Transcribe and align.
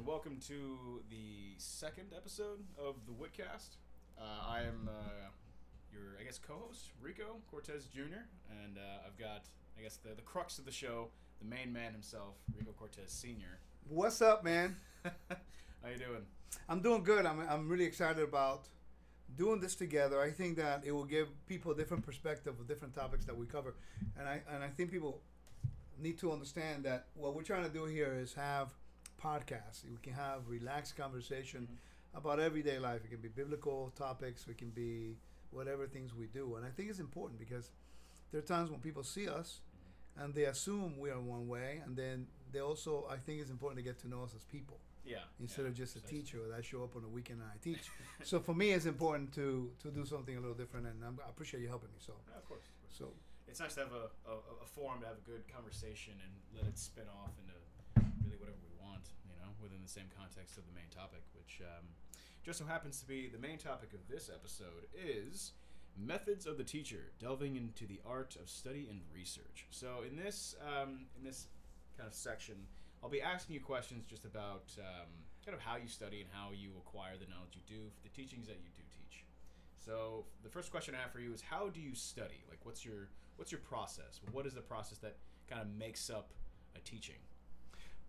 and 0.00 0.06
welcome 0.06 0.38
to 0.46 1.02
the 1.10 1.52
second 1.58 2.06
episode 2.16 2.60
of 2.78 2.94
the 3.04 3.12
Witcast. 3.12 3.76
Uh, 4.18 4.22
I 4.48 4.60
am 4.60 4.88
uh, 4.88 5.28
your, 5.92 6.16
I 6.18 6.24
guess, 6.24 6.38
co-host 6.38 6.92
Rico 7.02 7.36
Cortes 7.50 7.84
Jr. 7.92 8.24
and 8.62 8.78
uh, 8.78 9.06
I've 9.06 9.18
got, 9.18 9.44
I 9.78 9.82
guess, 9.82 9.96
the 9.96 10.14
the 10.14 10.22
crux 10.22 10.58
of 10.58 10.64
the 10.64 10.70
show, 10.72 11.08
the 11.38 11.44
main 11.44 11.70
man 11.70 11.92
himself, 11.92 12.36
Rico 12.56 12.72
Cortes 12.72 13.12
Sr. 13.12 13.58
What's 13.88 14.22
up, 14.22 14.42
man? 14.42 14.76
How 15.04 15.90
you 15.92 15.98
doing? 15.98 16.24
I'm 16.66 16.80
doing 16.80 17.04
good. 17.04 17.26
I'm, 17.26 17.40
I'm 17.40 17.68
really 17.68 17.84
excited 17.84 18.22
about 18.22 18.68
doing 19.36 19.60
this 19.60 19.74
together. 19.74 20.18
I 20.22 20.30
think 20.30 20.56
that 20.56 20.82
it 20.86 20.92
will 20.92 21.04
give 21.04 21.28
people 21.46 21.72
a 21.72 21.76
different 21.76 22.06
perspective 22.06 22.54
of 22.58 22.66
different 22.66 22.94
topics 22.94 23.26
that 23.26 23.36
we 23.36 23.44
cover, 23.44 23.74
and 24.18 24.26
I 24.26 24.40
and 24.50 24.64
I 24.64 24.68
think 24.68 24.92
people 24.92 25.20
need 25.98 26.18
to 26.20 26.32
understand 26.32 26.84
that 26.84 27.08
what 27.12 27.34
we're 27.34 27.42
trying 27.42 27.64
to 27.64 27.70
do 27.70 27.84
here 27.84 28.14
is 28.18 28.32
have 28.32 28.72
podcasts. 29.22 29.84
We 29.84 29.98
can 30.02 30.12
have 30.14 30.48
relaxed 30.48 30.96
conversation 30.96 31.62
mm-hmm. 31.62 32.18
about 32.18 32.40
everyday 32.40 32.78
life. 32.78 33.00
It 33.04 33.10
can 33.10 33.20
be 33.20 33.28
biblical 33.28 33.92
topics. 33.96 34.46
It 34.48 34.58
can 34.58 34.70
be 34.70 35.16
whatever 35.50 35.86
things 35.86 36.14
we 36.14 36.26
do, 36.26 36.54
and 36.56 36.64
I 36.64 36.70
think 36.70 36.90
it's 36.90 37.00
important 37.00 37.38
because 37.38 37.70
there 38.30 38.38
are 38.38 38.42
times 38.42 38.70
when 38.70 38.80
people 38.80 39.02
see 39.02 39.28
us 39.28 39.60
and 40.16 40.34
they 40.34 40.44
assume 40.44 40.98
we 40.98 41.10
are 41.10 41.20
one 41.20 41.48
way, 41.48 41.80
and 41.84 41.96
then 41.96 42.26
they 42.52 42.60
also 42.60 43.06
I 43.10 43.16
think 43.16 43.40
it's 43.40 43.50
important 43.50 43.78
to 43.78 43.84
get 43.84 43.98
to 44.00 44.08
know 44.08 44.22
us 44.22 44.34
as 44.36 44.44
people 44.44 44.78
Yeah. 45.04 45.18
instead 45.40 45.62
yeah, 45.62 45.68
of 45.68 45.74
just 45.74 45.96
a 45.96 46.00
precisely. 46.00 46.18
teacher 46.22 46.38
that 46.48 46.56
I 46.58 46.62
show 46.62 46.82
up 46.84 46.94
on 46.96 47.02
the 47.02 47.08
weekend 47.08 47.40
and 47.40 47.50
I 47.50 47.58
teach. 47.62 47.84
so 48.22 48.38
for 48.40 48.54
me, 48.54 48.70
it's 48.72 48.86
important 48.86 49.32
to 49.34 49.70
to 49.82 49.90
do 49.90 50.04
something 50.04 50.36
a 50.36 50.40
little 50.40 50.56
different, 50.62 50.86
and 50.86 51.02
I'm, 51.04 51.18
I 51.26 51.30
appreciate 51.30 51.60
you 51.62 51.68
helping 51.68 51.90
me. 51.90 51.98
So 51.98 52.14
Yeah, 52.28 52.38
of 52.38 52.46
course. 52.48 52.66
of 52.66 52.80
course. 52.82 52.96
so 52.98 53.06
It's 53.48 53.60
nice 53.60 53.74
to 53.74 53.80
have 53.86 53.92
a, 53.92 54.06
a, 54.30 54.34
a 54.64 54.66
forum 54.74 55.00
to 55.02 55.06
have 55.06 55.18
a 55.18 55.26
good 55.32 55.42
conversation 55.56 56.14
and 56.24 56.32
let 56.56 56.64
it 56.70 56.78
spin 56.78 57.08
off 57.20 57.32
into 57.42 57.54
within 59.62 59.82
the 59.82 59.88
same 59.88 60.08
context 60.16 60.58
of 60.58 60.66
the 60.66 60.72
main 60.72 60.88
topic, 60.94 61.22
which 61.34 61.60
um, 61.62 61.86
just 62.42 62.58
so 62.58 62.64
happens 62.64 63.00
to 63.00 63.06
be 63.06 63.28
the 63.28 63.38
main 63.38 63.58
topic 63.58 63.92
of 63.92 64.00
this 64.08 64.30
episode 64.32 64.86
is 64.94 65.52
methods 65.96 66.46
of 66.46 66.56
the 66.56 66.64
teacher, 66.64 67.12
delving 67.18 67.56
into 67.56 67.86
the 67.86 68.00
art 68.06 68.36
of 68.40 68.48
study 68.48 68.86
and 68.90 69.00
research. 69.14 69.66
So 69.70 70.02
in 70.08 70.16
this 70.16 70.54
um, 70.60 71.06
in 71.16 71.24
this 71.24 71.48
kind 71.96 72.06
of 72.06 72.14
section, 72.14 72.56
I'll 73.02 73.10
be 73.10 73.22
asking 73.22 73.54
you 73.54 73.60
questions 73.60 74.06
just 74.06 74.24
about 74.24 74.72
um, 74.78 75.08
kind 75.44 75.56
of 75.56 75.62
how 75.62 75.76
you 75.76 75.88
study 75.88 76.20
and 76.20 76.28
how 76.32 76.50
you 76.52 76.70
acquire 76.78 77.14
the 77.14 77.26
knowledge 77.26 77.54
you 77.54 77.62
do 77.66 77.82
the 78.02 78.08
teachings 78.10 78.46
that 78.46 78.58
you 78.62 78.70
do 78.76 78.82
teach. 78.96 79.24
So 79.78 80.24
the 80.42 80.50
first 80.50 80.70
question 80.70 80.94
I 80.94 81.02
have 81.02 81.12
for 81.12 81.20
you 81.20 81.32
is 81.32 81.40
how 81.40 81.68
do 81.68 81.80
you 81.80 81.94
study? 81.94 82.42
Like 82.48 82.60
what's 82.64 82.84
your 82.84 83.08
what's 83.36 83.52
your 83.52 83.60
process? 83.60 84.20
What 84.32 84.46
is 84.46 84.54
the 84.54 84.60
process 84.60 84.98
that 84.98 85.16
kind 85.48 85.60
of 85.60 85.68
makes 85.76 86.10
up 86.10 86.30
a 86.76 86.80
teaching? 86.80 87.16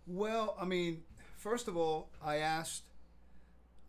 well, 0.08 0.56
I 0.60 0.66
mean, 0.66 1.04
first 1.42 1.68
of 1.68 1.76
all, 1.76 2.10
I 2.24 2.38
asked, 2.38 2.84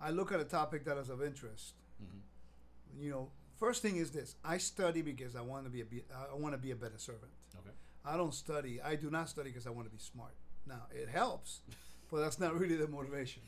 I 0.00 0.10
look 0.10 0.32
at 0.32 0.40
a 0.40 0.44
topic 0.44 0.84
that 0.86 0.96
is 0.96 1.08
of 1.10 1.22
interest. 1.22 1.74
Mm-hmm. 2.02 3.02
You 3.02 3.10
know, 3.10 3.30
first 3.58 3.82
thing 3.82 3.96
is 3.96 4.10
this: 4.10 4.34
I 4.44 4.58
study 4.58 5.02
because 5.02 5.36
I 5.36 5.42
want 5.42 5.64
to 5.64 5.70
be 5.70 5.82
a 5.82 5.84
be, 5.84 6.02
I 6.32 6.34
want 6.34 6.54
to 6.54 6.58
be 6.58 6.70
a 6.72 6.76
better 6.76 6.98
servant. 6.98 7.32
Okay. 7.58 7.74
I 8.04 8.16
don't 8.16 8.34
study. 8.34 8.80
I 8.82 8.96
do 8.96 9.10
not 9.10 9.28
study 9.28 9.50
because 9.50 9.66
I 9.66 9.70
want 9.70 9.86
to 9.86 9.92
be 9.92 9.98
smart. 9.98 10.34
Now 10.66 10.82
it 10.90 11.08
helps, 11.08 11.60
but 12.10 12.20
that's 12.20 12.40
not 12.40 12.58
really 12.58 12.76
the 12.76 12.88
motivation. 12.88 13.42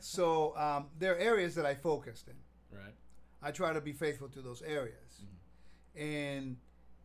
so 0.00 0.56
um, 0.56 0.86
there 0.98 1.14
are 1.14 1.18
areas 1.18 1.54
that 1.56 1.66
I 1.66 1.74
focused 1.74 2.28
in. 2.28 2.34
Right. 2.76 2.94
I 3.42 3.50
try 3.50 3.72
to 3.72 3.80
be 3.80 3.92
faithful 3.92 4.28
to 4.28 4.40
those 4.40 4.62
areas. 4.62 5.20
Mhm. 5.20 6.00
And, 6.00 6.56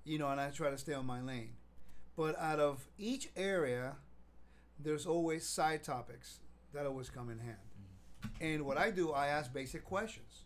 you 0.05 0.17
know, 0.17 0.29
and 0.29 0.39
I 0.39 0.49
try 0.51 0.69
to 0.69 0.77
stay 0.77 0.93
on 0.93 1.05
my 1.05 1.19
lane. 1.19 1.55
But 2.15 2.37
out 2.39 2.59
of 2.59 2.87
each 2.97 3.29
area, 3.35 3.95
there's 4.79 5.05
always 5.05 5.47
side 5.47 5.83
topics 5.83 6.39
that 6.73 6.85
always 6.85 7.09
come 7.09 7.29
in 7.29 7.39
hand. 7.39 7.57
And 8.39 8.65
what 8.65 8.77
I 8.77 8.91
do, 8.91 9.11
I 9.11 9.27
ask 9.27 9.53
basic 9.53 9.83
questions 9.83 10.43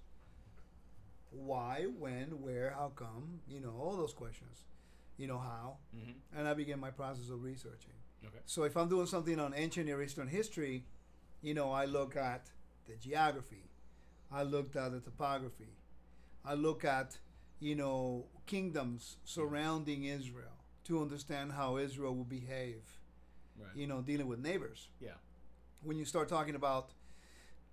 why, 1.32 1.86
when, 1.98 2.42
where, 2.42 2.74
how 2.78 2.92
come, 2.96 3.40
you 3.48 3.60
know, 3.62 3.74
all 3.80 3.96
those 3.96 4.14
questions. 4.14 4.66
You 5.18 5.28
know, 5.28 5.38
how. 5.38 5.78
Mm-hmm. 5.96 6.40
And 6.40 6.48
I 6.48 6.54
begin 6.54 6.80
my 6.80 6.90
process 6.90 7.30
of 7.30 7.44
researching. 7.44 7.94
Okay. 8.26 8.40
So 8.46 8.64
if 8.64 8.76
I'm 8.76 8.90
doing 8.90 9.06
something 9.06 9.40
on 9.40 9.54
ancient 9.56 9.86
Near 9.86 10.02
Eastern 10.02 10.28
history, 10.28 10.86
you 11.42 11.54
know, 11.54 11.72
I 11.72 11.86
look 11.86 12.16
at 12.16 12.48
the 12.88 12.96
geography, 12.96 13.70
I 14.32 14.44
looked 14.44 14.76
at 14.76 14.92
the 14.92 15.00
topography, 15.00 15.76
I 16.44 16.54
look 16.56 16.84
at, 16.86 17.18
you 17.60 17.76
know, 17.76 18.26
kingdoms 18.48 19.18
surrounding 19.24 20.06
Israel 20.06 20.58
to 20.86 21.02
understand 21.02 21.52
how 21.52 21.78
Israel 21.78 22.16
will 22.16 22.24
behave, 22.24 22.82
Right. 23.60 23.76
you 23.76 23.88
know, 23.88 24.02
dealing 24.02 24.28
with 24.28 24.40
neighbors. 24.40 24.90
yeah. 25.00 25.12
When 25.84 25.98
you 25.98 26.06
start 26.06 26.30
talking 26.30 26.56
about 26.56 26.92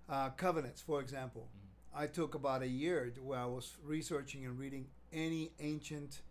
uh, 0.09 0.29
covenants, 0.31 0.81
for 0.81 0.99
example, 1.01 1.47
Mhm. 1.55 1.99
I 2.01 2.07
took 2.07 2.33
about 2.35 2.61
a 2.63 2.67
year 2.67 3.13
where 3.21 3.39
I 3.39 3.45
was 3.45 3.77
researching 3.83 4.45
and 4.45 4.57
reading 4.57 4.87
any 5.11 5.51
ancient 5.59 6.21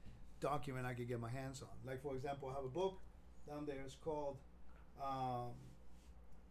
document 0.41 0.87
I 0.87 0.95
could 0.95 1.07
get 1.09 1.21
my 1.21 1.31
hands 1.31 1.63
on. 1.63 1.69
Like, 1.85 2.03
for 2.03 2.15
example, 2.17 2.49
I 2.49 2.55
have 2.55 2.65
a 2.65 2.69
book 2.69 3.01
down 3.47 3.67
there. 3.67 3.81
It's 3.85 3.95
called 3.95 4.39
um, 5.01 5.53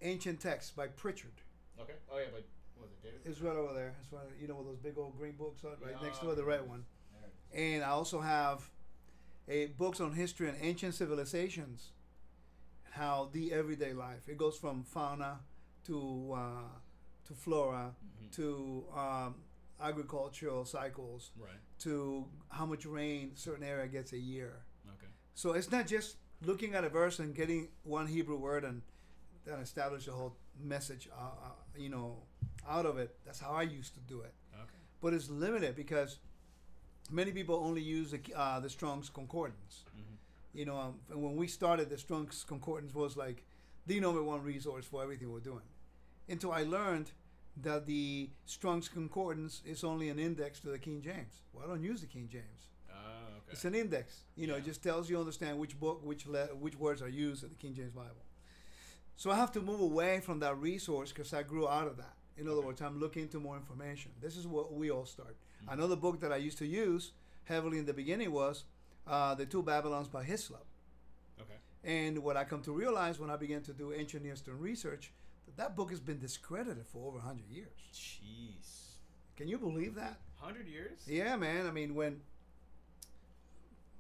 Ancient 0.02 0.40
Texts 0.40 0.72
by 0.72 0.88
Pritchard. 0.88 1.42
Okay. 1.80 1.94
Oh 2.10 2.18
yeah, 2.18 2.26
but 2.32 2.46
was 2.80 2.90
it 2.92 3.04
David? 3.04 3.22
It's 3.26 3.42
right 3.42 3.56
over 3.56 3.74
there. 3.74 3.96
It's 4.02 4.12
right, 4.14 4.24
you 4.40 4.48
know, 4.48 4.56
where 4.56 4.64
those 4.66 4.78
big 4.80 4.98
old 4.98 5.18
green 5.18 5.34
books 5.36 5.64
are 5.66 5.76
right 5.82 5.96
Yeah, 6.00 6.02
next 6.08 6.20
to 6.20 6.30
it, 6.32 6.36
the 6.36 6.46
red 6.46 6.68
one. 6.68 6.86
There 7.14 7.24
it 7.24 7.58
is. 7.58 7.76
And 7.76 7.84
I 7.84 7.90
also 7.90 8.22
have 8.22 8.70
a 9.50 9.68
books 9.68 10.00
on 10.00 10.14
history 10.14 10.48
and 10.50 10.58
ancient 10.62 10.96
civilizations, 10.96 11.92
how 12.98 13.30
the 13.32 13.54
everyday 13.54 13.94
life. 13.94 14.28
It 14.28 14.38
goes 14.38 14.58
from 14.58 14.84
fauna 14.84 15.40
to 15.86 16.34
uh, 16.42 16.70
to 17.28 17.34
flora 17.34 17.86
Mhm. 18.20 18.32
to 18.40 18.46
um, 19.04 19.36
agricultural 19.80 20.66
cycles 20.66 21.32
Right. 21.38 21.62
to 21.80 22.26
how 22.50 22.66
much 22.66 22.86
rain 22.86 23.36
certain 23.36 23.64
area 23.64 23.88
gets 23.88 24.12
a 24.14 24.18
year. 24.18 24.52
Okay. 24.96 25.12
So 25.36 25.54
it's 25.58 25.72
not 25.72 25.86
just 25.88 26.18
looking 26.42 26.76
at 26.76 26.84
a 26.84 26.90
verse 26.90 27.20
and 27.24 27.36
getting 27.36 27.70
one 27.84 28.08
Hebrew 28.08 28.38
word 28.38 28.64
and 28.64 28.82
then 29.46 29.60
establish 29.60 30.08
a 30.08 30.12
whole 30.12 30.36
message, 30.60 31.08
uh, 31.12 31.32
uh, 31.48 31.52
you 31.78 31.90
know, 31.90 32.24
out 32.68 32.86
of 32.86 32.98
it. 32.98 33.10
That's 33.26 33.40
how 33.40 33.52
I 33.52 33.64
used 33.80 33.94
to 33.94 34.00
do 34.14 34.22
it. 34.22 34.34
Okay. 34.54 34.82
But 35.02 35.14
it's 35.14 35.30
limited 35.30 35.76
because 35.76 36.20
many 37.10 37.32
people 37.32 37.56
only 37.56 37.82
use 37.82 38.12
the, 38.12 38.20
uh, 38.36 38.60
the 38.60 38.70
Strong's 38.70 39.10
Concordance. 39.10 39.84
Mm-hmm. 39.96 40.16
You 40.54 40.66
know, 40.66 40.78
um, 40.78 40.96
and 41.12 41.22
when 41.22 41.36
we 41.36 41.48
started, 41.48 41.90
the 41.90 41.98
Strong's 41.98 42.44
Concordance 42.44 42.94
was 42.94 43.16
like 43.18 43.44
the 43.86 44.00
number 44.00 44.24
one 44.24 44.42
resource 44.44 44.86
for 44.86 45.04
everything 45.04 45.32
we're 45.32 45.40
doing. 45.40 45.62
Until 46.30 46.52
I 46.52 46.64
learned 46.64 47.12
that 47.62 47.86
the 47.86 48.30
Strong's 48.46 48.88
Concordance 48.90 49.62
is 49.66 49.84
only 49.84 50.10
an 50.10 50.20
index 50.20 50.60
to 50.62 50.70
the 50.70 50.80
King 50.80 51.02
James. 51.02 51.42
Well, 51.54 51.66
I 51.66 51.68
don't 51.68 51.84
use 51.84 52.02
the 52.02 52.08
King 52.08 52.28
James. 52.32 52.70
Oh, 52.90 52.94
okay. 53.38 53.52
It's 53.52 53.66
an 53.66 53.76
index. 53.76 54.22
You 54.36 54.48
know, 54.48 54.54
Yeah. 54.56 54.60
it 54.62 54.66
just 54.66 54.84
tells 54.84 55.10
you 55.10 55.20
understand 55.20 55.58
which 55.60 55.80
book, 55.80 56.04
which 56.04 56.26
le- 56.28 56.56
which 56.56 56.76
words 56.76 57.02
are 57.02 57.10
used 57.10 57.44
in 57.44 57.50
the 57.50 57.56
King 57.56 57.74
James 57.76 57.92
Bible. 57.94 58.24
So 59.16 59.32
I 59.32 59.36
have 59.36 59.52
to 59.54 59.62
move 59.62 59.80
away 59.80 60.20
from 60.20 60.40
that 60.40 60.58
resource 60.60 61.12
because 61.12 61.34
I 61.34 61.44
grew 61.44 61.68
out 61.68 61.88
of 61.88 61.98
that. 61.98 62.16
In 62.38 62.48
other 62.48 62.58
Okay. 62.58 62.68
words, 62.68 62.82
I'm 62.82 63.00
looking 63.00 63.24
into 63.24 63.40
more 63.40 63.56
information. 63.58 64.12
This 64.22 64.38
is 64.38 64.46
what 64.46 64.74
we 64.74 64.92
all 64.92 65.06
start. 65.06 65.36
Mhm. 65.64 65.74
Another 65.74 65.96
book 65.96 66.20
that 66.20 66.32
I 66.32 66.38
used 66.38 66.60
to 66.60 66.66
use 66.68 67.14
heavily 67.46 67.80
in 67.80 67.86
the 67.86 67.94
beginning 67.94 68.32
was 68.32 68.66
uh, 69.08 69.36
The 69.36 69.46
Two 69.46 69.64
Babylons 69.64 70.08
by 70.08 70.24
Hislop. 70.24 70.66
okay. 71.40 71.54
And 71.84 72.20
what 72.20 72.36
I 72.38 72.44
come 72.44 72.62
to 72.64 72.72
realize 72.72 73.20
when 73.20 73.30
I 73.30 73.36
began 73.38 73.62
to 73.64 73.74
do 73.74 73.94
ancient 73.94 74.24
Near 74.24 74.34
Eastern 74.34 74.60
research, 74.60 75.12
that 75.46 75.58
that 75.58 75.76
book 75.76 75.90
has 75.92 76.00
been 76.00 76.20
discredited 76.20 76.86
for 76.88 77.08
over 77.08 77.18
100 77.18 77.48
years. 77.50 77.68
Jeez. 77.94 78.96
Can 79.38 79.48
you 79.48 79.58
believe 79.58 79.96
that? 79.96 80.18
Hundred 80.40 80.68
years. 80.68 81.00
Yeah, 81.08 81.36
man. 81.36 81.66
I 81.68 81.72
mean, 81.72 81.96
when 81.96 82.22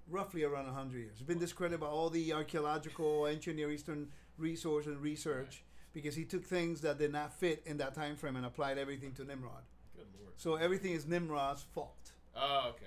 roughly 0.09 0.43
around 0.43 0.65
100 0.65 0.97
years, 0.97 1.11
it's 1.13 1.21
been 1.21 1.39
discredited 1.39 1.79
by 1.79 1.87
all 1.87 2.09
the 2.09 2.33
archaeological, 2.33 3.27
ancient 3.27 3.55
Near 3.55 3.71
Eastern 3.71 4.07
resource 4.37 4.85
and 4.85 4.99
research 5.01 5.63
because 5.93 6.15
he 6.15 6.23
took 6.25 6.45
things 6.45 6.81
that 6.81 6.97
did 6.99 7.11
not 7.11 7.33
fit 7.33 7.63
in 7.65 7.77
that 7.77 7.93
time 7.95 8.15
frame 8.15 8.35
and 8.35 8.45
applied 8.45 8.77
everything 8.77 9.13
to 9.13 9.23
Nimrod. 9.23 9.63
Good 9.95 10.05
lord. 10.19 10.33
So 10.37 10.55
everything 10.55 10.91
is 10.93 11.07
Nimrod's 11.07 11.63
fault. 11.63 12.11
Oh, 12.35 12.67
okay. 12.69 12.85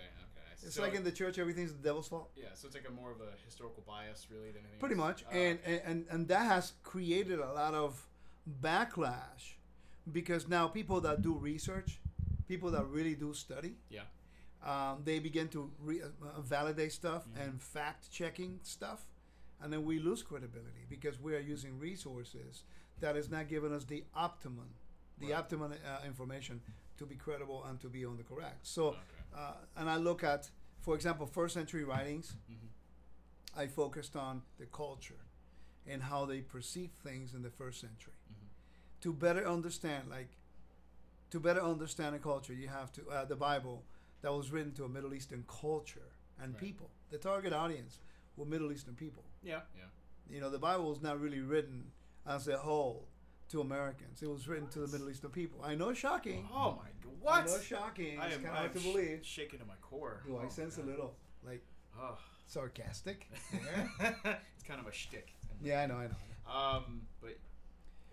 It's 0.63 0.75
So- 0.77 0.83
like 0.83 0.95
in 0.95 1.05
the 1.05 1.13
church, 1.13 1.39
everything's 1.39 1.73
the 1.73 1.83
devil's 1.83 2.09
fault. 2.09 2.31
Yeah, 2.37 2.55
so 2.55 2.67
it's 2.67 2.75
like 2.77 2.87
a 2.89 2.93
more 2.93 3.11
of 3.11 3.21
a 3.21 3.33
historical 3.45 3.83
bias, 3.87 4.27
really, 4.31 4.51
than 4.51 4.63
anything. 4.63 4.79
Pretty 4.81 4.95
else? 4.97 5.23
much, 5.23 5.25
Oh, 5.31 5.37
and, 5.37 5.59
and 5.65 6.07
and 6.11 6.29
that 6.29 6.45
has 6.47 6.73
created 6.83 7.39
a 7.39 7.53
lot 7.53 7.75
of 7.75 8.07
backlash 8.63 9.55
because 10.11 10.49
now 10.49 10.69
people 10.69 11.01
that 11.03 11.23
do 11.23 11.33
research, 11.35 12.01
people 12.49 12.71
that 12.73 12.85
really 12.87 13.15
do 13.15 13.33
study, 13.35 13.77
yeah, 13.89 14.05
um, 14.63 15.03
they 15.05 15.19
begin 15.19 15.49
to 15.49 15.71
re- 15.81 16.03
uh, 16.03 16.41
validate 16.41 16.93
stuff 16.93 17.27
Mhm. 17.29 17.41
and 17.43 17.63
fact 17.63 18.11
checking 18.11 18.61
stuff, 18.63 19.07
and 19.61 19.73
then 19.73 19.85
we 19.85 19.99
lose 19.99 20.23
credibility 20.23 20.85
because 20.89 21.19
we 21.21 21.35
are 21.35 21.41
using 21.41 21.79
resources 21.79 22.65
that 22.99 23.17
is 23.17 23.31
not 23.31 23.49
giving 23.49 23.73
us 23.73 23.85
the 23.85 24.05
optimum, 24.15 24.75
the 25.19 25.29
Right. 25.31 25.39
optimum 25.39 25.73
uh, 25.73 26.01
information 26.05 26.61
to 26.99 27.07
be 27.07 27.17
credible 27.17 27.65
and 27.65 27.81
to 27.81 27.89
be 27.89 28.05
on 28.05 28.17
the 28.19 28.25
correct. 28.25 28.67
So, 28.67 28.89
Okay. 28.89 28.99
Uh, 29.37 29.53
and 29.77 29.89
I 29.89 29.97
look 29.97 30.23
at, 30.25 30.51
for 30.81 30.95
example, 30.95 31.27
first 31.27 31.55
century 31.55 31.85
writings. 31.85 32.37
hmm 32.49 32.67
I 33.57 33.67
focused 33.67 34.15
on 34.15 34.43
the 34.59 34.67
culture 34.67 35.23
and 35.87 36.03
how 36.05 36.25
they 36.25 36.41
perceived 36.41 36.95
things 37.03 37.35
in 37.35 37.43
the 37.43 37.51
first 37.51 37.81
century. 37.81 38.15
hmm 38.29 38.47
to 39.01 39.13
better 39.15 39.47
understand, 39.49 40.11
like, 40.11 40.29
to 41.31 41.41
better 41.41 41.63
understand 41.63 42.15
a 42.15 42.19
culture, 42.19 42.53
you 42.53 42.69
have 42.69 42.93
to 42.93 43.01
uh, 43.11 43.25
the 43.25 43.37
Bible 43.37 43.83
that 44.23 44.31
was 44.33 44.51
written 44.53 44.73
to 44.75 44.85
a 44.85 44.89
Middle 44.89 45.15
Eastern 45.15 45.45
culture 45.49 46.11
and 46.39 46.53
Right. 46.53 46.61
people. 46.61 46.91
The 47.11 47.19
target 47.19 47.53
audience 47.55 48.01
were 48.37 48.45
Middle 48.45 48.71
Eastern 48.73 48.95
people. 48.95 49.25
Yeah, 49.43 49.63
yeah. 49.77 49.85
You 50.29 50.41
know, 50.41 50.51
the 50.51 50.59
Bible 50.59 50.89
was 50.91 51.01
not 51.01 51.19
really 51.21 51.41
written 51.41 51.93
as 52.27 52.47
a 52.49 52.59
whole 52.59 53.09
to 53.51 53.61
Americans. 53.61 54.23
It 54.23 54.29
was 54.31 54.49
written 54.49 54.69
to 54.69 54.81
the? 54.81 54.89
Middle 54.89 55.11
Eastern 55.11 55.31
people. 55.31 55.61
I 55.65 55.75
know, 55.75 55.93
shocking. 55.93 56.49
Oh 56.53 56.73
my 56.83 56.89
god! 57.03 57.13
What? 57.21 57.43
I 57.43 57.47
know, 57.47 57.59
shocking. 57.61 58.19
I 58.21 58.27
it's 58.27 58.37
am, 58.37 58.43
kind 58.43 58.47
of 58.53 58.55
I 58.55 58.59
hard 58.61 58.75
to 58.75 58.81
believe. 58.81 59.21
sh- 59.23 59.29
shaken 59.29 59.59
to 59.61 59.65
my 59.67 59.75
core. 59.83 60.23
Do 60.27 60.37
I 60.37 60.45
Oh, 60.45 60.49
sense 60.49 60.79
a 60.79 60.83
little 60.83 61.15
like 61.45 61.63
Oh. 61.99 62.17
sarcastic? 62.47 63.27
it's 63.53 64.63
kind 64.67 64.81
of 64.81 64.87
a 64.87 64.93
shtick. 64.93 65.33
It's 65.37 65.47
kind 65.47 65.61
of- 65.61 65.67
yeah, 65.67 65.83
I 65.83 65.87
know, 65.87 65.97
I 65.97 66.07
know. 66.07 66.17
Um, 66.53 67.03
but 67.21 67.37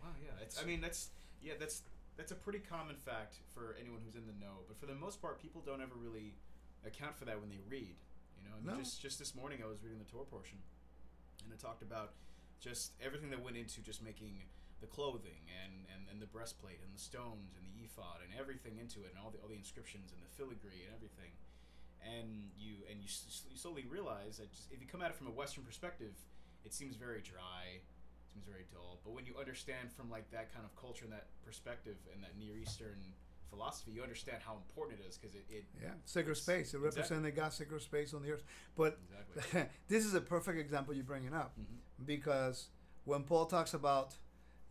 wow, 0.01 0.09
yeah. 0.23 0.31
It's. 0.43 0.61
I 0.61 0.65
mean, 0.65 0.81
that's 0.81 1.09
yeah. 1.41 1.53
That's 1.59 1.81
that's 2.17 2.31
a 2.31 2.35
pretty 2.35 2.59
common 2.59 2.95
fact 2.95 3.35
for 3.53 3.75
anyone 3.79 4.01
who's 4.05 4.15
in 4.15 4.25
the 4.27 4.33
know. 4.43 4.61
But 4.67 4.77
for 4.79 4.85
the 4.85 4.95
most 4.95 5.21
part, 5.21 5.41
people 5.41 5.61
don't 5.65 5.81
ever 5.81 5.95
really 5.95 6.33
account 6.85 7.15
for 7.17 7.25
that 7.25 7.39
when 7.39 7.49
they 7.49 7.59
read. 7.69 7.95
You 8.37 8.49
know, 8.49 8.55
I 8.55 8.65
mean, 8.65 8.77
No. 8.77 8.83
just 8.83 9.01
just 9.01 9.17
this 9.19 9.33
morning 9.35 9.59
I 9.63 9.67
was 9.67 9.81
reading 9.83 9.99
the 9.99 10.05
Torah 10.11 10.25
portion, 10.25 10.57
and 11.43 11.51
it 11.53 11.59
talked 11.59 11.81
about 11.81 12.13
just 12.59 12.91
everything 13.03 13.29
that 13.31 13.41
went 13.43 13.55
into 13.57 13.81
just 13.81 14.01
making 14.03 14.41
the 14.81 14.87
clothing 14.87 15.41
and, 15.49 15.73
and, 15.91 16.05
and 16.11 16.21
the 16.21 16.27
breastplate 16.29 16.79
and 16.85 16.93
the 16.93 16.99
stones 17.01 17.57
and 17.57 17.65
the 17.65 17.73
ephod 17.83 18.21
and 18.23 18.29
everything 18.37 18.77
into 18.77 19.01
it 19.03 19.09
and 19.15 19.17
all 19.23 19.31
the 19.31 19.39
all 19.41 19.49
the 19.49 19.57
inscriptions 19.57 20.11
and 20.13 20.21
the 20.21 20.29
filigree 20.37 20.85
and 20.85 20.93
everything. 20.93 21.33
And 22.05 22.51
you 22.57 22.85
and 22.89 23.01
you, 23.01 23.09
s- 23.09 23.43
you 23.49 23.57
slowly 23.57 23.85
realize 23.89 24.37
that 24.37 24.51
just, 24.51 24.71
if 24.71 24.79
you 24.81 24.87
come 24.87 25.01
at 25.01 25.09
it 25.11 25.17
from 25.17 25.27
a 25.27 25.31
Western 25.33 25.63
perspective, 25.63 26.13
it 26.63 26.73
seems 26.73 26.95
very 26.95 27.21
dry, 27.21 27.81
it 27.81 28.29
seems 28.31 28.45
very 28.45 28.65
dull. 28.71 28.99
But 29.03 29.13
when 29.13 29.25
you 29.25 29.33
understand 29.39 29.91
from 29.91 30.09
like 30.09 30.29
that 30.31 30.53
kind 30.53 30.63
of 30.63 30.75
culture 30.79 31.05
and 31.05 31.13
that 31.13 31.27
perspective 31.43 31.97
and 32.13 32.21
that 32.23 32.37
Near 32.37 32.55
Eastern 32.55 33.01
philosophy, 33.49 33.91
you 33.91 34.03
understand 34.03 34.37
how 34.45 34.55
important 34.55 34.99
it 34.99 35.07
is 35.09 35.17
because 35.17 35.33
it, 35.35 35.45
it 35.49 35.65
Yeah, 35.81 35.89
sacred 36.05 36.35
space. 36.35 36.73
It 36.73 36.77
exactly. 36.77 37.01
represented 37.01 37.35
God's 37.35 37.55
sacred 37.55 37.81
space 37.81 38.13
on 38.13 38.21
the 38.21 38.31
earth. 38.31 38.43
But 38.75 38.99
exactly. 39.33 39.63
this 39.87 40.05
is 40.05 40.13
a 40.13 40.21
perfect 40.21 40.59
example 40.59 40.93
you're 40.93 41.03
bringing 41.03 41.33
up 41.33 41.53
hmm 41.55 41.63
because 42.05 42.67
when 43.05 43.23
Paul 43.23 43.45
talks 43.47 43.73
about, 43.73 44.15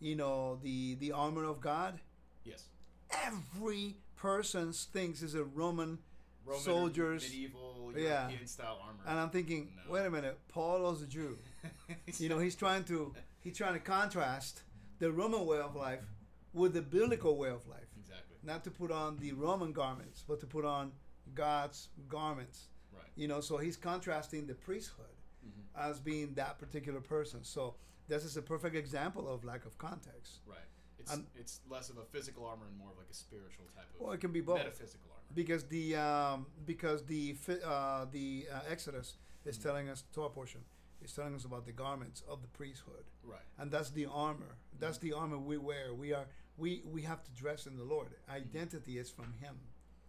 you 0.00 0.14
know, 0.16 0.58
the 0.62 0.94
the 0.96 1.12
armor 1.12 1.44
of 1.44 1.60
God, 1.60 2.00
Yes. 2.44 2.68
every 3.10 3.96
person 4.16 4.72
thinks 4.72 5.22
is 5.22 5.34
a 5.34 5.44
Roman, 5.44 5.98
Roman 6.44 6.62
Soldiers- 6.62 7.22
medieval 7.24 7.92
yeah. 7.96 8.28
European 8.28 8.46
style 8.46 8.78
armor. 8.82 9.02
and 9.06 9.18
I'm 9.18 9.30
thinking, 9.30 9.72
No. 9.86 9.92
wait 9.92 10.06
a 10.06 10.10
minute, 10.10 10.38
Paul 10.48 10.82
was 10.82 11.02
a 11.02 11.06
Jew. 11.06 11.38
You 12.18 12.28
know, 12.28 12.38
he's 12.38 12.54
trying 12.56 12.84
to 12.84 13.14
he's 13.40 13.56
trying 13.56 13.74
to 13.74 13.80
contrast 13.80 14.62
the 14.98 15.10
Roman 15.12 15.44
way 15.46 15.58
of 15.58 15.74
life 15.76 16.04
with 16.52 16.72
the 16.72 16.82
biblical 16.82 17.36
way 17.36 17.50
of 17.50 17.66
life. 17.66 17.88
exactly 17.98 18.36
Not 18.42 18.64
to 18.64 18.70
put 18.70 18.90
on 18.90 19.18
the 19.18 19.32
Roman 19.32 19.72
garments, 19.72 20.24
but 20.26 20.40
to 20.40 20.46
put 20.46 20.64
on 20.64 20.92
God's 21.34 21.88
garments. 22.08 22.68
right. 22.92 23.02
You 23.16 23.28
know, 23.28 23.40
so 23.40 23.56
he's 23.58 23.76
contrasting 23.76 24.46
the 24.46 24.54
priesthood 24.54 25.06
hmm 25.42 25.62
as 25.78 26.00
being 26.00 26.32
that 26.34 26.58
particular 26.58 27.00
person. 27.00 27.44
So 27.44 27.74
this 28.08 28.24
is 28.24 28.36
a 28.36 28.42
perfect 28.42 28.76
example 28.76 29.28
of 29.32 29.44
lack 29.44 29.64
of 29.66 29.76
context. 29.78 30.40
Right. 30.46 30.58
It's 30.98 31.12
Um, 31.12 31.26
it's 31.36 31.60
less 31.68 31.90
of 31.90 31.98
a 31.98 32.04
physical 32.04 32.44
armor 32.46 32.66
and 32.66 32.76
more 32.76 32.90
of 32.90 32.98
like 32.98 33.10
a 33.10 33.14
spiritual 33.14 33.66
type 33.74 33.84
of 33.94 34.00
Well, 34.00 34.12
it 34.12 34.20
can 34.20 34.32
be 34.32 34.40
both 34.40 34.58
metaphysical 34.58 35.10
armor. 35.12 35.22
because 35.34 35.64
the 35.68 35.96
um, 35.96 36.46
because 36.64 37.04
the 37.06 37.36
uh, 37.64 38.06
the 38.06 38.48
uh, 38.50 38.60
Exodus 38.68 39.16
is 39.44 39.58
Mhm. 39.58 39.62
telling 39.62 39.88
us 39.88 40.04
Torah 40.12 40.30
portion 40.30 40.64
is 41.02 41.12
telling 41.12 41.34
us 41.34 41.44
about 41.44 41.64
the 41.66 41.72
garments 41.72 42.22
of 42.26 42.40
the 42.42 42.48
priesthood, 42.48 43.04
Right. 43.22 43.44
and 43.58 43.70
that's 43.70 43.90
the 43.90 44.06
armor. 44.06 44.56
That's 44.78 44.98
the 44.98 45.12
armor 45.12 45.38
we 45.38 45.58
wear. 45.58 45.94
We 45.94 46.12
are 46.14 46.26
we 46.56 46.82
we 46.86 47.02
have 47.02 47.22
to 47.24 47.30
dress 47.32 47.66
in 47.66 47.76
the 47.76 47.84
Lord. 47.84 48.08
Identity 48.28 48.98
is 48.98 49.10
from 49.10 49.32
Him. 49.34 49.56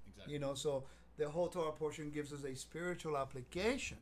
Exactly. 0.07 0.33
You 0.33 0.39
know, 0.39 0.53
so 0.55 0.88
the 1.17 1.29
whole 1.29 1.49
Torah 1.49 1.73
portion 1.73 2.09
gives 2.11 2.31
us 2.31 2.44
a 2.45 2.55
spiritual 2.55 3.17
application. 3.17 3.97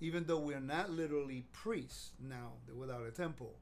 Even 0.00 0.24
though 0.26 0.38
we're 0.38 0.60
not 0.60 0.90
literally 0.90 1.44
priests 1.52 2.10
now 2.20 2.52
without 2.76 3.06
a 3.06 3.10
temple. 3.10 3.54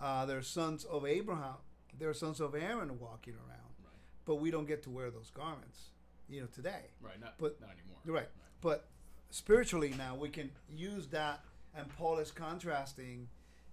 Uh, 0.00 0.24
they're 0.26 0.42
sons 0.42 0.84
of 0.84 1.04
Abraham. 1.06 1.56
They're 1.98 2.14
sons 2.14 2.40
of 2.40 2.54
Aaron 2.54 2.98
walking 2.98 3.34
around, 3.34 3.74
Right. 3.82 3.92
but 4.24 4.36
we 4.36 4.50
don't 4.50 4.66
get 4.66 4.82
to 4.84 4.90
wear 4.90 5.10
those 5.10 5.30
garments, 5.30 5.90
you 6.28 6.40
know, 6.40 6.48
today. 6.48 6.86
Right. 7.00 7.20
Not 7.20 7.38
But- 7.38 7.60
not 7.60 7.70
anymore. 7.70 7.98
Right. 8.04 8.28
But 8.60 8.88
spiritually 9.30 9.94
now 9.96 10.16
we 10.16 10.30
can 10.30 10.50
use 10.68 11.08
that, 11.08 11.44
and 11.74 11.88
Paul 11.96 12.18
is 12.18 12.32
contrasting, 12.32 13.28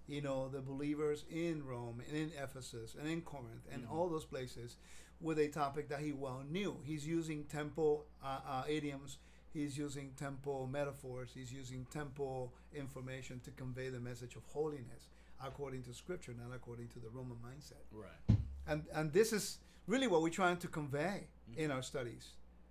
you 0.06 0.20
know, 0.20 0.48
the 0.48 0.60
believers 0.60 1.24
in 1.30 1.64
Rome 1.64 2.00
and 2.06 2.16
in 2.16 2.30
Ephesus 2.32 2.94
and 2.94 3.08
in 3.08 3.22
Corinth 3.22 3.66
and 3.70 3.84
Mhm. 3.86 3.90
all 3.90 4.08
those 4.08 4.24
places 4.24 4.76
with 5.20 5.38
a 5.38 5.48
topic 5.48 5.88
that 5.88 6.00
he 6.00 6.12
well 6.12 6.42
knew. 6.42 6.80
He's 6.84 7.06
using 7.06 7.44
temple 7.46 8.06
uh, 8.22 8.40
uh, 8.44 8.64
idioms. 8.68 9.18
He's 9.52 9.76
using 9.76 10.12
temple 10.16 10.66
metaphors. 10.70 11.30
He's 11.34 11.52
using 11.52 11.86
temple 11.90 12.52
information 12.74 13.40
to 13.40 13.50
convey 13.50 13.88
the 13.90 14.00
message 14.00 14.34
of 14.36 14.42
holiness 14.46 15.08
according 15.44 15.82
to 15.82 15.92
Scripture, 15.92 16.32
not 16.38 16.54
according 16.54 16.88
to 16.88 16.98
the 17.00 17.08
Roman 17.10 17.36
mindset. 17.38 17.82
Right. 17.90 18.38
And 18.66 18.84
and 18.94 19.12
this 19.12 19.32
is 19.32 19.58
really 19.86 20.06
what 20.06 20.22
we're 20.22 20.30
trying 20.30 20.56
to 20.58 20.68
convey 20.68 21.26
in 21.56 21.70
Mhm. 21.70 21.74
our 21.74 21.82
studies 21.82 22.30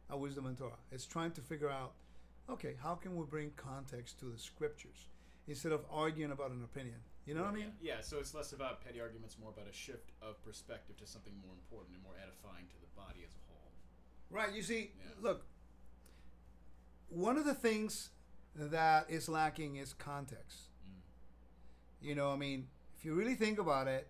at 0.10 0.20
Wisdom 0.20 0.46
in 0.48 0.56
Torah. 0.56 0.80
It's 0.92 1.06
trying 1.06 1.34
to 1.34 1.42
figure 1.42 1.70
out, 1.70 1.94
okay, 2.50 2.76
how 2.76 2.96
can 2.96 3.16
we 3.16 3.26
bring 3.26 3.52
context 3.52 4.18
to 4.20 4.26
the 4.26 4.38
scriptures 4.38 5.08
instead 5.48 5.72
of 5.74 5.86
arguing 5.90 6.32
about 6.32 6.52
an 6.52 6.64
opinion? 6.64 7.04
You 7.26 7.36
know 7.36 7.44
what 7.44 7.52
I 7.52 7.56
mean? 7.56 7.74
Yeah. 7.82 7.96
yeah. 7.98 8.02
So 8.02 8.18
it's 8.20 8.34
less 8.34 8.54
about 8.54 8.82
petty 8.82 9.00
arguments, 9.00 9.38
more 9.38 9.52
about 9.52 9.68
a 9.68 9.74
shift 9.74 10.12
of 10.22 10.42
perspective 10.42 10.98
to 10.98 11.06
something 11.06 11.38
more 11.46 11.54
important 11.54 11.94
and 11.96 12.04
more 12.04 12.18
edifying 12.18 12.68
to 12.70 12.80
the 12.80 12.88
body 12.96 13.24
as 13.24 13.36
a 13.36 13.40
whole. 13.48 13.72
Right. 14.32 14.54
You 14.54 14.64
see, 14.64 14.94
Yeah. 14.98 15.12
look, 15.20 15.46
one 17.12 17.38
of 17.38 17.46
the 17.46 17.54
things 17.54 18.10
that 18.56 19.10
is 19.10 19.28
lacking 19.30 19.76
is 19.76 19.94
context. 19.94 20.70
Mm. 20.88 21.02
You 22.08 22.16
know, 22.16 22.32
I 22.32 22.38
mean, 22.38 22.68
if 22.98 23.06
you 23.06 23.14
really 23.14 23.36
think 23.36 23.60
about 23.60 23.88
it, 23.88 24.08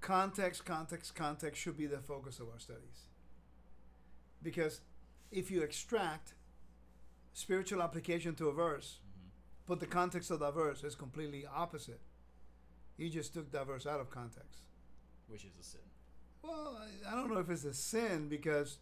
context, 0.00 0.64
context, 0.64 1.14
context 1.14 1.60
should 1.60 1.76
be 1.76 1.86
the 1.86 1.98
focus 1.98 2.40
of 2.40 2.48
our 2.48 2.58
studies. 2.58 3.06
Because 4.42 4.80
if 5.30 5.50
you 5.50 5.62
extract 5.62 6.34
spiritual 7.32 7.82
application 7.82 8.34
to 8.36 8.48
a 8.48 8.52
verse, 8.52 8.98
hmm 9.04 9.06
but 9.66 9.78
the 9.78 9.86
context 9.86 10.32
of 10.32 10.40
that 10.40 10.52
verse 10.54 10.82
is 10.82 10.96
completely 10.96 11.46
opposite, 11.46 12.00
you 12.96 13.08
just 13.08 13.32
took 13.32 13.52
that 13.52 13.68
verse 13.68 13.86
out 13.86 14.00
of 14.00 14.10
context. 14.10 14.62
Which 15.28 15.44
is 15.44 15.52
a 15.60 15.62
sin. 15.62 15.80
Well, 16.42 16.76
I- 16.76 17.12
I 17.12 17.14
don't 17.14 17.30
know 17.32 17.38
if 17.38 17.48
it's 17.48 17.62
a 17.64 17.72
sin 17.72 18.28
because 18.28 18.78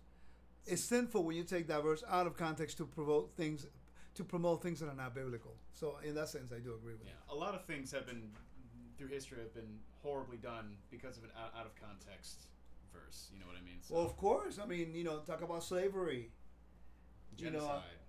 it's 0.68 0.82
sinful 0.84 1.24
when 1.24 1.36
you 1.36 1.44
take 1.44 1.66
that 1.68 1.82
verse 1.82 2.02
out 2.08 2.26
of 2.26 2.36
context 2.36 2.76
to 2.78 2.86
promote 2.86 3.32
things 3.36 3.66
to 4.14 4.24
promote 4.24 4.60
things 4.62 4.80
that 4.80 4.88
are 4.88 4.94
not 4.96 5.14
biblical. 5.14 5.54
So 5.74 5.96
in 6.02 6.14
that 6.16 6.28
sense, 6.28 6.50
I 6.50 6.58
do 6.58 6.74
agree 6.74 6.94
with 6.94 7.04
Yeah. 7.04 7.12
you. 7.28 7.34
A 7.34 7.38
lot 7.38 7.54
of 7.54 7.64
things 7.66 7.92
have 7.92 8.04
been 8.06 8.32
through 8.96 9.08
history 9.08 9.38
have 9.38 9.54
been 9.54 9.78
horribly 10.02 10.38
done 10.38 10.76
because 10.90 11.16
of 11.18 11.22
an 11.24 11.30
out, 11.36 11.54
out 11.56 11.66
of 11.66 11.74
context 11.76 12.48
verse. 12.92 13.30
You 13.32 13.38
know 13.38 13.46
what 13.46 13.56
I 13.56 13.60
mean? 13.60 13.78
So, 13.80 13.94
Well, 13.94 14.04
of 14.04 14.16
course. 14.16 14.58
I 14.58 14.66
mean, 14.66 14.92
you 14.94 15.04
know, 15.04 15.20
talk 15.20 15.40
about 15.42 15.62
slavery. 15.62 16.32
you 17.36 17.50
know, 17.52 17.60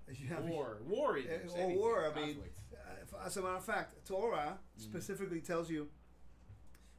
genocide, 0.07 0.45
war, 0.49 0.79
war, 0.87 1.15
even, 1.17 1.31
Uh, 1.31 1.35
or 1.35 1.57
anything, 1.57 1.77
war, 1.77 2.05
I 2.11 2.15
mean, 2.15 2.33
conflict. 2.33 2.59
Uh, 3.13 3.17
as 3.25 3.37
a 3.37 3.41
matter 3.43 3.55
of 3.57 3.63
fact, 3.65 4.03
Torah 4.07 4.57
Mhm. 4.79 4.81
specifically 4.81 5.41
tells 5.41 5.69
you 5.69 5.91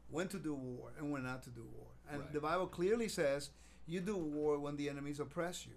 when 0.09 0.29
to 0.29 0.39
do 0.39 0.55
war 0.55 0.93
and 0.99 1.11
when 1.11 1.25
not 1.25 1.43
to 1.45 1.51
do 1.51 1.65
war. 1.65 1.89
And 2.09 2.21
Right. 2.23 2.33
the 2.33 2.41
Bible 2.41 2.69
clearly 2.69 3.09
says 3.09 3.51
you 3.87 4.01
do 4.01 4.17
war 4.17 4.59
when 4.59 4.77
the 4.77 4.89
enemies 4.89 5.21
oppress 5.21 5.67
you. 5.67 5.73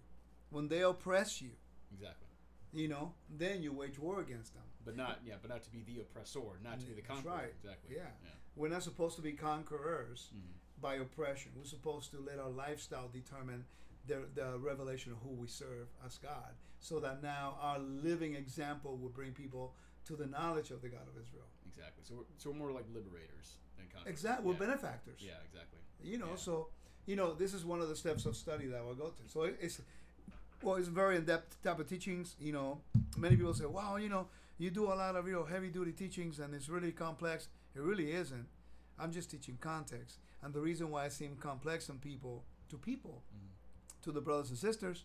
When 0.49 0.67
they 0.67 0.81
oppress 0.81 1.41
you, 1.41 1.51
exactly. 1.91 2.27
you 2.71 2.87
know, 2.87 3.13
then 3.29 3.63
you 3.63 3.71
wage 3.73 3.97
war 3.97 4.19
against 4.21 4.53
them. 4.53 4.63
But 4.85 4.95
not 4.97 5.19
yeah, 5.25 5.35
but 5.41 5.49
not 5.49 5.63
to 5.63 5.71
be 5.71 5.83
the 5.83 6.01
oppressor, 6.01 6.41
not 6.63 6.79
to 6.81 6.85
be 6.85 6.93
the 6.93 7.01
conqueror. 7.01 7.31
That's 7.31 7.41
right. 7.43 7.53
Exactly. 7.63 7.95
Yeah. 7.95 8.01
Yeah. 8.23 8.29
We're 8.55 8.69
not 8.69 8.83
supposed 8.83 9.15
to 9.15 9.21
be 9.21 9.31
conquerors 9.31 10.29
Mhm. 10.35 10.81
by 10.81 10.95
oppression. 10.95 11.53
We're 11.55 11.63
supposed 11.63 12.11
to 12.11 12.19
let 12.19 12.37
our 12.39 12.49
lifestyle 12.49 13.07
determine 13.07 13.65
the, 14.05 14.27
the 14.35 14.59
revelation 14.59 15.13
of 15.13 15.19
who 15.19 15.29
we 15.29 15.47
serve 15.47 15.87
as 16.05 16.17
God. 16.17 16.53
So 16.79 16.99
that 16.99 17.23
now 17.23 17.57
our 17.61 17.79
living 17.79 18.35
example 18.35 18.97
will 18.97 19.09
bring 19.09 19.31
people 19.31 19.73
to 20.05 20.17
the 20.17 20.25
knowledge 20.27 20.69
of 20.71 20.81
the 20.81 20.89
God 20.89 21.07
of 21.07 21.15
Israel. 21.19 21.47
Exactly. 21.65 22.03
So 22.03 22.15
we're, 22.15 22.23
so 22.37 22.51
we're 22.51 22.57
more 22.57 22.71
like 22.73 22.85
liberators 22.93 23.57
than 23.77 23.85
conquerors. 23.87 24.11
Exactly. 24.11 24.45
We're 24.45 24.53
Yeah. 24.53 24.59
benefactors. 24.59 25.21
Yeah. 25.21 25.39
Exactly. 25.45 25.79
You 26.01 26.17
know, 26.17 26.31
Yeah. 26.31 26.35
so 26.35 26.69
you 27.05 27.15
know, 27.15 27.33
this 27.33 27.53
is 27.53 27.65
one 27.65 27.81
of 27.81 27.89
the 27.89 27.95
steps 27.95 28.25
of 28.25 28.35
study 28.35 28.67
that 28.67 28.83
we'll 28.83 28.95
go 28.95 29.07
to. 29.09 29.23
So 29.27 29.43
it's 29.43 29.81
well, 30.61 30.75
it's 30.75 30.87
very 30.87 31.17
in 31.17 31.25
depth 31.25 31.61
type 31.63 31.79
of 31.79 31.87
teachings. 31.89 32.35
You 32.39 32.53
know, 32.53 32.81
many 33.17 33.35
people 33.35 33.53
say, 33.53 33.65
"Wow, 33.65 33.97
you 33.97 34.09
know, 34.09 34.27
you 34.57 34.69
do 34.71 34.85
a 34.85 34.95
lot 34.95 35.15
of 35.15 35.27
you 35.27 35.33
know 35.33 35.43
heavy 35.43 35.69
duty 35.69 35.91
teachings, 35.91 36.39
and 36.39 36.53
it's 36.53 36.69
really 36.69 36.91
complex." 36.91 37.49
It 37.75 37.81
really 37.81 38.11
isn't. 38.11 38.47
I'm 38.99 39.11
just 39.11 39.31
teaching 39.31 39.57
context, 39.59 40.19
and 40.41 40.53
the 40.53 40.61
reason 40.61 40.89
why 40.91 41.05
it 41.05 41.11
seems 41.11 41.39
complex 41.41 41.89
on 41.89 41.97
people 41.99 42.43
to 42.69 42.77
people 42.77 43.23
Mhm. 43.35 44.03
to 44.03 44.11
the 44.11 44.21
brothers 44.21 44.49
and 44.49 44.57
sisters 44.57 45.03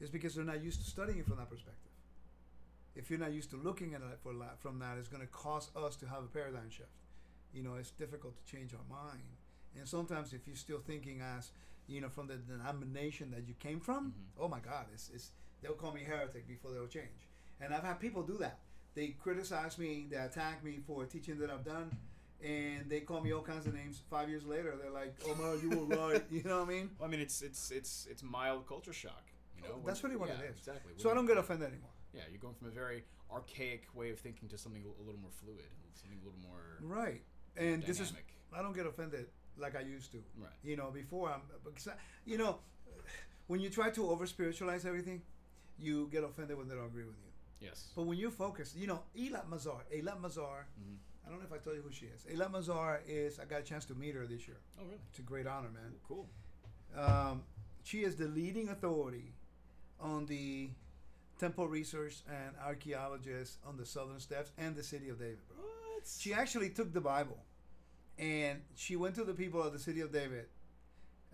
is 0.00 0.10
because 0.10 0.34
they're 0.34 0.44
not 0.44 0.62
used 0.62 0.80
to 0.82 0.88
studying 0.90 1.18
it 1.18 1.26
from 1.26 1.36
that 1.36 1.50
perspective. 1.50 1.92
If 2.96 3.10
you're 3.10 3.18
not 3.18 3.32
used 3.32 3.50
to 3.50 3.56
looking 3.56 3.94
at 3.94 4.00
it 4.02 4.18
for 4.22 4.32
from 4.58 4.78
that, 4.80 4.98
it's 4.98 5.08
going 5.08 5.20
to 5.20 5.28
cause 5.32 5.70
us 5.76 5.94
to 5.96 6.06
have 6.08 6.24
a 6.24 6.28
paradigm 6.28 6.70
shift. 6.70 6.90
you 7.54 7.62
know, 7.62 7.76
it's 7.76 7.90
difficult 7.92 8.36
to 8.36 8.44
change 8.44 8.74
our 8.74 8.84
mind. 8.90 9.37
And 9.78 9.88
sometimes 9.88 10.32
if 10.32 10.46
you're 10.46 10.56
still 10.56 10.80
thinking 10.80 11.20
as, 11.20 11.50
you 11.86 12.00
know, 12.00 12.08
from 12.08 12.26
the 12.26 12.36
denomination 12.36 13.30
that 13.30 13.46
you 13.46 13.54
came 13.54 13.80
from, 13.80 14.12
Mhm. 14.12 14.40
oh 14.42 14.48
my 14.48 14.60
God, 14.60 14.86
it's, 14.92 15.08
it's 15.10 15.32
they'll 15.60 15.74
call 15.74 15.92
me 15.92 16.02
heretic 16.02 16.46
before 16.46 16.72
they'll 16.72 16.86
change. 16.88 17.28
And 17.60 17.72
I've 17.74 17.84
had 17.84 17.98
people 18.00 18.22
do 18.22 18.36
that. 18.38 18.60
They 18.94 19.08
criticize 19.08 19.78
me, 19.78 20.06
they 20.10 20.16
attack 20.16 20.62
me 20.64 20.78
for 20.86 21.04
teaching 21.06 21.38
that 21.38 21.50
I've 21.50 21.64
done, 21.64 21.90
and 22.42 22.88
they 22.90 23.00
call 23.00 23.20
me 23.20 23.32
all 23.32 23.42
kinds 23.42 23.66
of 23.66 23.74
names. 23.74 24.00
Five 24.10 24.28
years 24.28 24.44
later, 24.44 24.76
they're 24.80 24.90
like, 24.90 25.14
"Oh 25.26 25.34
man, 25.34 25.60
you 25.62 25.70
were 25.78 25.86
right." 26.08 26.24
You 26.30 26.42
know 26.44 26.58
what 26.60 26.68
I 26.68 26.72
mean? 26.72 26.90
Well, 26.98 27.08
I 27.08 27.10
mean, 27.10 27.20
it's 27.20 27.42
it's 27.42 27.70
it's 27.70 28.06
it's 28.10 28.22
mild 28.22 28.66
culture 28.66 28.92
shock. 28.92 29.24
You 29.56 29.62
know, 29.62 29.74
Oh, 29.76 29.82
that's 29.86 30.02
really 30.04 30.16
what 30.16 30.28
it 30.30 30.36
yeah, 30.40 30.50
is. 30.50 30.56
Exactly. 30.58 30.92
So 30.96 31.10
I 31.10 31.14
don't 31.14 31.26
get 31.26 31.36
offended 31.36 31.68
anymore. 31.68 31.90
Yeah, 32.12 32.22
you're 32.30 32.40
going 32.40 32.54
from 32.54 32.68
a 32.68 32.70
very 32.70 33.04
archaic 33.30 33.82
way 33.94 34.10
of 34.10 34.18
thinking 34.20 34.48
to 34.48 34.58
something 34.58 34.82
a 34.84 35.02
little 35.02 35.20
more 35.20 35.30
fluid, 35.32 35.64
something 35.94 36.18
a 36.20 36.24
little 36.24 36.40
more 36.40 36.78
Right. 36.80 37.22
And 37.56 37.82
this 37.82 38.00
is 38.00 38.08
dynamic. 38.10 38.34
I 38.52 38.62
don't 38.62 38.72
get 38.74 38.86
offended 38.86 39.26
like 39.58 39.76
I 39.76 39.80
used 39.80 40.12
to. 40.12 40.18
Right. 40.38 40.50
You 40.62 40.76
know, 40.76 40.90
before 40.90 41.30
I'm 41.30 41.42
because 41.64 41.88
I, 41.88 41.92
you 42.24 42.38
know, 42.38 42.58
when 43.46 43.60
you 43.60 43.70
try 43.70 43.90
to 43.90 44.10
over 44.10 44.26
spiritualize 44.26 44.84
everything, 44.84 45.22
you 45.78 46.08
get 46.10 46.24
offended 46.24 46.56
when 46.58 46.68
they 46.68 46.74
don't 46.74 46.86
agree 46.86 47.04
with 47.04 47.16
you. 47.18 47.66
Yes. 47.68 47.88
But 47.96 48.06
when 48.06 48.18
you 48.18 48.30
focus, 48.30 48.74
you 48.76 48.86
know, 48.86 49.00
Eilat 49.18 49.48
Mazar, 49.48 49.80
Eilat 49.94 50.20
Mazar, 50.20 50.64
hmm 50.76 50.96
I 51.26 51.30
don't 51.30 51.40
know 51.40 51.46
if 51.46 51.52
I 51.52 51.62
told 51.62 51.76
you 51.76 51.82
who 51.82 51.92
she 51.92 52.06
is. 52.06 52.24
Eilat 52.32 52.50
Mazar 52.50 53.00
is 53.06 53.38
I 53.38 53.44
got 53.44 53.60
a 53.60 53.62
chance 53.62 53.84
to 53.86 53.94
meet 53.94 54.14
her 54.14 54.26
this 54.26 54.48
year. 54.48 54.56
Oh, 54.80 54.84
really? 54.84 54.96
It's 55.10 55.18
a 55.18 55.22
great 55.22 55.46
honor, 55.46 55.68
man. 55.68 55.92
Cool. 56.08 56.26
Um, 56.96 57.42
she 57.82 57.98
is 57.98 58.16
the 58.16 58.28
leading 58.28 58.70
authority 58.70 59.34
on 60.00 60.24
the 60.24 60.70
temple 61.38 61.68
research 61.68 62.22
and 62.28 62.56
archaeologist 62.64 63.58
on 63.66 63.76
the 63.76 63.84
southern 63.84 64.20
steps 64.20 64.52
and 64.56 64.74
the 64.74 64.82
city 64.82 65.10
of 65.10 65.18
David, 65.18 65.38
bro. 65.48 65.58
What? 65.58 66.06
She 66.18 66.32
actually 66.32 66.70
took 66.70 66.94
the 66.94 67.00
Bible 67.02 67.36
and 68.18 68.60
she 68.74 68.96
went 68.96 69.14
to 69.16 69.24
the 69.24 69.34
people 69.34 69.62
of 69.62 69.72
the 69.72 69.78
city 69.78 70.00
of 70.00 70.12
David. 70.12 70.46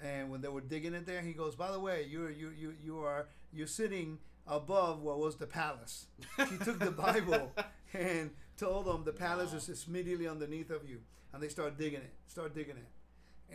And 0.02 0.30
when 0.30 0.40
they 0.40 0.48
were 0.48 0.60
digging 0.60 0.94
it 0.94 1.06
there, 1.06 1.22
he 1.22 1.32
goes, 1.32 1.54
"By 1.54 1.70
the 1.70 1.80
way, 1.80 2.06
you're 2.08 2.30
you 2.30 2.50
you 2.50 2.74
you 2.82 2.98
are 3.00 3.28
you're 3.52 3.66
sitting 3.68 4.18
above 4.46 5.00
what 5.00 5.18
was 5.18 5.36
the 5.36 5.46
palace." 5.46 6.06
She 6.48 6.56
took 6.58 6.78
the 6.78 6.90
Bible 6.90 7.52
and 7.94 8.30
told 8.56 8.86
them 8.86 9.04
the 9.04 9.12
palace 9.12 9.52
Wow. 9.52 9.58
is 9.58 9.86
immediately 9.88 10.26
underneath 10.28 10.70
of 10.70 10.88
you, 10.88 11.00
and 11.32 11.42
they 11.42 11.48
start 11.48 11.78
digging 11.78 12.00
it, 12.00 12.12
start 12.26 12.54
digging 12.54 12.76
it, 12.76 12.88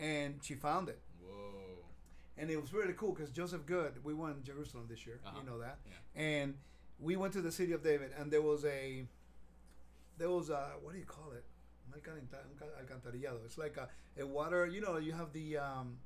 and 0.00 0.40
she 0.42 0.54
found 0.54 0.88
it. 0.88 0.98
Whoa. 1.22 1.84
And 2.38 2.50
it 2.50 2.58
was 2.60 2.72
really 2.72 2.94
cool 2.94 3.12
because 3.12 3.30
Joseph 3.30 3.66
Good, 3.66 4.02
we 4.02 4.14
went 4.14 4.42
to 4.44 4.52
Jerusalem 4.52 4.86
this 4.88 5.06
year, 5.06 5.20
Uh-huh. 5.24 5.38
you 5.40 5.46
know 5.50 5.58
that, 5.58 5.78
Yeah. 5.86 6.22
and 6.22 6.54
we 6.98 7.16
went 7.16 7.34
to 7.34 7.42
the 7.42 7.52
city 7.52 7.72
of 7.74 7.82
David, 7.82 8.12
and 8.18 8.30
there 8.32 8.42
was 8.42 8.64
a, 8.64 9.06
there 10.16 10.30
was 10.30 10.48
a 10.50 10.72
what 10.82 10.92
do 10.94 10.98
you 10.98 11.04
call 11.04 11.32
it? 11.32 11.44
Un 11.92 12.00
alcanta- 12.00 12.44
un 12.44 12.56
cal- 12.58 12.76
alcantarillado. 12.80 13.44
It's 13.44 13.58
like 13.58 13.76
a, 13.76 13.88
a 14.20 14.26
water. 14.26 14.66
You 14.66 14.80
know, 14.80 14.98
you 14.98 15.12
have 15.12 15.32
the 15.32 15.58
um, 15.58 15.98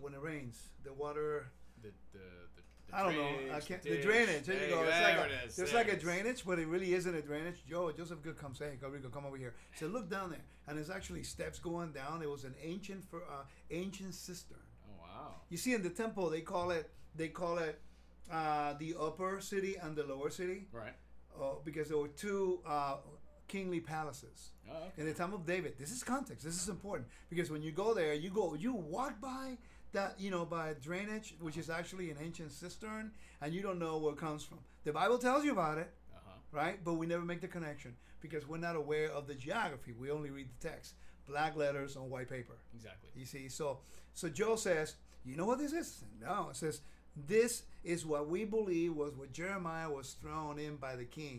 when 0.00 0.14
it 0.14 0.20
rains, 0.20 0.68
the 0.84 0.92
water. 0.92 1.46
The 1.82 1.88
the 2.12 2.18
the. 2.56 2.62
the 2.88 2.96
I 2.96 3.02
don't 3.02 3.16
know. 3.16 3.26
I 3.26 3.32
drainage, 3.32 3.66
can't. 3.66 3.82
The 3.82 3.88
ditch. 3.90 4.04
drainage. 4.04 4.44
There 4.44 4.62
you 4.68 4.74
go. 4.74 4.82
It's 4.82 4.90
like 5.00 5.16
There 5.16 5.24
a, 5.24 5.24
it 5.26 5.46
is. 5.46 5.56
there's 5.56 5.72
There 5.72 5.84
like 5.84 5.92
a 5.92 5.96
drainage, 5.98 6.44
but 6.44 6.58
it 6.58 6.66
really 6.68 6.94
isn't 6.94 7.14
a 7.14 7.22
drainage. 7.22 7.64
Joe 7.68 7.90
Joseph 7.92 8.22
Good 8.22 8.36
comes 8.36 8.58
saying, 8.58 8.78
"Rico, 8.82 9.08
come 9.08 9.26
over 9.26 9.36
here." 9.36 9.54
So 9.76 9.86
look 9.86 10.08
down 10.10 10.30
there, 10.30 10.44
and 10.68 10.76
there's 10.76 10.90
actually 10.90 11.22
steps 11.24 11.58
going 11.58 11.92
down. 11.92 12.22
It 12.22 12.30
was 12.30 12.44
an 12.44 12.54
ancient 12.62 13.04
for 13.10 13.22
uh, 13.22 13.44
ancient 13.70 14.14
cistern. 14.14 14.58
Oh 14.86 14.94
wow. 15.02 15.34
You 15.48 15.56
see, 15.56 15.74
in 15.74 15.82
the 15.82 15.90
temple, 15.90 16.30
they 16.30 16.40
call 16.42 16.70
it 16.70 16.90
they 17.16 17.28
call 17.28 17.58
it 17.58 17.80
uh, 18.30 18.74
the 18.78 18.94
upper 19.00 19.40
city 19.40 19.76
and 19.76 19.96
the 19.96 20.04
lower 20.04 20.30
city 20.30 20.66
Right. 20.72 20.94
uh, 21.38 21.56
because 21.64 21.88
there 21.88 21.98
were 21.98 22.08
two 22.08 22.60
uh, 22.66 22.96
kingly 23.52 23.80
palaces 23.80 24.50
Oh, 24.70 24.76
okay. 24.86 24.92
in 25.02 25.04
the 25.06 25.12
time 25.14 25.32
of 25.34 25.44
David. 25.46 25.72
This 25.78 25.90
is 25.96 26.02
context. 26.02 26.44
This 26.44 26.58
is 26.62 26.68
important 26.68 27.06
because 27.30 27.50
when 27.50 27.62
you 27.62 27.72
go 27.72 27.88
there, 27.94 28.14
you 28.14 28.30
go 28.30 28.54
you 28.54 28.72
walk 28.72 29.20
by 29.20 29.58
that 29.92 30.10
you 30.18 30.30
know 30.30 30.44
by 30.46 30.66
drainage, 30.88 31.28
which 31.46 31.56
is 31.62 31.68
actually 31.78 32.10
an 32.10 32.16
ancient 32.26 32.50
cistern, 32.52 33.10
and 33.42 33.52
you 33.54 33.60
don't 33.66 33.78
know 33.78 33.98
where 33.98 34.12
it 34.14 34.18
comes 34.18 34.42
from. 34.48 34.58
The 34.84 34.92
Bible 34.92 35.18
tells 35.18 35.44
you 35.44 35.52
about 35.52 35.76
it, 35.78 35.90
Uh 36.16 36.18
huh. 36.26 36.38
right? 36.60 36.76
But 36.86 36.94
we 36.94 37.06
never 37.06 37.24
make 37.32 37.40
the 37.46 37.48
connection 37.56 37.92
because 38.24 38.48
we're 38.48 38.64
not 38.68 38.76
aware 38.76 39.10
of 39.18 39.26
the 39.26 39.34
geography. 39.34 39.92
We 39.92 40.10
only 40.10 40.30
read 40.30 40.48
the 40.54 40.68
text, 40.70 40.94
black 41.28 41.52
letters 41.56 41.96
on 41.96 42.04
white 42.14 42.28
paper. 42.36 42.56
Exactly. 42.74 43.10
You 43.20 43.26
see, 43.26 43.48
so 43.48 43.66
so 44.14 44.28
Joe 44.40 44.56
says, 44.56 44.96
you 45.28 45.36
know 45.36 45.46
what 45.50 45.58
this 45.58 45.72
is? 45.82 46.04
No, 46.20 46.48
it 46.50 46.56
says 46.56 46.80
this 47.34 47.64
is 47.84 48.06
what 48.06 48.22
we 48.34 48.44
believe 48.46 48.94
was 48.94 49.12
what 49.20 49.32
Jeremiah 49.40 49.90
was 49.98 50.08
thrown 50.22 50.58
in 50.58 50.76
by 50.76 50.96
the 50.96 51.04
king, 51.04 51.38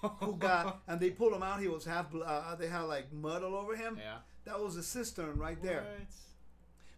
who 0.00 0.36
got 0.36 0.82
and 0.88 1.00
they 1.00 1.10
pulled 1.10 1.32
him 1.32 1.42
out. 1.42 1.60
He 1.60 1.68
was 1.68 1.84
half. 1.84 2.06
Uh, 2.14 2.54
they 2.56 2.68
had 2.68 2.82
like 2.82 3.12
mud 3.12 3.42
all 3.42 3.54
over 3.54 3.74
him. 3.76 3.96
Yeah. 3.98 4.18
That 4.44 4.60
was 4.60 4.76
a 4.76 4.82
cistern 4.82 5.36
right 5.38 5.60
there. 5.62 5.82
What? 5.82 6.08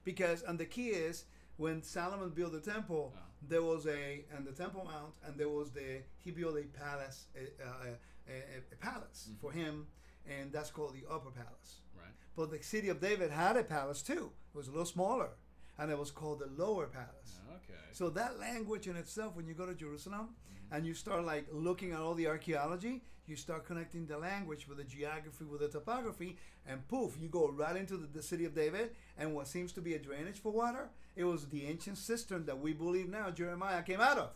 Because 0.05 0.43
and 0.43 0.59
the 0.59 0.67
key 0.67 0.89
is 0.89 1.25
when 1.57 1.83
Solomon 1.83 2.31
built 2.31 2.53
the 2.53 2.61
temple, 2.61 3.15
Oh. 3.17 3.21
there 3.49 3.63
was 3.63 3.87
a 3.87 4.25
and 4.35 4.47
the 4.47 4.53
Temple 4.53 4.85
Mount, 4.85 5.15
and 5.25 5.37
there 5.39 5.49
was 5.49 5.71
the 5.71 6.03
he 6.19 6.31
built 6.31 6.57
a 6.57 6.63
palace, 6.79 7.27
a, 7.37 7.63
a, 7.63 8.33
a, 8.33 8.59
a 8.73 8.77
palace 8.77 9.29
Mhm. 9.31 9.41
for 9.41 9.53
him, 9.53 9.87
and 10.27 10.53
that's 10.53 10.71
called 10.71 10.95
the 10.95 11.05
Upper 11.13 11.31
Palace. 11.31 11.81
Right. 11.97 12.15
But 12.37 12.51
the 12.51 12.63
city 12.63 12.89
of 12.89 13.01
David 13.01 13.31
had 13.31 13.57
a 13.57 13.65
palace 13.65 14.03
too. 14.03 14.31
It 14.55 14.57
was 14.57 14.69
a 14.69 14.71
little 14.71 14.87
smaller, 14.87 15.31
and 15.79 15.91
it 15.91 15.99
was 15.99 16.11
called 16.11 16.41
the 16.41 16.47
Lower 16.63 16.87
Palace. 16.87 17.41
Okay. 17.57 17.79
So 17.93 18.11
that 18.11 18.39
language 18.39 18.87
in 18.89 18.97
itself, 18.97 19.37
when 19.37 19.47
you 19.47 19.55
go 19.55 19.67
to 19.67 19.75
Jerusalem 19.75 20.29
Mhm. 20.31 20.77
and 20.77 20.87
you 20.87 20.95
start 20.95 21.25
like 21.25 21.47
looking 21.53 21.93
at 21.93 22.01
all 22.01 22.15
the 22.15 22.27
archaeology, 22.27 23.05
you 23.27 23.37
start 23.37 23.67
connecting 23.67 24.07
the 24.07 24.17
language 24.19 24.67
with 24.69 24.79
the 24.79 24.85
geography, 24.85 25.45
with 25.45 25.61
the 25.61 25.69
topography, 25.69 26.37
and 26.67 26.87
poof, 26.89 27.17
you 27.21 27.29
go 27.29 27.51
right 27.51 27.77
into 27.77 27.97
the, 27.97 28.07
the 28.07 28.23
city 28.23 28.45
of 28.47 28.55
David. 28.55 28.95
And 29.19 29.35
what 29.35 29.47
seems 29.47 29.73
to 29.73 29.81
be 29.83 29.95
a 29.95 29.99
drainage 29.99 30.39
for 30.41 30.51
water, 30.51 30.89
it 31.15 31.25
was 31.25 31.47
the 31.49 31.67
ancient 31.67 31.99
cistern 31.99 32.47
that 32.47 32.59
we 32.59 32.73
believe 32.73 33.09
now 33.09 33.31
Jeremiah 33.31 33.83
came 33.83 34.01
out 34.01 34.19
of. 34.19 34.31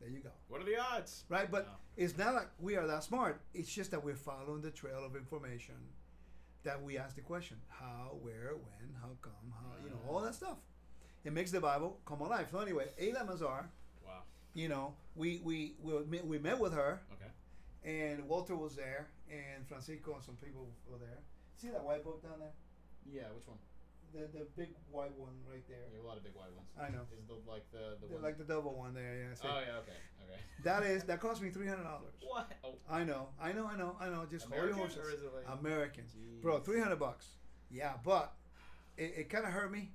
There 0.00 0.08
you 0.10 0.20
go. 0.20 0.30
What 0.48 0.60
are 0.60 0.64
the 0.64 0.78
odds? 0.78 1.24
Right? 1.28 1.50
But 1.50 1.66
No. 1.66 1.72
it's 1.96 2.16
not 2.16 2.34
like 2.34 2.48
we 2.60 2.76
are 2.76 2.86
that 2.86 3.02
smart. 3.02 3.40
It's 3.54 3.72
just 3.72 3.90
that 3.90 4.04
we're 4.04 4.14
following 4.14 4.60
the 4.60 4.70
trail 4.70 5.02
of 5.04 5.16
information 5.16 5.74
that 6.64 6.82
we 6.82 6.98
ask 6.98 7.14
the 7.16 7.22
question 7.22 7.56
how, 7.68 8.16
where, 8.20 8.54
when, 8.54 8.94
how 9.00 9.08
come, 9.22 9.32
how, 9.52 9.82
you 9.82 9.90
know, 9.90 9.96
mm. 10.06 10.12
all 10.12 10.20
that 10.20 10.34
stuff. 10.34 10.58
It 11.24 11.32
makes 11.32 11.50
the 11.50 11.60
Bible 11.60 11.98
come 12.06 12.20
alive. 12.20 12.48
So, 12.50 12.58
anyway, 12.58 12.86
Eilat 13.00 13.26
Mazar, 13.28 13.64
Wow. 14.06 14.22
you 14.54 14.68
know, 14.68 14.94
we, 15.16 15.40
we, 15.44 15.74
we, 15.82 16.04
met- 16.04 16.26
we 16.26 16.38
met 16.38 16.58
with 16.58 16.72
her, 16.72 17.00
Okay. 17.12 17.30
and 17.84 18.26
Walter 18.28 18.56
was 18.56 18.74
there, 18.76 19.08
and 19.30 19.66
Francisco 19.66 20.14
and 20.14 20.22
some 20.24 20.36
people 20.36 20.68
were 20.90 20.98
there. 20.98 21.18
See 21.56 21.68
that 21.68 21.84
white 21.84 22.04
book 22.04 22.22
down 22.22 22.38
there? 22.38 22.52
Yeah. 23.12 23.28
Which 23.34 23.46
one? 23.46 23.58
The, 24.12 24.20
the 24.38 24.46
big 24.56 24.70
white 24.90 25.16
one 25.18 25.32
right 25.50 25.62
there. 25.68 25.84
You 25.90 25.96
have 25.96 26.04
a 26.04 26.08
lot 26.08 26.16
of 26.16 26.24
big 26.24 26.34
white 26.34 26.52
ones. 26.56 26.68
I 26.80 26.88
know. 26.90 27.02
Is 27.18 27.26
the 27.26 27.34
like 27.50 27.64
the 27.72 27.96
the 28.00 28.06
The- 28.08 28.14
one? 28.14 28.22
like 28.22 28.38
the 28.38 28.44
double 28.44 28.74
one 28.74 28.94
there, 28.94 29.16
yeah. 29.28 29.34
see. 29.34 29.46
oh 29.46 29.60
yeah. 29.66 29.76
Okay. 29.78 29.92
Okay. 30.24 30.40
That 30.64 30.82
is, 30.82 31.04
that 31.04 31.20
cost 31.20 31.40
me 31.40 31.50
$300. 31.50 31.78
What? 32.20 32.50
Oh. 32.64 32.74
I 32.90 33.04
know, 33.04 33.28
I 33.40 33.52
know, 33.52 33.66
I 33.72 33.76
know, 33.76 33.96
I 34.00 34.08
know. 34.08 34.26
Just 34.28 34.46
hold 34.46 34.64
your 34.64 34.74
horses. 34.74 34.98
or 34.98 35.10
is 35.12 35.22
it 35.22 35.30
like? 35.34 35.58
American. 35.60 36.04
Jeez. 36.04 36.42
Bro, 36.42 36.60
three 36.60 36.80
hundred 36.80 36.98
bucks. 36.98 37.26
Yeah, 37.70 37.92
but 38.04 38.34
it, 38.96 39.12
it 39.16 39.30
kind 39.30 39.44
of 39.44 39.52
hurt 39.52 39.70
me 39.70 39.90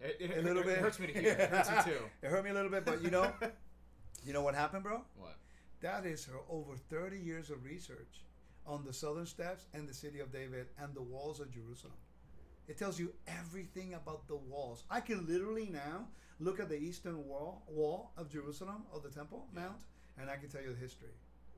It, 0.00 0.16
it, 0.20 0.38
a 0.38 0.42
little 0.42 0.62
it 0.62 0.66
bit. 0.66 0.78
hurts 0.78 0.98
me 1.00 1.06
to 1.06 1.12
hear. 1.14 1.32
It 1.32 1.48
hurts 1.50 1.70
me 1.70 1.76
too. 1.92 1.98
It 2.22 2.28
hurt 2.28 2.44
me 2.44 2.50
a 2.50 2.54
little 2.54 2.70
bit, 2.70 2.84
but 2.84 3.02
you 3.02 3.10
know, 3.10 3.32
you 4.24 4.32
know 4.32 4.42
what 4.42 4.54
happened, 4.54 4.82
bro? 4.82 5.02
What? 5.16 5.36
That 5.80 6.04
is 6.04 6.24
her 6.26 6.38
over 6.50 6.76
thirty 6.76 7.18
years 7.18 7.48
of 7.50 7.64
research 7.64 8.22
on 8.66 8.84
the 8.84 8.92
southern 8.92 9.26
steps 9.26 9.66
and 9.74 9.88
the 9.88 9.94
city 9.94 10.20
of 10.20 10.30
David 10.32 10.66
and 10.80 10.94
the 10.94 11.02
walls 11.02 11.40
of 11.40 11.50
Jerusalem. 11.50 11.94
It 12.68 12.78
tells 12.78 12.98
you 12.98 13.12
everything 13.26 13.94
about 13.94 14.26
the 14.28 14.36
walls. 14.36 14.84
I 14.90 15.00
can 15.00 15.26
literally 15.26 15.68
now 15.70 16.06
look 16.40 16.60
at 16.60 16.68
the 16.68 16.78
eastern 16.78 17.26
wall 17.26 17.62
wall 17.68 18.12
of 18.16 18.28
Jerusalem 18.30 18.84
of 18.92 19.02
the 19.02 19.10
Temple 19.10 19.46
Yeah. 19.54 19.62
Mount, 19.62 19.80
and 20.18 20.30
I 20.30 20.36
can 20.36 20.48
tell 20.48 20.62
you 20.62 20.72
the 20.72 20.78
history. 20.80 21.10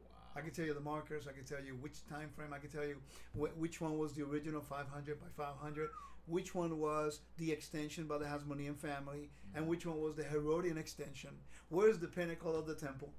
Wow. 0.03 0.09
I 0.37 0.41
can 0.41 0.51
tell 0.53 0.65
you 0.65 0.75
the 0.75 0.81
markers. 0.81 1.27
I 1.29 1.33
can 1.33 1.45
tell 1.45 1.63
you 1.63 1.75
which 1.77 2.07
time 2.09 2.31
frame. 2.35 2.53
I 2.53 2.59
can 2.59 2.71
tell 2.71 2.85
you 2.85 2.97
wh- 3.33 3.57
which 3.59 3.81
one 3.81 3.99
was 3.99 4.13
the 4.15 4.23
original 4.23 4.61
500 4.63 5.21
by 5.21 5.27
500, 5.37 5.91
which 6.27 6.55
one 6.55 6.79
was 6.79 7.21
the 7.37 7.53
extension 7.53 8.07
by 8.07 8.19
the 8.19 8.25
Hasmonean 8.25 8.77
family, 8.77 9.31
and 9.55 9.69
which 9.69 9.85
one 9.87 10.01
was 10.01 10.15
the 10.17 10.25
Herodian 10.25 10.79
extension. 10.79 11.31
Where's 11.69 11.99
the 11.99 12.09
pinnacle 12.09 12.57
of 12.57 12.67
the 12.67 12.75
temple? 12.75 13.13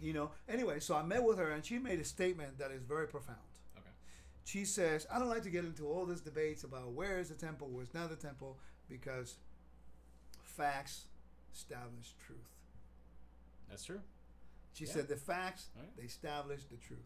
You 0.00 0.12
know. 0.12 0.30
Anyway, 0.48 0.80
so 0.80 0.94
I 0.94 1.02
met 1.02 1.22
with 1.24 1.38
her, 1.38 1.50
and 1.50 1.64
she 1.64 1.78
made 1.78 2.00
a 2.00 2.04
statement 2.04 2.58
that 2.58 2.70
is 2.72 2.82
very 2.82 3.06
profound. 3.08 3.38
She 4.48 4.64
says, 4.64 5.06
"I 5.12 5.18
don't 5.18 5.28
like 5.28 5.42
to 5.42 5.50
get 5.50 5.66
into 5.66 5.86
all 5.86 6.06
these 6.06 6.22
debates 6.22 6.64
about 6.64 6.92
where 6.92 7.18
is 7.18 7.28
the 7.28 7.34
temple, 7.34 7.68
where's 7.68 7.92
not 7.92 8.08
the 8.08 8.16
temple, 8.16 8.58
because 8.88 9.36
facts 10.42 11.04
establish 11.52 12.14
truth." 12.18 12.48
That's 13.68 13.84
true. 13.84 14.00
She 14.72 14.86
Yeah. 14.86 14.92
said 14.94 15.08
the 15.08 15.18
facts 15.18 15.68
Right. 15.76 15.94
they 15.98 16.04
establish 16.04 16.64
the 16.64 16.78
truth. 16.78 17.04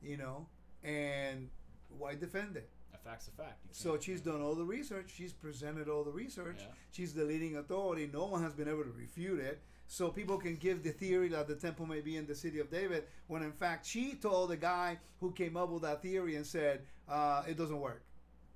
You 0.00 0.16
know, 0.16 0.48
and 0.84 1.50
why 1.88 2.14
defend 2.14 2.56
it? 2.56 2.70
A 2.94 2.98
fact's 2.98 3.26
a 3.26 3.32
fact. 3.32 3.74
So 3.74 3.98
she's 3.98 4.20
done 4.20 4.40
all 4.40 4.54
the 4.54 4.64
research. 4.64 5.10
She's 5.10 5.32
presented 5.32 5.88
all 5.88 6.04
the 6.04 6.12
research. 6.12 6.60
Yeah. 6.60 6.72
She's 6.92 7.14
the 7.14 7.24
leading 7.24 7.56
authority. 7.56 8.06
No 8.06 8.26
one 8.26 8.44
has 8.44 8.54
been 8.54 8.68
able 8.68 8.84
to 8.84 8.92
refute 8.92 9.40
it. 9.40 9.60
So 9.86 10.08
people 10.10 10.38
can 10.38 10.56
give 10.56 10.82
the 10.82 10.90
theory 10.90 11.28
that 11.28 11.48
the 11.48 11.54
temple 11.54 11.86
may 11.86 12.00
be 12.00 12.16
in 12.16 12.26
the 12.26 12.34
city 12.34 12.60
of 12.60 12.70
David, 12.70 13.04
when 13.26 13.42
in 13.42 13.52
fact 13.52 13.86
she 13.86 14.14
told 14.14 14.50
the 14.50 14.56
guy 14.56 14.98
who 15.20 15.32
came 15.32 15.56
up 15.56 15.70
with 15.70 15.82
that 15.82 16.02
theory 16.02 16.36
and 16.36 16.46
said 16.46 16.82
uh, 17.08 17.42
it 17.46 17.56
doesn't 17.56 17.80
work. 17.80 18.02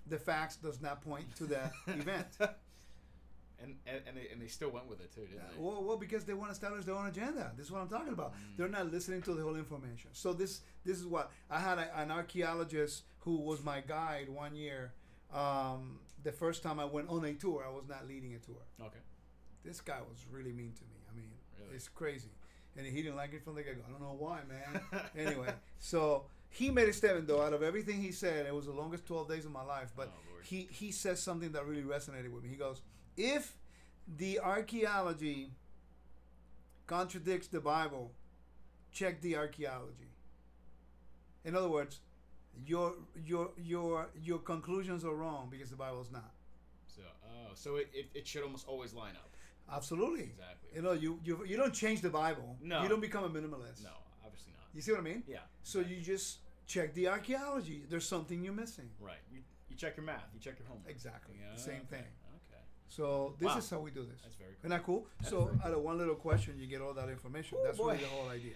The 0.09 0.19
facts 0.19 0.57
does 0.57 0.81
not 0.81 1.03
point 1.03 1.35
to 1.37 1.45
that 1.47 1.73
event. 1.87 2.29
And, 3.59 3.75
and 3.87 4.03
and 4.07 4.17
they 4.17 4.29
and 4.31 4.41
they 4.41 4.49
still 4.49 4.69
went 4.71 4.87
with 4.87 5.01
it 5.01 5.13
too, 5.15 5.23
didn't 5.23 5.39
they? 5.39 5.59
Well, 5.59 5.83
well, 5.83 5.97
because 5.97 6.25
they 6.25 6.35
want 6.35 6.51
to 6.51 6.53
establish 6.53 6.85
their 6.85 6.95
own 6.95 7.07
agenda. 7.07 7.53
This 7.57 7.67
is 7.67 7.73
what 7.73 7.81
I'm 7.81 7.89
talking 7.89 8.13
about. 8.13 8.35
Mm. 8.35 8.57
They're 8.57 8.69
not 8.69 8.93
listening 8.93 9.23
to 9.23 9.33
the 9.33 9.43
whole 9.43 9.57
information. 9.57 10.11
So 10.13 10.35
this 10.35 10.61
this 10.85 10.99
is 10.99 11.07
what 11.07 11.33
I 11.51 11.59
had 11.59 11.79
a, 11.79 11.99
an 11.99 12.11
archaeologist 12.11 13.05
who 13.21 13.41
was 13.41 13.65
my 13.65 13.81
guide 13.81 14.29
one 14.29 14.55
year. 14.55 14.93
Um, 15.35 15.99
the 16.23 16.33
first 16.33 16.63
time 16.63 16.79
I 16.79 16.85
went 16.85 17.09
on 17.09 17.25
a 17.25 17.33
tour, 17.35 17.65
I 17.67 17.73
was 17.73 17.85
not 17.89 18.07
leading 18.07 18.35
a 18.35 18.39
tour. 18.39 18.63
Okay. 18.81 18.99
This 19.65 19.81
guy 19.81 19.99
was 20.09 20.25
really 20.31 20.53
mean 20.53 20.73
to 20.75 20.83
me. 20.85 20.96
Really? 21.59 21.77
it's 21.77 21.89
crazy, 21.89 22.31
and 22.77 22.87
he 22.87 23.03
didn't 23.03 23.17
like 23.17 23.33
it 23.35 23.43
from 23.45 23.55
the 23.55 23.63
get 23.63 23.77
go. 23.77 23.83
I 23.87 23.91
don't 23.91 24.03
know 24.03 24.17
why, 24.19 24.41
man. 24.49 24.81
anyway, 25.17 25.53
so 25.79 26.25
he 26.51 26.71
made 26.71 26.89
a 26.89 26.93
statement 26.93 27.27
though. 27.29 27.43
Out 27.43 27.53
of 27.53 27.63
everything 27.63 28.01
he 28.01 28.13
said, 28.13 28.47
it 28.47 28.55
was 28.55 28.67
the 28.67 28.73
longest 28.73 29.07
12 29.07 29.29
days 29.29 29.45
of 29.45 29.53
my 29.53 29.63
life. 29.65 29.93
But 29.97 30.13
Oh, 30.15 30.43
he 30.43 30.69
he 30.71 30.91
says 30.91 31.21
something 31.23 31.53
that 31.53 31.67
really 31.67 31.83
resonated 31.83 32.31
with 32.33 32.43
me. 32.45 32.51
He 32.51 32.57
goes, 32.57 32.83
"If 33.17 33.57
the 34.17 34.41
archaeology 34.41 35.51
contradicts 36.87 37.49
the 37.49 37.61
Bible, 37.61 38.13
check 38.93 39.21
the 39.21 39.37
archaeology." 39.37 40.11
In 41.45 41.55
other 41.55 41.69
words, 41.69 42.01
your 42.67 42.95
your 43.25 43.51
your 43.57 44.09
your 44.21 44.39
conclusions 44.39 45.05
are 45.05 45.15
wrong 45.15 45.49
because 45.51 45.71
the 45.71 45.77
Bible's 45.77 46.11
not. 46.11 46.33
So 46.89 47.03
oh, 47.27 47.51
so 47.55 47.77
it, 47.77 47.89
it, 47.93 48.07
it 48.15 48.27
should 48.27 48.43
almost 48.43 48.67
always 48.67 48.95
line 48.95 49.15
up. 49.17 49.36
Absolutely. 49.73 50.25
Exactly. 50.25 50.71
You 50.75 50.83
know, 50.83 50.93
you, 50.93 51.19
you 51.25 51.45
you 51.47 51.57
don't 51.57 51.75
change 51.75 52.01
the 52.01 52.11
Bible. 52.11 52.57
No. 52.63 52.83
You 52.83 52.89
don't 52.89 53.01
become 53.01 53.25
a 53.25 53.29
minimalist. 53.29 53.83
No, 53.83 53.91
obviously 54.25 54.53
not. 54.53 54.67
You 54.75 54.81
see 54.81 54.93
what 54.93 55.01
I 55.01 55.05
mean? 55.05 55.23
Yeah. 55.27 55.39
So 55.63 55.81
you 55.81 56.01
just 56.01 56.39
check 56.67 56.95
the 56.95 57.09
archaeology. 57.09 57.85
There's 57.89 58.07
something 58.07 58.43
you're 58.43 58.53
missing. 58.53 58.91
Right. 59.01 59.17
You, 59.33 59.41
you 59.69 59.77
check 59.77 59.97
your 59.97 60.05
math. 60.07 60.29
You 60.35 60.41
check 60.41 60.59
your 60.59 60.69
homework. 60.69 60.91
Exactly. 60.91 61.37
Yeah, 61.41 61.57
Same 61.57 61.75
okay, 61.77 61.87
thing. 61.97 62.05
Okay. 62.51 62.63
So 62.89 63.35
this 63.39 63.49
Wow. 63.49 63.59
is 63.59 63.71
how 63.71 63.79
we 63.81 63.91
do 63.91 64.05
this. 64.05 64.21
That's 64.23 64.35
very 64.37 64.51
cool. 64.53 64.61
Isn't 64.61 64.71
that 64.71 64.85
cool? 64.85 65.07
That 65.19 65.25
is 65.25 65.31
so 65.31 65.45
very 65.47 65.59
out 65.65 65.73
of 65.79 65.83
one 65.83 65.99
little 65.99 66.15
question, 66.15 66.55
you 66.59 66.67
get 66.67 66.81
all 66.81 66.95
that 66.95 67.09
information. 67.09 67.59
Oh, 67.61 67.65
That's 67.65 67.79
really 67.79 67.97
the 67.99 68.07
whole 68.07 68.29
idea. 68.29 68.53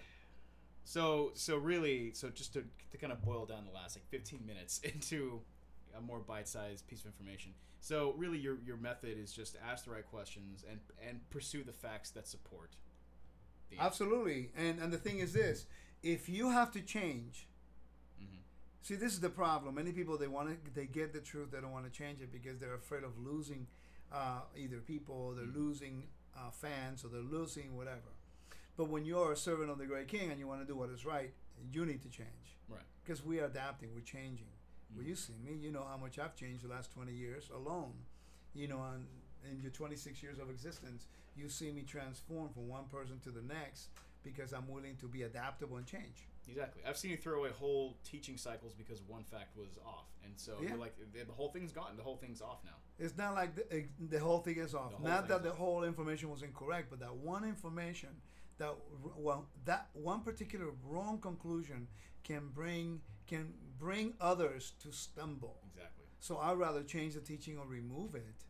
So 0.83 1.31
so 1.35 1.57
really 1.57 2.13
so 2.13 2.29
just 2.29 2.53
to, 2.53 2.63
to 2.91 2.97
kind 2.97 3.13
of 3.13 3.21
boil 3.23 3.45
down 3.45 3.65
the 3.65 3.71
last 3.71 3.95
like 3.97 4.05
15 4.09 4.45
minutes 4.45 4.79
into 4.83 5.41
a 5.97 6.01
more 6.01 6.19
bite-sized 6.19 6.87
piece 6.87 7.01
of 7.01 7.07
information. 7.07 7.53
So 7.79 8.13
really 8.17 8.37
your 8.37 8.57
your 8.65 8.77
method 8.77 9.17
is 9.17 9.33
just 9.33 9.57
ask 9.67 9.85
the 9.85 9.91
right 9.91 10.05
questions 10.05 10.63
and 10.69 10.79
and 11.07 11.27
pursue 11.29 11.63
the 11.63 11.73
facts 11.73 12.11
that 12.11 12.27
support 12.27 12.75
the 13.69 13.77
Absolutely. 13.79 14.51
And 14.55 14.79
and 14.79 14.91
the 14.93 14.97
thing 14.97 15.19
is 15.19 15.33
this: 15.33 15.65
if 16.03 16.27
you 16.29 16.49
have 16.49 16.71
to 16.71 16.81
change, 16.81 17.47
Mhm. 18.21 18.41
see, 18.81 18.95
this 18.95 19.13
is 19.13 19.19
the 19.21 19.29
problem. 19.29 19.75
Many 19.75 19.91
people 19.93 20.17
they 20.17 20.27
want 20.27 20.49
to 20.65 20.71
they 20.71 20.85
get 20.85 21.13
the 21.13 21.21
truth, 21.21 21.51
they 21.51 21.61
don't 21.61 21.71
want 21.71 21.85
to 21.85 21.91
change 21.91 22.21
it 22.21 22.31
because 22.31 22.59
they're 22.59 22.75
afraid 22.75 23.03
of 23.03 23.17
losing 23.17 23.67
uh, 24.11 24.41
either 24.57 24.79
people, 24.81 25.33
they're 25.33 25.45
Mhm. 25.45 25.55
losing 25.55 26.09
uh, 26.35 26.51
fans, 26.51 27.03
or 27.05 27.07
they're 27.09 27.21
losing 27.21 27.75
whatever. 27.77 28.11
But 28.77 28.85
when 28.89 29.05
you're 29.05 29.31
a 29.33 29.37
servant 29.37 29.69
of 29.69 29.77
the 29.77 29.85
great 29.85 30.07
King 30.09 30.31
and 30.31 30.39
you 30.39 30.47
want 30.47 30.61
to 30.61 30.65
do 30.67 30.75
what 30.75 30.89
is 30.89 31.05
right, 31.05 31.33
you 31.71 31.85
need 31.85 32.01
to 32.03 32.09
change. 32.09 32.57
Right. 32.67 32.85
Because 33.03 33.23
we 33.23 33.39
are 33.39 33.45
adapting, 33.45 33.93
we're 33.93 34.01
changing. 34.01 34.47
Well, 34.95 35.05
you 35.05 35.15
see 35.15 35.33
me, 35.43 35.53
you 35.55 35.71
know 35.71 35.85
how 35.89 35.97
much 35.97 36.19
I've 36.19 36.35
changed 36.35 36.63
the 36.63 36.69
last 36.69 36.91
20 36.91 37.11
years 37.11 37.49
alone. 37.55 37.93
You 38.53 38.67
know, 38.67 38.81
and 38.93 39.05
in 39.49 39.61
your 39.61 39.71
26 39.71 40.21
years 40.21 40.39
of 40.39 40.49
existence, 40.49 41.07
you 41.35 41.47
see 41.49 41.71
me 41.71 41.83
transform 41.83 42.49
from 42.49 42.67
one 42.67 42.85
person 42.85 43.19
to 43.23 43.31
the 43.31 43.41
next 43.41 43.89
because 44.23 44.53
I'm 44.53 44.67
willing 44.67 44.97
to 44.97 45.07
be 45.07 45.23
adaptable 45.23 45.77
and 45.77 45.85
change. 45.85 46.27
Exactly. 46.47 46.81
I've 46.87 46.97
seen 46.97 47.11
you 47.11 47.17
throw 47.17 47.39
away 47.39 47.49
whole 47.57 47.97
teaching 48.03 48.37
cycles 48.37 48.73
because 48.73 49.01
one 49.07 49.23
fact 49.23 49.55
was 49.55 49.77
off, 49.85 50.07
and 50.23 50.33
so 50.35 50.57
Yeah. 50.61 50.69
you're 50.69 50.77
like 50.77 50.95
the, 51.13 51.31
whole 51.33 51.49
thing's 51.49 51.71
gone. 51.71 51.95
The 51.95 52.03
whole 52.03 52.17
thing's 52.17 52.41
off 52.41 52.63
now. 52.63 52.71
It's 52.99 53.17
not 53.17 53.33
like 53.35 53.55
the, 53.55 53.85
the 54.09 54.19
whole 54.19 54.39
thing 54.39 54.57
is 54.57 54.75
off. 54.75 54.93
Not 55.01 55.27
that 55.29 55.43
the 55.43 55.51
off. 55.51 55.57
whole 55.57 55.83
information 55.83 56.29
was 56.29 56.43
incorrect, 56.43 56.89
but 56.89 56.99
that 56.99 57.15
one 57.15 57.43
information, 57.43 58.09
that 58.57 58.75
well, 59.15 59.47
that 59.65 59.89
one 59.93 60.21
particular 60.21 60.67
wrong 60.83 61.19
conclusion 61.19 61.87
can 62.23 62.49
bring 62.53 63.01
can 63.27 63.53
bring 63.81 64.13
others 64.21 64.73
to 64.83 64.91
stumble. 64.91 65.57
Exactly. 65.73 66.05
So 66.19 66.37
I'd 66.37 66.57
rather 66.57 66.83
change 66.83 67.15
the 67.15 67.19
teaching 67.19 67.57
or 67.57 67.65
remove 67.65 68.13
it 68.13 68.45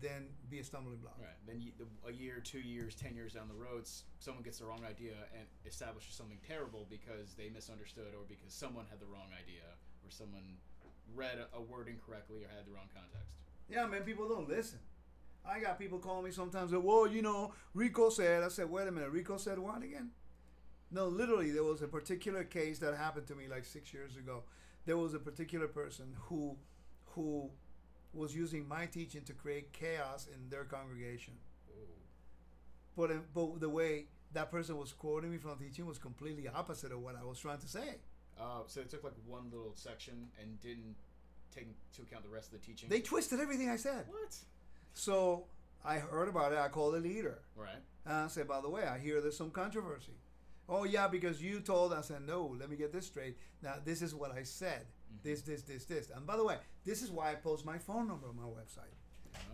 than 0.00 0.26
be 0.50 0.58
a 0.58 0.64
stumbling 0.64 0.98
block. 0.98 1.16
Right. 1.18 1.30
Then 1.46 1.60
you, 1.62 1.72
the, 1.78 1.86
a 2.06 2.12
year, 2.12 2.40
two 2.44 2.60
years, 2.60 2.94
ten 2.94 3.14
years 3.14 3.32
down 3.32 3.48
the 3.48 3.54
road, 3.54 3.88
someone 4.18 4.42
gets 4.42 4.58
the 4.58 4.66
wrong 4.66 4.82
idea 4.88 5.14
and 5.32 5.46
establishes 5.64 6.14
something 6.14 6.38
terrible 6.46 6.86
because 6.90 7.34
they 7.38 7.48
misunderstood 7.48 8.12
or 8.12 8.24
because 8.28 8.52
someone 8.52 8.84
had 8.90 9.00
the 9.00 9.06
wrong 9.06 9.30
idea 9.32 9.64
or 10.04 10.10
someone 10.10 10.58
read 11.14 11.38
a, 11.38 11.56
a 11.56 11.62
word 11.62 11.88
incorrectly 11.88 12.44
or 12.44 12.48
had 12.54 12.66
the 12.66 12.72
wrong 12.72 12.90
context. 12.92 13.32
Yeah, 13.70 13.86
man, 13.86 14.02
people 14.02 14.28
don't 14.28 14.48
listen. 14.48 14.80
I 15.48 15.60
got 15.60 15.78
people 15.78 15.98
calling 15.98 16.24
me 16.24 16.30
sometimes. 16.30 16.72
That, 16.72 16.80
well, 16.80 17.06
you 17.06 17.22
know, 17.22 17.54
Rico 17.74 18.10
said. 18.10 18.42
I 18.42 18.48
said, 18.48 18.70
wait 18.70 18.86
a 18.86 18.92
minute, 18.92 19.10
Rico 19.10 19.38
said 19.38 19.58
what 19.58 19.82
again? 19.82 20.10
No, 20.92 21.08
literally, 21.08 21.50
there 21.50 21.64
was 21.64 21.80
a 21.82 21.88
particular 21.88 22.44
case 22.44 22.78
that 22.80 22.94
happened 22.94 23.26
to 23.28 23.34
me 23.34 23.48
like 23.48 23.64
six 23.64 23.94
years 23.94 24.16
ago. 24.16 24.42
There 24.84 24.96
was 24.96 25.14
a 25.14 25.18
particular 25.18 25.66
person 25.66 26.14
who, 26.28 26.56
who, 27.06 27.50
was 28.14 28.34
using 28.36 28.68
my 28.68 28.84
teaching 28.86 29.22
to 29.22 29.32
create 29.32 29.72
chaos 29.72 30.28
in 30.32 30.50
their 30.50 30.64
congregation. 30.64 31.34
But 32.96 33.10
uh, 33.10 33.14
but 33.34 33.60
the 33.60 33.70
way 33.70 34.06
that 34.34 34.50
person 34.50 34.76
was 34.76 34.92
quoting 34.92 35.30
me 35.30 35.38
from 35.38 35.56
the 35.58 35.64
teaching 35.64 35.86
was 35.86 35.98
completely 35.98 36.48
opposite 36.48 36.92
of 36.92 37.00
what 37.00 37.16
I 37.16 37.24
was 37.24 37.38
trying 37.38 37.58
to 37.58 37.68
say. 37.68 37.96
Uh, 38.38 38.60
so 38.66 38.80
they 38.80 38.86
took 38.86 39.04
like 39.04 39.14
one 39.26 39.44
little 39.50 39.72
section 39.74 40.28
and 40.40 40.60
didn't 40.60 40.94
take 41.54 41.66
into 41.66 42.02
account 42.02 42.24
the 42.24 42.30
rest 42.30 42.52
of 42.52 42.60
the 42.60 42.66
teaching. 42.66 42.88
They 42.88 43.00
twisted 43.00 43.40
everything 43.40 43.70
I 43.70 43.76
said. 43.76 44.04
what? 44.08 44.36
So 44.94 45.44
I 45.84 45.96
heard 45.98 46.28
about 46.28 46.52
it. 46.52 46.58
I 46.58 46.68
called 46.68 46.94
the 46.94 47.00
leader. 47.00 47.38
Right. 47.56 47.82
And 48.04 48.14
I 48.14 48.26
said, 48.28 48.48
by 48.48 48.60
the 48.60 48.68
way, 48.68 48.84
I 48.84 48.98
hear 48.98 49.20
there's 49.20 49.36
some 49.36 49.50
controversy. 49.50 50.12
Oh 50.74 50.84
yeah, 50.84 51.06
because 51.08 51.42
you 51.42 51.60
told. 51.60 51.92
I 51.92 52.00
said, 52.00 52.22
no. 52.26 52.56
Let 52.58 52.70
me 52.70 52.76
get 52.76 52.92
this 52.92 53.06
straight. 53.06 53.36
Now 53.62 53.74
this 53.84 54.00
is 54.00 54.14
what 54.14 54.30
I 54.32 54.42
said. 54.44 54.86
Mhm. 55.12 55.22
This, 55.22 55.42
this, 55.42 55.62
this, 55.62 55.84
this. 55.84 56.10
And 56.14 56.26
by 56.26 56.36
the 56.36 56.44
way, 56.44 56.56
this 56.84 57.02
is 57.02 57.10
why 57.10 57.30
I 57.32 57.34
post 57.34 57.66
my 57.66 57.78
phone 57.78 58.08
number 58.08 58.28
on 58.28 58.36
my 58.36 58.50
website. 58.60 58.94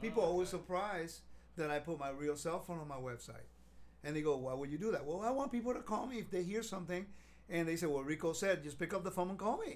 People 0.01 0.23
Oh, 0.23 0.27
are 0.27 0.31
always 0.31 0.49
surprised 0.49 1.17
that 1.57 1.71
I 1.71 1.79
put 1.81 1.99
my 1.99 2.11
real 2.11 2.37
cell 2.37 2.61
phone 2.61 2.79
on 2.79 2.89
my 2.89 2.97
website, 3.11 3.49
and 4.05 4.15
they 4.15 4.23
go, 4.23 4.37
"Why 4.37 4.55
would 4.55 4.71
you 4.71 4.79
do 4.79 4.93
that?" 4.93 5.05
Well, 5.05 5.21
I 5.23 5.31
want 5.31 5.51
people 5.53 5.75
to 5.75 5.81
call 5.81 6.07
me 6.07 6.19
if 6.19 6.31
they 6.31 6.43
hear 6.45 6.63
something, 6.63 7.07
and 7.49 7.67
they 7.69 7.77
say, 7.77 7.87
"Well, 7.87 8.05
Rico 8.05 8.33
said, 8.33 8.63
just 8.63 8.79
pick 8.79 8.93
up 8.95 9.03
the 9.05 9.11
phone 9.11 9.31
and 9.31 9.39
call 9.39 9.59
me," 9.67 9.73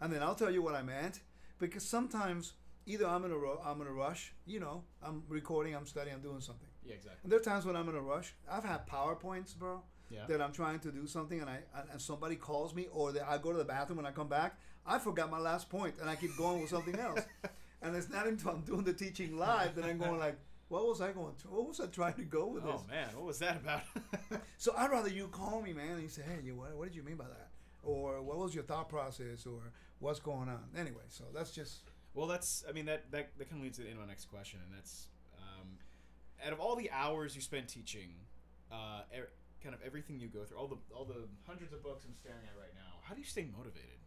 and 0.00 0.12
then 0.12 0.22
I'll 0.22 0.34
tell 0.42 0.50
you 0.56 0.62
what 0.62 0.74
I 0.74 0.82
meant. 0.82 1.20
Because 1.58 1.84
sometimes 1.96 2.52
either 2.86 3.06
I'm 3.06 3.24
in 3.24 3.32
a 3.32 3.38
ru- 3.38 3.60
I'm 3.64 3.80
in 3.80 3.86
a 3.86 3.92
rush, 3.92 4.32
you 4.46 4.60
know, 4.60 4.84
I'm 5.02 5.22
recording, 5.28 5.74
I'm 5.74 5.86
studying, 5.86 6.14
I'm 6.16 6.22
doing 6.22 6.40
something. 6.40 6.68
Yeah, 6.84 6.94
exactly. 6.94 7.20
And 7.24 7.30
there 7.32 7.40
are 7.40 7.48
times 7.52 7.64
when 7.66 7.76
I'm 7.76 7.88
in 7.88 7.94
a 7.96 8.00
rush. 8.14 8.34
I've 8.48 8.64
had 8.64 8.86
powerpoints, 8.86 9.56
bro, 9.56 9.82
Yeah. 10.10 10.26
that 10.28 10.40
I'm 10.40 10.52
trying 10.52 10.78
to 10.80 10.92
do 10.92 11.06
something, 11.06 11.40
and 11.40 11.50
I 11.50 11.60
and, 11.90 12.00
somebody 12.00 12.36
calls 12.36 12.74
me, 12.74 12.86
or 12.92 13.12
that 13.12 13.26
I 13.28 13.38
go 13.38 13.52
to 13.52 13.58
the 13.58 13.64
bathroom 13.64 13.98
and 13.98 14.06
I 14.06 14.12
come 14.12 14.28
back, 14.28 14.58
I 14.86 14.98
forgot 14.98 15.30
my 15.30 15.38
last 15.38 15.68
point, 15.70 15.94
and 16.00 16.08
I 16.08 16.14
keep 16.14 16.36
going 16.36 16.60
with 16.60 16.70
something 16.70 16.98
else. 16.98 17.20
And 17.84 17.94
it's 17.94 18.08
not 18.08 18.26
until 18.26 18.52
I'm 18.52 18.62
doing 18.62 18.82
the 18.82 18.94
teaching 18.94 19.36
live 19.36 19.74
that 19.74 19.84
I'm 19.84 19.98
going 19.98 20.18
like, 20.18 20.38
what 20.68 20.86
was 20.88 21.02
I 21.02 21.12
going 21.12 21.34
to? 21.42 21.48
What 21.48 21.68
was 21.68 21.80
I 21.80 21.86
trying 21.86 22.14
to 22.14 22.22
go 22.22 22.46
with 22.46 22.64
oh 22.64 22.72
this? 22.72 22.82
man, 22.88 23.08
what 23.14 23.26
was 23.26 23.38
that 23.40 23.56
about? 23.56 23.82
So 24.56 24.72
I'd 24.76 24.90
rather 24.90 25.10
you 25.10 25.28
call 25.28 25.60
me, 25.60 25.74
man, 25.74 25.90
and 25.90 26.02
you 26.02 26.08
say, 26.08 26.22
hey, 26.22 26.38
you, 26.42 26.54
what, 26.54 26.74
what 26.74 26.86
did 26.86 26.96
you 26.96 27.02
mean 27.02 27.16
by 27.16 27.26
that? 27.26 27.50
Or 27.82 28.22
what 28.22 28.38
was 28.38 28.54
your 28.54 28.64
thought 28.64 28.88
process? 28.88 29.46
Or 29.46 29.60
what's 29.98 30.20
going 30.20 30.48
on? 30.48 30.64
Anyway, 30.74 31.02
so 31.08 31.24
that's 31.34 31.50
just 31.50 31.82
Well, 32.14 32.26
that's. 32.26 32.64
I 32.66 32.72
mean, 32.72 32.86
that 32.86 33.10
that, 33.10 33.36
that 33.36 33.50
kind 33.50 33.60
of 33.60 33.64
leads 33.64 33.78
into 33.78 33.94
my 33.96 34.06
next 34.06 34.30
question, 34.30 34.60
and 34.64 34.74
that's, 34.74 35.08
um, 35.36 35.68
out 36.46 36.54
of 36.54 36.60
all 36.60 36.76
the 36.76 36.90
hours 36.90 37.36
you 37.36 37.42
spend 37.42 37.68
teaching, 37.68 38.14
uh, 38.72 39.02
er, 39.14 39.28
kind 39.64 39.74
of 39.74 39.80
everything 39.84 40.20
you 40.20 40.28
go 40.28 40.44
through, 40.44 40.58
all 40.58 40.68
the 40.68 40.76
all 40.94 41.06
the 41.06 41.26
hundreds 41.46 41.72
of 41.72 41.82
books 41.82 42.04
I'm 42.06 42.14
staring 42.14 42.44
at 42.46 42.56
right 42.60 42.74
now, 42.74 43.00
how 43.02 43.14
do 43.14 43.20
you 43.20 43.26
stay 43.26 43.46
motivated? 43.56 43.98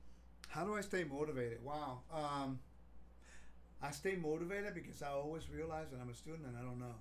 how 0.50 0.64
do 0.64 0.76
I 0.76 0.82
stay 0.82 1.04
motivated? 1.04 1.60
Wow. 1.64 2.00
Um, 2.12 2.60
I 3.82 3.92
stay 3.92 4.16
motivated 4.16 4.74
because 4.74 5.02
I 5.02 5.10
always 5.10 5.50
realize 5.50 5.88
that 5.92 6.00
I'm 6.02 6.10
a 6.10 6.14
student 6.16 6.46
and 6.48 6.56
I 6.58 6.62
don't 6.62 6.80
know. 6.80 6.96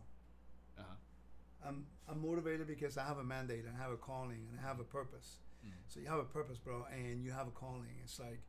Uh 0.78 0.82
huh. 0.82 1.68
I'm 1.68 1.86
I'm 2.08 2.20
motivated 2.20 2.66
because 2.66 2.98
I 2.98 3.04
have 3.04 3.18
a 3.18 3.24
mandate 3.24 3.64
and 3.64 3.74
I 3.78 3.82
have 3.82 3.92
a 3.92 3.96
calling 3.96 4.42
and 4.50 4.58
I 4.58 4.66
have 4.66 4.80
a 4.80 4.84
purpose. 4.84 5.38
Mhm. 5.64 5.70
So 5.88 6.00
you 6.00 6.06
have 6.08 6.18
a 6.18 6.24
purpose, 6.38 6.58
bro, 6.58 6.86
and 6.92 7.22
you 7.24 7.30
have 7.32 7.46
a 7.46 7.50
calling. 7.52 7.94
It's 8.02 8.18
like, 8.18 8.40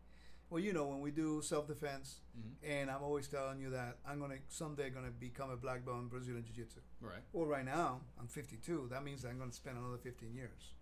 well, 0.50 0.62
you 0.62 0.74
know, 0.74 0.86
when 0.88 1.02
we 1.02 1.12
do 1.12 1.42
self 1.42 1.68
defense, 1.68 2.22
Mm-hmm. 2.38 2.72
and 2.72 2.92
I'm 2.92 3.02
always 3.02 3.28
telling 3.28 3.60
you 3.60 3.72
that 3.72 3.98
I'm 4.08 4.20
gonna 4.20 4.36
someday 4.48 4.92
gonna 4.92 5.10
become 5.10 5.50
a 5.50 5.58
black 5.58 5.84
belt 5.84 5.98
in 5.98 6.08
Brazilian 6.08 6.44
Jiu 6.46 6.54
Jitsu. 6.54 6.82
Right. 7.02 7.24
Well, 7.34 7.48
right 7.48 7.66
now 7.66 8.02
I'm 8.20 8.28
52. 8.28 8.90
That 8.92 9.04
means 9.04 9.26
I'm 9.26 9.40
gonna 9.40 9.52
spend 9.52 9.78
another 9.80 9.98
15 9.98 10.36
years. 10.36 10.74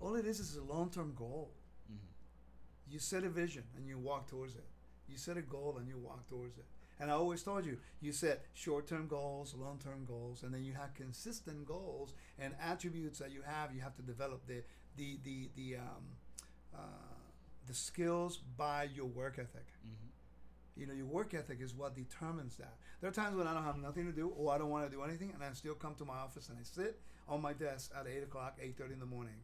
All 0.00 0.14
it 0.14 0.24
is 0.26 0.40
is 0.40 0.56
a 0.56 0.62
long 0.62 0.88
term 0.88 1.12
goal. 1.14 1.52
Mm-hmm. 1.92 2.92
You 2.92 2.98
set 2.98 3.24
a 3.24 3.28
vision 3.28 3.64
and 3.76 3.86
you 3.86 3.98
walk 3.98 4.26
towards 4.26 4.54
it. 4.54 4.64
You 5.06 5.18
set 5.18 5.36
a 5.36 5.42
goal 5.42 5.76
and 5.78 5.86
you 5.86 5.98
walk 5.98 6.26
towards 6.28 6.56
it. 6.56 6.64
And 6.98 7.10
I 7.10 7.14
always 7.14 7.42
told 7.42 7.66
you, 7.66 7.76
you 8.00 8.10
set 8.12 8.46
short-term 8.54 9.06
goals, 9.06 9.54
long-term 9.54 10.06
goals, 10.06 10.42
and 10.44 10.54
then 10.54 10.64
you 10.64 10.72
have 10.72 10.94
consistent 10.94 11.66
goals 11.66 12.14
and 12.38 12.54
attributes 12.58 13.18
that 13.18 13.30
you 13.30 13.42
have. 13.42 13.74
You 13.74 13.82
have 13.82 13.94
to 13.96 14.02
develop 14.02 14.46
the 14.46 14.62
the 14.96 15.18
the 15.22 15.50
the 15.56 15.76
um, 15.76 16.04
uh, 16.74 16.78
the 17.66 17.74
skills 17.74 18.38
by 18.56 18.88
your 18.94 19.06
work 19.06 19.38
ethic. 19.38 19.66
Mm-hmm. 19.84 20.80
You 20.80 20.86
know, 20.86 20.92
your 20.92 21.06
work 21.06 21.34
ethic 21.34 21.58
is 21.60 21.74
what 21.74 21.94
determines 21.94 22.56
that. 22.56 22.74
There 23.00 23.08
are 23.08 23.12
times 23.12 23.36
when 23.36 23.46
I 23.46 23.54
don't 23.54 23.64
have 23.64 23.78
nothing 23.78 24.06
to 24.06 24.12
do 24.12 24.28
or 24.36 24.52
I 24.52 24.58
don't 24.58 24.70
want 24.70 24.84
to 24.84 24.94
do 24.94 25.02
anything, 25.02 25.32
and 25.34 25.42
I 25.42 25.52
still 25.54 25.74
come 25.74 25.94
to 25.96 26.04
my 26.04 26.16
office 26.16 26.48
and 26.48 26.58
I 26.58 26.62
sit 26.62 27.00
on 27.28 27.40
my 27.40 27.52
desk 27.52 27.92
at 27.98 28.06
eight 28.06 28.22
o'clock, 28.22 28.58
eight 28.60 28.76
thirty 28.76 28.92
in 28.94 29.00
the 29.00 29.06
morning, 29.06 29.40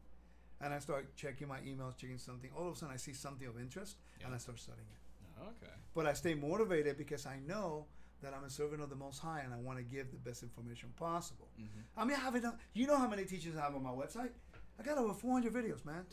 and 0.60 0.72
I 0.72 0.78
start 0.78 1.16
checking 1.16 1.48
my 1.48 1.58
emails, 1.60 1.96
checking 1.96 2.18
something. 2.18 2.50
All 2.56 2.68
of 2.68 2.74
a 2.74 2.76
sudden, 2.76 2.94
I 2.94 2.98
see 2.98 3.14
something 3.14 3.46
of 3.46 3.58
interest, 3.58 3.96
and 4.24 4.34
I 4.34 4.38
start 4.38 4.58
studying 4.58 4.86
it. 4.90 5.02
Okay. 5.42 5.72
But 5.94 6.06
I 6.06 6.12
stay 6.12 6.34
motivated 6.34 6.96
because 6.96 7.26
I 7.26 7.38
know 7.46 7.86
that 8.22 8.32
I'm 8.34 8.44
a 8.44 8.50
servant 8.50 8.82
of 8.82 8.88
the 8.88 8.96
Most 8.96 9.18
High, 9.18 9.40
and 9.44 9.52
I 9.52 9.56
want 9.56 9.78
to 9.78 9.84
give 9.84 10.10
the 10.10 10.18
best 10.18 10.42
information 10.42 10.90
possible. 10.96 11.48
Mm-hmm. 11.60 12.00
I 12.00 12.04
mean, 12.04 12.16
I 12.16 12.20
have 12.20 12.36
enough. 12.36 12.54
You 12.72 12.86
know 12.86 12.96
how 12.96 13.08
many 13.08 13.24
teachers 13.24 13.56
I 13.56 13.62
have 13.62 13.74
on 13.74 13.82
my 13.82 13.90
website? 13.90 14.30
I 14.78 14.82
got 14.82 14.98
over 14.98 15.12
400 15.12 15.52
videos, 15.52 15.84
man. 15.84 16.04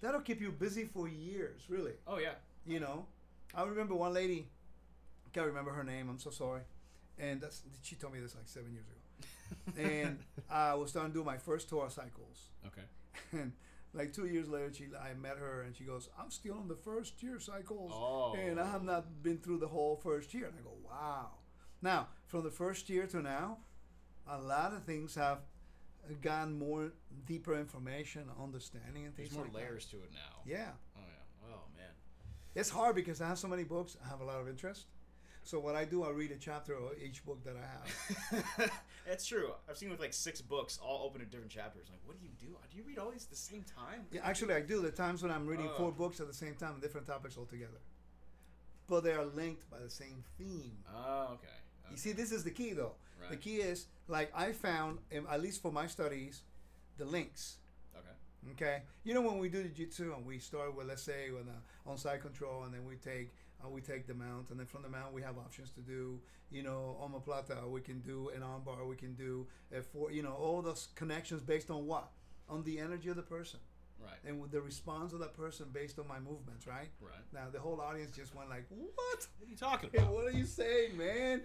That'll 0.00 0.20
keep 0.20 0.40
you 0.40 0.52
busy 0.52 0.84
for 0.84 1.08
years, 1.08 1.62
really. 1.68 1.92
Oh 2.06 2.18
yeah. 2.18 2.34
You 2.66 2.80
know, 2.80 3.06
I 3.54 3.62
remember 3.62 3.94
one 3.94 4.12
lady. 4.12 4.48
Can't 5.32 5.46
remember 5.46 5.72
her 5.72 5.84
name. 5.84 6.08
I'm 6.08 6.18
so 6.18 6.30
sorry. 6.30 6.62
And 7.18 7.40
that's 7.40 7.62
she 7.82 7.94
told 7.96 8.12
me 8.12 8.20
this 8.20 8.34
like 8.34 8.46
seven 8.48 8.72
years 8.72 8.86
ago. 8.88 9.78
and 9.90 10.18
I 10.50 10.74
was 10.74 10.90
starting 10.90 11.12
to 11.12 11.18
do 11.18 11.24
my 11.24 11.38
first 11.38 11.68
Torah 11.68 11.90
cycles. 11.90 12.48
Okay. 12.66 12.82
And 13.32 13.52
like 13.94 14.12
two 14.12 14.26
years 14.26 14.48
later, 14.48 14.72
she 14.74 14.84
I 15.00 15.14
met 15.14 15.38
her 15.38 15.62
and 15.62 15.74
she 15.74 15.84
goes, 15.84 16.08
"I'm 16.20 16.30
still 16.30 16.54
on 16.58 16.68
the 16.68 16.74
first 16.76 17.22
year 17.22 17.38
cycles, 17.40 17.90
Oh. 17.94 18.34
and 18.36 18.60
I 18.60 18.66
have 18.70 18.82
not 18.84 19.22
been 19.22 19.38
through 19.38 19.58
the 19.58 19.68
whole 19.68 19.96
first 19.96 20.34
year." 20.34 20.46
And 20.46 20.54
I 20.58 20.62
go, 20.62 20.74
"Wow!" 20.84 21.30
Now, 21.80 22.08
from 22.26 22.42
the 22.44 22.50
first 22.50 22.90
year 22.90 23.06
to 23.06 23.22
now, 23.22 23.58
a 24.28 24.38
lot 24.38 24.74
of 24.74 24.84
things 24.84 25.14
have 25.14 25.38
gotten 26.22 26.58
more 26.58 26.92
deeper 27.26 27.58
information, 27.58 28.24
understanding, 28.42 29.04
and 29.06 29.14
things. 29.16 29.30
There's 29.30 29.36
more 29.36 29.44
like 29.44 29.52
that. 29.54 29.58
layers 29.70 29.84
to 29.86 29.96
it 29.96 30.10
now. 30.12 30.40
Yeah, 30.44 30.70
Oh 30.96 31.00
yeah. 31.06 31.48
Oh 31.54 31.60
man. 31.76 31.90
it's 32.54 32.70
hard 32.70 32.94
because 32.96 33.20
I 33.20 33.28
have 33.28 33.38
so 33.38 33.48
many 33.48 33.64
books. 33.64 33.96
I 34.04 34.08
have 34.08 34.20
a 34.20 34.24
lot 34.24 34.40
of 34.40 34.48
interest. 34.48 34.86
So 35.42 35.60
what 35.60 35.76
I 35.76 35.84
do, 35.84 36.02
I 36.02 36.10
read 36.10 36.32
a 36.32 36.36
chapter 36.36 36.74
of 36.74 36.92
each 37.00 37.24
book 37.24 37.44
that 37.44 37.54
I 37.56 37.60
have. 38.40 38.70
That's 39.06 39.24
true. 39.24 39.52
I've 39.70 39.76
seen 39.78 39.90
with 39.90 40.00
like 40.00 40.12
six 40.12 40.40
books, 40.40 40.76
all 40.82 41.06
open 41.06 41.20
in 41.20 41.28
different 41.28 41.52
chapters. 41.52 41.86
Like, 41.88 42.00
what 42.04 42.18
do 42.18 42.24
you 42.24 42.32
do? 42.40 42.56
Do 42.68 42.76
you 42.76 42.82
read 42.84 42.98
all 42.98 43.10
these 43.12 43.22
at 43.24 43.30
the 43.30 43.36
same 43.36 43.62
time? 43.62 44.06
Yeah, 44.10 44.22
actually, 44.24 44.54
I 44.54 44.60
do. 44.60 44.82
The 44.82 44.90
times 44.90 45.22
when 45.22 45.30
I'm 45.30 45.46
reading 45.46 45.68
Oh. 45.72 45.76
four 45.78 45.92
books 45.92 46.18
at 46.18 46.26
the 46.26 46.34
same 46.34 46.54
time, 46.56 46.80
different 46.80 47.06
topics 47.06 47.38
altogether, 47.38 47.78
but 48.88 49.04
they 49.04 49.12
are 49.12 49.24
linked 49.24 49.70
by 49.70 49.78
the 49.78 49.88
same 49.90 50.24
theme. 50.36 50.78
Oh, 50.92 51.34
okay. 51.34 51.46
You 51.92 51.96
see, 51.96 52.10
this 52.10 52.32
is 52.32 52.42
the 52.42 52.50
key, 52.50 52.72
though. 52.72 52.94
The 53.30 53.36
key 53.36 53.56
is 53.56 53.86
like 54.08 54.30
I 54.34 54.52
found, 54.52 54.98
at 55.12 55.40
least 55.40 55.62
for 55.62 55.72
my 55.72 55.86
studies, 55.86 56.42
the 56.98 57.04
links. 57.04 57.56
Okay. 57.96 58.52
Okay, 58.52 58.82
you 59.04 59.14
know 59.14 59.22
when 59.22 59.38
we 59.38 59.48
do 59.48 59.62
the 59.62 59.68
jitsu 59.68 60.14
and 60.14 60.24
we 60.24 60.38
start 60.38 60.76
with 60.76 60.86
let's 60.86 61.02
say 61.02 61.30
with 61.30 61.48
uh, 61.48 61.90
on 61.90 61.98
side 61.98 62.22
control, 62.22 62.64
and 62.64 62.72
then 62.72 62.84
we 62.84 62.94
take 62.96 63.34
uh, 63.64 63.68
we 63.68 63.80
take 63.80 64.06
the 64.06 64.14
mount, 64.14 64.50
and 64.50 64.58
then 64.58 64.66
from 64.66 64.82
the 64.82 64.88
mount 64.88 65.12
we 65.12 65.22
have 65.22 65.36
options 65.38 65.70
to 65.70 65.80
do. 65.80 66.20
You 66.48 66.62
know, 66.62 66.96
omoplata, 67.02 67.68
we 67.68 67.80
can 67.80 67.98
do 68.00 68.30
an 68.32 68.42
armbar, 68.42 68.86
we 68.86 68.94
can 68.94 69.14
do 69.14 69.48
a 69.76 69.82
four. 69.82 70.12
You 70.12 70.22
know, 70.22 70.34
all 70.34 70.62
those 70.62 70.88
connections 70.94 71.42
based 71.42 71.70
on 71.70 71.86
what? 71.86 72.08
On 72.48 72.62
the 72.62 72.78
energy 72.78 73.08
of 73.08 73.16
the 73.16 73.22
person 73.22 73.58
Right. 74.02 74.18
and 74.24 74.40
with 74.40 74.50
the 74.50 74.60
response 74.60 75.12
of 75.12 75.20
that 75.20 75.34
person 75.34 75.66
based 75.72 75.98
on 75.98 76.06
my 76.06 76.18
movements, 76.18 76.66
right? 76.66 76.90
Right. 77.00 77.24
Now 77.32 77.46
the 77.50 77.58
whole 77.58 77.80
audience 77.80 78.14
just 78.14 78.34
went 78.34 78.48
like, 78.50 78.66
"What? 78.68 79.26
What 79.38 79.46
are 79.46 79.50
you 79.50 79.56
talking 79.56 79.90
about? 79.92 80.12
what 80.12 80.26
are 80.26 80.36
you 80.36 80.44
saying, 80.44 80.96
man?" 80.96 81.42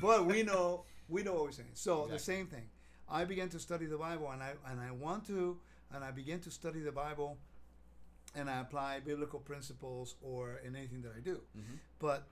but 0.00 0.26
we 0.26 0.42
know 0.42 0.84
we 1.08 1.22
know 1.22 1.34
what 1.34 1.44
we're 1.44 1.52
saying. 1.52 1.70
So 1.74 2.06
the 2.10 2.18
same 2.18 2.46
thing. 2.46 2.68
I 3.08 3.24
began 3.24 3.48
to 3.50 3.58
study 3.58 3.86
the 3.86 3.98
Bible, 3.98 4.30
and 4.30 4.42
I 4.42 4.52
and 4.70 4.80
I 4.80 4.90
want 4.92 5.26
to, 5.26 5.58
and 5.92 6.02
I 6.04 6.10
began 6.10 6.40
to 6.40 6.50
study 6.50 6.80
the 6.80 6.92
Bible, 6.92 7.36
and 8.34 8.48
I 8.48 8.60
apply 8.60 9.00
biblical 9.00 9.40
principles 9.40 10.14
or 10.22 10.60
in 10.64 10.74
anything 10.76 11.02
that 11.02 11.12
I 11.16 11.20
do. 11.20 11.40
mm-hmm. 11.56 11.74
But 11.98 12.26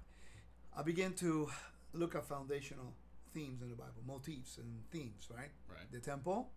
I 0.77 0.83
began 0.83 1.13
to 1.15 1.51
look 1.93 2.15
at 2.15 2.25
foundational 2.25 2.95
themes 3.35 3.63
in 3.63 3.69
the 3.69 3.77
Bible, 3.77 4.03
motifs 4.07 4.59
and 4.59 4.83
themes, 4.91 5.29
right? 5.31 5.51
Right. 5.69 5.91
The 5.91 6.01
temple, 6.01 6.51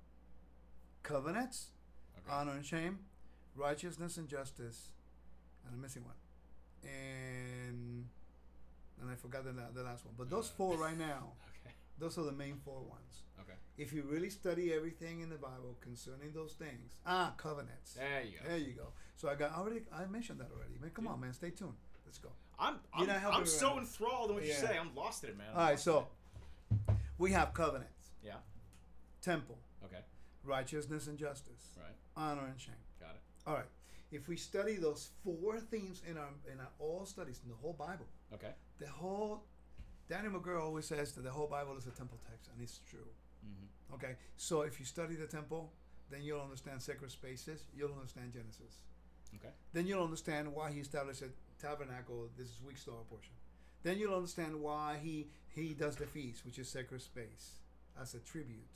covenants, 1.01 1.67
Okay. 2.19 2.31
honor 2.31 2.51
and 2.53 2.65
shame, 2.65 2.99
righteousness 3.55 4.17
and 4.17 4.27
justice, 4.27 4.89
and 5.65 5.73
I'm 5.75 5.81
missing 5.81 6.03
one, 6.05 6.15
and 6.83 8.07
and 9.01 9.09
I 9.11 9.15
forgot 9.15 9.43
the, 9.43 9.51
the 9.73 9.83
last 9.83 10.05
one. 10.05 10.13
But 10.17 10.29
those 10.29 10.49
Uh. 10.49 10.53
four 10.57 10.77
right 10.77 10.97
now, 11.11 11.33
okay. 11.65 11.75
those 11.97 12.17
are 12.17 12.23
the 12.23 12.31
main 12.31 12.57
four 12.63 12.81
ones. 12.81 13.23
Okay. 13.39 13.53
If 13.77 13.91
you 13.91 14.03
really 14.03 14.29
study 14.29 14.71
everything 14.73 15.21
in 15.21 15.29
the 15.29 15.35
Bible 15.37 15.75
concerning 15.81 16.31
those 16.33 16.53
things, 16.53 16.93
ah, 17.05 17.33
covenants. 17.37 17.93
There 17.95 18.23
you 18.23 18.37
go. 18.39 18.47
There 18.47 18.57
you 18.57 18.73
go. 18.73 18.87
So 19.17 19.27
I 19.29 19.35
got 19.35 19.53
already. 19.53 19.81
I 19.93 20.05
mentioned 20.05 20.39
that 20.39 20.49
already. 20.55 20.75
Man, 20.79 20.91
come 20.91 21.05
Yeah. 21.05 21.11
on, 21.11 21.19
man. 21.21 21.33
Stay 21.33 21.49
tuned. 21.49 21.73
Let's 22.05 22.19
go. 22.19 22.29
I'm 22.59 22.75
I'm, 22.93 23.09
I'm 23.09 23.45
so 23.45 23.69
right 23.69 23.79
enthralled 23.79 24.29
in 24.29 24.35
what 24.35 24.45
you 24.45 24.53
say. 24.53 24.77
I'm 24.77 24.93
lost 24.95 25.23
in 25.23 25.31
it, 25.31 25.37
man. 25.37 25.47
I'm 25.51 25.57
All 25.59 25.65
right. 25.69 25.79
So 25.79 26.07
we 27.17 27.31
have 27.31 27.53
covenants, 27.53 28.11
it. 28.21 28.37
temple. 29.21 29.57
Okay. 29.83 30.01
Righteousness 30.43 31.07
and 31.07 31.17
justice, 31.17 31.69
Right. 31.77 31.95
honor 32.15 32.45
and 32.45 32.59
shame. 32.59 32.75
Got 32.99 33.15
it. 33.15 33.21
All 33.47 33.55
right. 33.55 33.69
If 34.11 34.27
we 34.27 34.37
study 34.37 34.75
those 34.75 35.09
four 35.23 35.59
themes 35.59 36.01
in 36.07 36.17
our 36.17 36.29
in 36.51 36.59
our 36.59 36.71
all 36.79 37.05
studies 37.05 37.39
in 37.43 37.49
the 37.49 37.55
whole 37.55 37.73
Bible, 37.73 38.07
Okay. 38.33 38.53
the 38.77 38.87
whole 38.89 39.43
Daniel 40.07 40.33
McGurr 40.39 40.61
always 40.61 40.85
says 40.85 41.13
that 41.13 41.21
the 41.21 41.31
whole 41.31 41.47
Bible 41.47 41.77
is 41.77 41.87
a 41.87 41.91
temple 41.91 42.19
text, 42.29 42.49
and 42.51 42.61
it's 42.61 42.79
true. 42.89 43.07
Mm-hmm. 43.45 43.93
Okay, 43.95 44.15
so 44.37 44.61
if 44.61 44.79
you 44.79 44.85
study 44.85 45.15
the 45.15 45.27
temple, 45.27 45.73
then 46.09 46.21
you'll 46.23 46.41
understand 46.41 46.81
sacred 46.81 47.09
spaces. 47.11 47.65
You'll 47.75 47.93
understand 47.93 48.33
Genesis. 48.33 48.81
Okay. 49.35 49.49
Then 49.71 49.87
you'll 49.87 50.03
understand 50.03 50.53
why 50.53 50.71
he 50.71 50.79
established 50.79 51.21
a 51.23 51.29
tabernacle. 51.59 52.29
This 52.37 52.47
is 52.49 52.61
weak 52.61 52.77
star 52.77 52.95
portion. 53.09 53.33
Then 53.81 53.97
you'll 53.97 54.15
understand 54.15 54.61
why 54.61 54.97
he 55.01 55.29
he 55.49 55.73
does 55.73 55.95
the 55.95 56.05
feast, 56.05 56.45
which 56.45 56.59
is 56.59 56.69
sacred 56.69 57.01
space, 57.01 57.55
as 57.99 58.13
a 58.13 58.19
tribute 58.19 58.69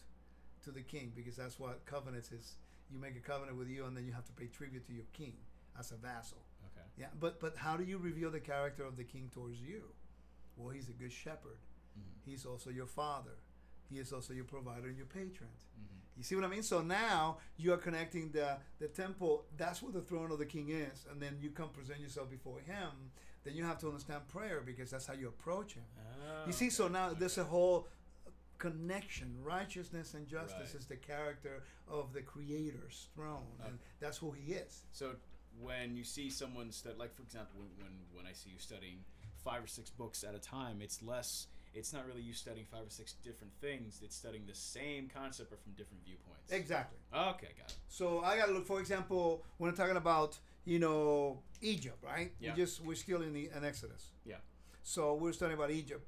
to 0.68 0.72
the 0.72 0.82
king, 0.82 1.12
because 1.16 1.36
that's 1.36 1.60
what 1.60 1.86
covenants 1.86 2.32
is. 2.32 2.56
You 2.92 3.00
make 3.00 3.16
a 3.18 3.20
covenant 3.20 3.58
with 3.58 3.70
you, 3.70 3.86
and 3.86 3.98
then 3.98 4.06
you 4.06 4.14
have 4.14 4.26
to 4.26 4.32
pay 4.34 4.46
tribute 4.46 4.86
to 4.88 4.94
your 4.94 5.10
king 5.14 5.34
as 5.80 5.92
a 5.92 5.96
vassal. 5.96 6.38
Okay. 6.68 6.86
Yeah, 6.98 7.08
but 7.20 7.40
but 7.40 7.58
how 7.58 7.76
do 7.76 7.84
you 7.84 7.98
reveal 7.98 8.32
the 8.32 8.40
character 8.40 8.84
of 8.84 8.96
the 8.96 9.04
king 9.04 9.30
towards 9.34 9.60
you? 9.62 9.84
Well, 10.56 10.70
he's 10.70 10.90
a 10.90 10.94
good 10.94 11.12
shepherd. 11.12 11.60
Mm-hmm. 11.98 12.32
He's 12.32 12.46
also 12.46 12.70
your 12.70 12.88
father. 12.88 13.38
He 13.90 14.00
is 14.00 14.12
also 14.12 14.34
your 14.34 14.46
provider 14.46 14.88
and 14.88 14.98
your 14.98 15.06
patron. 15.06 15.50
Mm-hmm. 15.50 15.98
You 16.18 16.24
see 16.24 16.36
what 16.36 16.46
I 16.46 16.48
mean? 16.48 16.64
So 16.64 16.82
now 16.82 17.38
you 17.58 17.74
are 17.74 17.78
connecting 17.78 18.32
the 18.32 18.58
the 18.80 18.88
temple. 18.88 19.46
That's 19.58 19.82
where 19.84 19.92
the 19.92 20.02
throne 20.02 20.32
of 20.32 20.40
the 20.40 20.46
king 20.46 20.70
is, 20.70 21.06
and 21.12 21.22
then 21.22 21.38
you 21.42 21.50
come 21.52 21.70
present 21.70 22.00
yourself 22.00 22.30
before 22.30 22.60
him. 22.60 23.12
Then 23.44 23.56
you 23.56 23.64
have 23.64 23.80
to 23.80 23.88
understand 23.88 24.28
prayer 24.28 24.62
because 24.66 24.92
that's 24.92 25.06
how 25.06 25.14
you 25.14 25.28
approach 25.30 25.74
him. 25.74 25.84
You 26.46 26.52
see, 26.52 26.70
so 26.70 26.88
now 26.90 27.14
there's 27.14 27.38
a 27.38 27.46
whole 27.46 27.88
connection. 28.58 29.36
Righteousness 29.44 30.14
and 30.14 30.28
justice 30.28 30.72
Right. 30.74 30.80
is 30.82 30.86
the 30.88 30.98
character 30.98 31.64
of 31.88 32.14
the 32.14 32.22
Creator's 32.22 33.08
throne, 33.16 33.48
uh, 33.62 33.68
and 33.68 33.80
that's 34.00 34.18
who 34.18 34.32
He 34.32 34.54
is. 34.54 34.84
So 34.92 35.16
when 35.60 35.96
you 35.96 36.04
see 36.04 36.30
someone 36.30 36.72
study, 36.72 36.96
like 36.98 37.14
for 37.16 37.24
example, 37.24 37.60
when, 37.60 37.70
when 37.78 37.94
when 38.14 38.26
I 38.26 38.34
see 38.34 38.50
you 38.52 38.60
studying 38.60 39.04
five 39.44 39.64
or 39.64 39.68
six 39.68 39.90
books 39.90 40.24
at 40.24 40.36
a 40.36 40.40
time, 40.40 40.82
it's 40.82 41.02
less. 41.02 41.48
It's 41.74 41.94
not 41.94 42.08
really 42.08 42.22
you 42.22 42.34
studying 42.34 42.66
five 42.66 42.88
or 42.88 42.90
six 42.90 43.14
different 43.24 43.54
things. 43.62 44.02
It's 44.04 44.16
studying 44.16 44.46
the 44.48 44.56
same 44.56 45.10
concept 45.14 45.52
but 45.52 45.62
from 45.62 45.74
different 45.74 46.04
viewpoints. 46.04 46.52
Exactly. 46.52 46.98
Okay, 47.14 47.50
got 47.58 47.70
it. 47.70 47.76
So 47.88 48.22
I 48.22 48.36
gotta 48.38 48.52
look. 48.54 48.66
For 48.66 48.80
example, 48.80 49.44
when 49.58 49.70
I'm 49.70 49.76
talking 49.76 49.98
about 49.98 50.40
you 50.66 50.80
know 50.80 51.44
Egypt, 51.62 52.04
right? 52.04 52.34
Yeah. 52.40 52.52
We 52.56 52.58
just 52.64 52.84
we're 52.84 52.96
still 52.96 53.22
in 53.22 53.34
the 53.34 53.50
in 53.56 53.64
Exodus. 53.64 54.12
Yeah. 54.26 54.38
So 54.84 55.16
we're 55.16 55.34
studying 55.34 55.58
about 55.58 55.72
Egypt. 55.72 56.08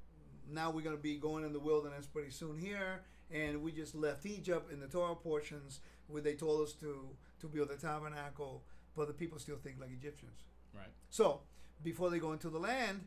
Now 0.50 0.70
we're 0.70 0.82
gonna 0.82 0.96
be 0.96 1.16
going 1.16 1.44
in 1.44 1.52
the 1.52 1.60
wilderness 1.60 2.06
pretty 2.06 2.30
soon 2.30 2.58
here, 2.58 3.02
and 3.30 3.62
we 3.62 3.72
just 3.72 3.94
left 3.94 4.26
Egypt 4.26 4.72
in 4.72 4.80
the 4.80 4.88
Torah 4.88 5.14
portions 5.14 5.80
where 6.08 6.22
they 6.22 6.34
told 6.34 6.62
us 6.62 6.72
to 6.74 7.16
to 7.40 7.48
build 7.48 7.68
the 7.68 7.76
tabernacle, 7.76 8.64
but 8.96 9.06
the 9.06 9.14
people 9.14 9.38
still 9.38 9.56
think 9.56 9.80
like 9.80 9.90
Egyptians. 9.92 10.44
Right. 10.74 10.92
So 11.08 11.40
before 11.82 12.10
they 12.10 12.18
go 12.18 12.32
into 12.32 12.50
the 12.50 12.58
land, 12.58 13.06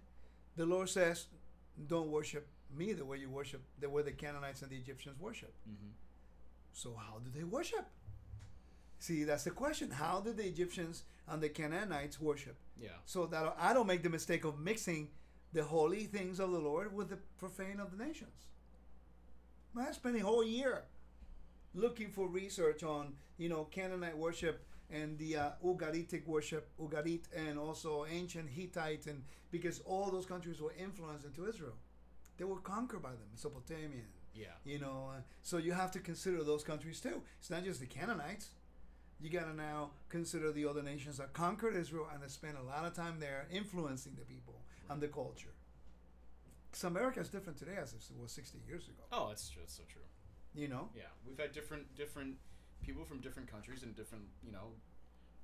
the 0.55 0.65
Lord 0.65 0.89
says, 0.89 1.27
"Don't 1.87 2.09
worship 2.09 2.47
me 2.75 2.93
the 2.93 3.05
way 3.05 3.17
you 3.17 3.29
worship 3.29 3.61
the 3.79 3.89
way 3.89 4.01
the 4.01 4.11
Canaanites 4.11 4.61
and 4.61 4.71
the 4.71 4.77
Egyptians 4.77 5.19
worship." 5.19 5.53
Mm-hmm. 5.69 5.91
So 6.73 6.95
how 6.95 7.19
do 7.19 7.29
they 7.29 7.43
worship? 7.43 7.85
See, 8.99 9.25
that's 9.25 9.43
the 9.43 9.51
question. 9.51 9.91
How 9.91 10.21
did 10.21 10.37
the 10.37 10.45
Egyptians 10.45 11.03
and 11.27 11.41
the 11.41 11.49
Canaanites 11.49 12.21
worship? 12.21 12.55
Yeah. 12.81 12.89
So 13.05 13.25
that 13.27 13.55
I 13.59 13.73
don't 13.73 13.85
make 13.85 14.01
the 14.01 14.09
mistake 14.09 14.45
of 14.45 14.59
mixing 14.59 15.09
the 15.53 15.63
holy 15.63 16.05
things 16.05 16.39
of 16.39 16.51
the 16.51 16.59
Lord 16.59 16.93
with 16.93 17.09
the 17.09 17.19
profane 17.37 17.79
of 17.79 17.95
the 17.95 18.03
nations. 18.03 18.47
I 19.77 19.91
spent 19.91 20.17
a 20.17 20.19
whole 20.19 20.43
year 20.43 20.83
looking 21.73 22.09
for 22.09 22.27
research 22.27 22.83
on, 22.83 23.13
you 23.37 23.49
know, 23.49 23.65
Canaanite 23.65 24.17
worship 24.17 24.65
and 24.91 25.17
the 25.17 25.37
uh, 25.37 25.49
Ugaritic 25.63 26.27
worship, 26.27 26.69
Ugarit, 26.79 27.23
and 27.35 27.57
also 27.57 28.05
ancient 28.05 28.49
Hittite, 28.49 29.07
and 29.07 29.23
because 29.49 29.79
all 29.85 30.11
those 30.11 30.25
countries 30.25 30.61
were 30.61 30.73
influenced 30.77 31.25
into 31.25 31.47
Israel. 31.47 31.73
they 32.37 32.43
were 32.43 32.59
conquered 32.59 33.01
by 33.01 33.09
them, 33.11 33.27
Mesopotamia. 33.31 34.03
Yeah. 34.35 34.47
You 34.65 34.79
know, 34.79 35.11
uh, 35.15 35.21
so 35.41 35.57
you 35.57 35.73
have 35.73 35.91
to 35.91 35.99
consider 35.99 36.43
those 36.43 36.63
countries 36.63 36.99
too. 36.99 37.21
It's 37.39 37.49
not 37.49 37.63
just 37.63 37.79
the 37.79 37.85
Canaanites. 37.85 38.49
You 39.19 39.29
got 39.29 39.45
to 39.45 39.55
now 39.55 39.91
consider 40.09 40.51
the 40.51 40.65
other 40.65 40.81
nations 40.83 41.17
that 41.17 41.33
conquered 41.33 41.75
Israel 41.75 42.07
and 42.13 42.21
that 42.21 42.31
spent 42.31 42.57
a 42.57 42.63
lot 42.63 42.85
of 42.85 42.93
time 42.93 43.19
there 43.19 43.47
influencing 43.51 44.15
the 44.15 44.25
people 44.25 44.62
and 44.93 45.01
the 45.01 45.07
culture. 45.07 45.53
Because 46.71 46.85
America 46.85 47.19
is 47.19 47.29
different 47.29 47.57
today 47.57 47.77
as 47.79 47.93
it 47.93 48.01
was 48.19 48.31
60 48.31 48.59
years 48.67 48.87
ago. 48.87 49.03
Oh, 49.11 49.27
that's 49.29 49.49
true. 49.49 49.61
That's 49.61 49.75
so 49.75 49.83
true. 49.91 50.01
You 50.55 50.67
know? 50.67 50.89
Yeah, 50.95 51.09
we've 51.27 51.37
had 51.37 51.51
different 51.51 51.95
different 51.95 52.37
people 52.83 53.05
from 53.05 53.19
different 53.19 53.49
countries 53.49 53.83
and 53.83 53.95
different 53.95 54.25
you 54.45 54.51
know, 54.51 54.73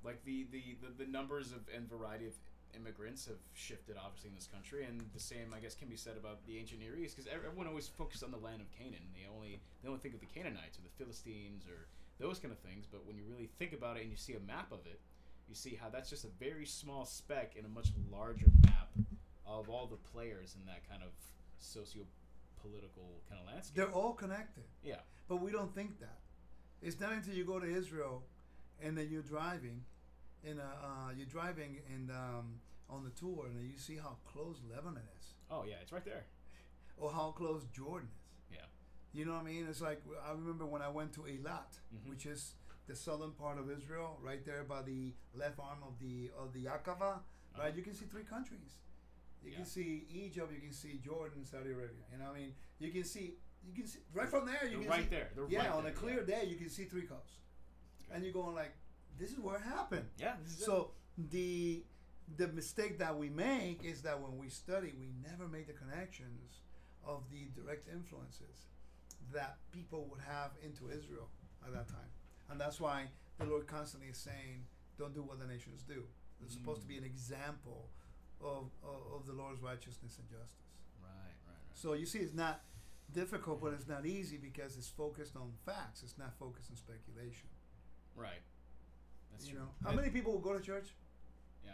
like 0.04 0.22
the 0.24 0.46
the 0.50 0.76
the, 0.82 1.04
the 1.04 1.10
numbers 1.10 1.52
of 1.52 1.60
and 1.74 1.88
variety 1.88 2.26
of 2.26 2.34
immigrants 2.74 3.26
have 3.26 3.38
shifted 3.54 3.96
obviously 3.98 4.30
in 4.30 4.36
this 4.36 4.46
country, 4.46 4.84
and 4.84 5.02
the 5.14 5.20
same 5.20 5.54
I 5.54 5.58
guess 5.58 5.74
can 5.74 5.88
be 5.88 5.96
said 5.96 6.16
about 6.16 6.46
the 6.46 6.58
ancient 6.58 6.80
Near 6.80 6.96
East 6.96 7.16
because 7.16 7.30
everyone 7.32 7.66
always 7.66 7.88
focused 7.88 8.22
on 8.22 8.30
the 8.30 8.38
land 8.38 8.60
of 8.60 8.70
Canaan. 8.70 9.10
They 9.14 9.26
only 9.26 9.60
they 9.82 9.88
only 9.88 10.00
think 10.00 10.14
of 10.14 10.20
the 10.20 10.30
Canaanites 10.30 10.78
or 10.78 10.82
the 10.82 10.94
Philistines 10.98 11.66
or 11.66 11.86
those 12.18 12.38
kind 12.38 12.52
of 12.52 12.58
things, 12.58 12.86
but 12.90 13.06
when 13.06 13.16
you 13.16 13.24
really 13.28 13.48
think 13.58 13.72
about 13.72 13.96
it 13.96 14.02
and 14.02 14.10
you 14.10 14.16
see 14.16 14.34
a 14.34 14.40
map 14.40 14.70
of 14.72 14.86
it, 14.86 15.00
you 15.48 15.54
see 15.54 15.74
how 15.74 15.88
that's 15.88 16.10
just 16.10 16.24
a 16.24 16.32
very 16.38 16.66
small 16.66 17.04
speck 17.04 17.54
in 17.56 17.64
a 17.64 17.68
much 17.68 17.88
larger 18.12 18.46
map 18.62 18.90
of 19.58 19.68
all 19.68 19.86
the 19.86 19.96
players 20.12 20.54
in 20.58 20.64
that 20.66 20.88
kind 20.88 21.02
of 21.02 21.10
socio 21.58 22.02
political 22.62 23.20
kind 23.28 23.40
of 23.40 23.46
landscape. 23.46 23.76
They're 23.76 23.90
all 24.00 24.12
connected. 24.12 24.64
Yeah. 24.82 24.96
But 25.28 25.36
we 25.36 25.50
don't 25.50 25.74
think 25.74 25.98
that. 26.00 26.18
It's 26.82 26.98
not 27.00 27.12
until 27.12 27.34
you 27.34 27.44
go 27.44 27.58
to 27.58 27.66
Israel 27.66 28.22
and 28.82 28.96
then 28.96 29.08
you're 29.10 29.22
driving 29.22 29.82
in 30.44 30.58
a, 30.58 30.62
uh, 30.62 31.10
you're 31.16 31.26
driving 31.26 31.78
and 31.94 32.10
um, 32.10 32.60
on 32.88 33.04
the 33.04 33.10
tour 33.10 33.46
and 33.46 33.56
then 33.56 33.64
you 33.70 33.78
see 33.78 33.96
how 33.96 34.16
close 34.30 34.56
Lebanon 34.70 35.02
is 35.18 35.34
Oh 35.50 35.64
yeah, 35.68 35.76
it's 35.82 35.92
right 35.92 36.04
there. 36.04 36.24
or 36.96 37.10
how 37.10 37.30
close 37.36 37.64
Jordan 37.74 38.08
is. 38.22 38.56
Yeah. 38.56 38.66
You 39.12 39.24
know 39.26 39.32
what 39.32 39.42
I 39.42 39.44
mean? 39.52 39.66
It's 39.68 39.80
like 39.80 40.00
I 40.26 40.32
remember 40.32 40.64
when 40.66 40.82
I 40.82 40.88
went 40.88 41.12
to 41.14 41.20
Eilat, 41.22 41.72
Mhm. 41.94 42.08
which 42.10 42.24
is 42.26 42.54
the 42.86 42.96
southern 42.96 43.32
part 43.32 43.58
of 43.58 43.70
Israel, 43.70 44.18
right 44.22 44.44
there 44.44 44.64
by 44.64 44.82
the 44.82 45.14
left 45.34 45.58
arm 45.58 45.78
of 45.86 45.98
the 45.98 46.30
of 46.38 46.52
the 46.52 46.64
Aqaba. 46.64 47.00
Right, 47.58 47.68
Uh-huh. 47.68 47.76
you 47.76 47.82
can 47.82 47.94
see 47.94 48.06
three 48.06 48.24
countries. 48.24 48.78
You 49.42 49.50
Yeah. 49.50 49.56
can 49.56 49.66
see 49.66 50.06
Egypt, 50.10 50.52
you 50.52 50.60
can 50.60 50.72
see 50.72 50.98
Jordan, 50.98 51.44
Saudi 51.44 51.70
Arabia. 51.70 52.04
You 52.12 52.18
know 52.18 52.30
I 52.30 52.38
mean? 52.38 52.54
You 52.78 52.92
can 52.92 53.04
see 53.04 53.36
you 53.66 53.74
can 53.74 53.86
see 53.86 54.00
right 54.12 54.28
from 54.28 54.46
there. 54.46 54.64
You 54.64 54.70
They're 54.70 54.80
can 54.80 54.88
right 54.88 55.02
see, 55.04 55.10
there. 55.10 55.30
They're 55.34 55.48
yeah, 55.48 55.58
right 55.66 55.70
on 55.70 55.84
there, 55.84 55.92
a 55.92 55.94
clear 55.94 56.24
yeah. 56.26 56.36
day, 56.40 56.46
you 56.46 56.56
can 56.56 56.68
see 56.70 56.84
three 56.84 57.02
coasts, 57.02 57.36
and 58.10 58.24
you're 58.24 58.32
going 58.32 58.54
like, 58.54 58.72
"This 59.18 59.30
is 59.30 59.38
where 59.38 59.56
it 59.56 59.62
happened." 59.62 60.08
Yeah. 60.18 60.34
Is 60.44 60.60
it. 60.60 60.64
So 60.64 60.92
the 61.30 61.84
the 62.36 62.48
mistake 62.48 62.98
that 62.98 63.16
we 63.16 63.28
make 63.28 63.84
is 63.84 64.02
that 64.02 64.20
when 64.20 64.38
we 64.38 64.48
study, 64.48 64.92
we 64.98 65.08
never 65.28 65.48
make 65.48 65.66
the 65.66 65.72
connections 65.72 66.60
of 67.04 67.24
the 67.30 67.48
direct 67.60 67.88
influences 67.88 68.68
that 69.32 69.58
people 69.72 70.06
would 70.10 70.20
have 70.20 70.52
into 70.62 70.88
Israel 70.88 71.28
at 71.66 71.72
that 71.72 71.88
time, 71.88 72.10
and 72.50 72.60
that's 72.60 72.80
why 72.80 73.08
the 73.38 73.46
Lord 73.46 73.66
constantly 73.66 74.08
is 74.08 74.18
saying, 74.18 74.66
"Don't 74.98 75.14
do 75.14 75.22
what 75.22 75.38
the 75.38 75.46
nations 75.46 75.82
do." 75.82 76.04
It's 76.42 76.54
supposed 76.54 76.80
to 76.82 76.88
be 76.88 76.96
an 76.96 77.04
mm. 77.04 77.12
example 77.12 77.90
of, 78.42 78.70
of 78.82 79.00
of 79.14 79.26
the 79.26 79.32
Lord's 79.32 79.60
righteousness 79.62 80.18
and 80.18 80.28
justice. 80.28 80.68
Right, 81.02 81.08
right, 81.46 81.54
right. 81.68 81.74
So 81.74 81.92
you 81.94 82.06
see, 82.06 82.18
it's 82.20 82.34
not 82.34 82.62
difficult, 83.12 83.60
but 83.60 83.72
it's 83.74 83.88
not 83.88 84.06
easy 84.06 84.36
because 84.36 84.76
it's 84.76 84.88
focused 84.88 85.36
on 85.36 85.52
facts. 85.66 86.02
It's 86.02 86.18
not 86.18 86.34
focused 86.38 86.70
on 86.70 86.76
speculation. 86.76 87.48
right. 88.14 88.42
That's 89.32 89.46
you 89.46 89.52
true. 89.54 89.60
know, 89.62 89.68
how 89.84 89.92
many 89.92 90.10
people 90.10 90.32
will 90.32 90.40
go 90.40 90.52
to 90.56 90.60
church? 90.64 90.88
Yeah. 91.64 91.72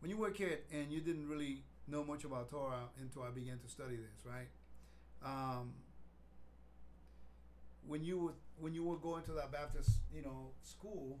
When 0.00 0.10
you 0.10 0.16
were 0.16 0.28
a 0.28 0.32
kid 0.32 0.60
and 0.72 0.92
you 0.92 1.00
didn't 1.00 1.28
really 1.28 1.64
know 1.88 2.04
much 2.04 2.24
about 2.24 2.50
Torah 2.50 2.88
until 3.00 3.22
I 3.22 3.30
began 3.30 3.58
to 3.58 3.68
study 3.68 3.96
this, 3.96 4.24
right? 4.24 4.48
Um, 5.24 5.72
when 7.86 8.04
you 8.04 8.18
were 8.18 8.32
when 8.58 8.74
you 8.74 8.84
were 8.84 8.96
going 8.96 9.22
to 9.24 9.32
that 9.32 9.50
Baptist, 9.52 9.90
you 10.14 10.22
know, 10.22 10.50
school, 10.62 11.18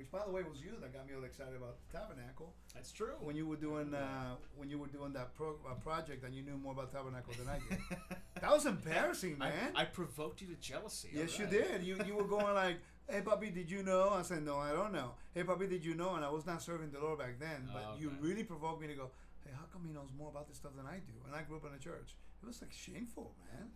which 0.00 0.10
by 0.10 0.24
the 0.24 0.32
way 0.32 0.42
was 0.42 0.62
you 0.62 0.72
that 0.80 0.94
got 0.94 1.06
me 1.06 1.12
all 1.14 1.24
excited 1.24 1.54
about 1.54 1.76
the 1.76 1.98
tabernacle. 1.98 2.54
That's 2.74 2.90
true. 2.90 3.16
When 3.20 3.36
you 3.36 3.46
were 3.46 3.56
doing 3.56 3.92
uh, 3.92 4.36
when 4.56 4.70
you 4.70 4.78
were 4.78 4.86
doing 4.86 5.12
that 5.12 5.34
pro- 5.34 5.58
uh, 5.68 5.74
project 5.74 6.24
and 6.24 6.34
you 6.34 6.42
knew 6.42 6.56
more 6.56 6.72
about 6.72 6.90
tabernacle 6.90 7.34
than 7.38 7.48
I 7.48 7.58
did. 7.68 7.78
that 8.40 8.50
was 8.50 8.64
embarrassing, 8.64 9.36
I, 9.40 9.50
man. 9.50 9.72
I 9.76 9.84
provoked 9.84 10.40
you 10.40 10.46
to 10.46 10.54
jealousy. 10.54 11.10
Yes, 11.12 11.38
you 11.38 11.46
did. 11.46 11.82
You 11.82 11.98
you 12.06 12.16
were 12.16 12.24
going 12.24 12.54
like, 12.54 12.78
"Hey, 13.10 13.20
puppy, 13.20 13.50
did 13.50 13.70
you 13.70 13.82
know?" 13.82 14.08
I 14.08 14.22
said, 14.22 14.42
"No, 14.42 14.56
I 14.56 14.72
don't 14.72 14.92
know." 14.92 15.12
"Hey, 15.34 15.44
puppy, 15.44 15.66
did 15.66 15.84
you 15.84 15.94
know?" 15.94 16.14
And 16.14 16.24
I 16.24 16.30
was 16.30 16.46
not 16.46 16.62
serving 16.62 16.90
the 16.92 17.00
Lord 17.00 17.18
back 17.18 17.38
then, 17.38 17.68
but 17.70 17.84
Oh, 17.86 18.00
you 18.00 18.10
really 18.22 18.44
provoked 18.44 18.80
me 18.80 18.86
to 18.86 18.94
go, 18.94 19.10
"Hey, 19.44 19.52
how 19.52 19.66
come 19.70 19.82
he 19.86 19.92
knows 19.92 20.08
more 20.16 20.30
about 20.30 20.48
this 20.48 20.56
stuff 20.56 20.72
than 20.76 20.86
I 20.86 20.96
do?" 21.12 21.16
And 21.26 21.36
I 21.36 21.42
grew 21.42 21.58
up 21.58 21.66
in 21.66 21.74
a 21.74 21.78
church. 21.78 22.16
It 22.42 22.46
was 22.46 22.62
like 22.62 22.72
shameful, 22.72 23.34
man. 23.44 23.68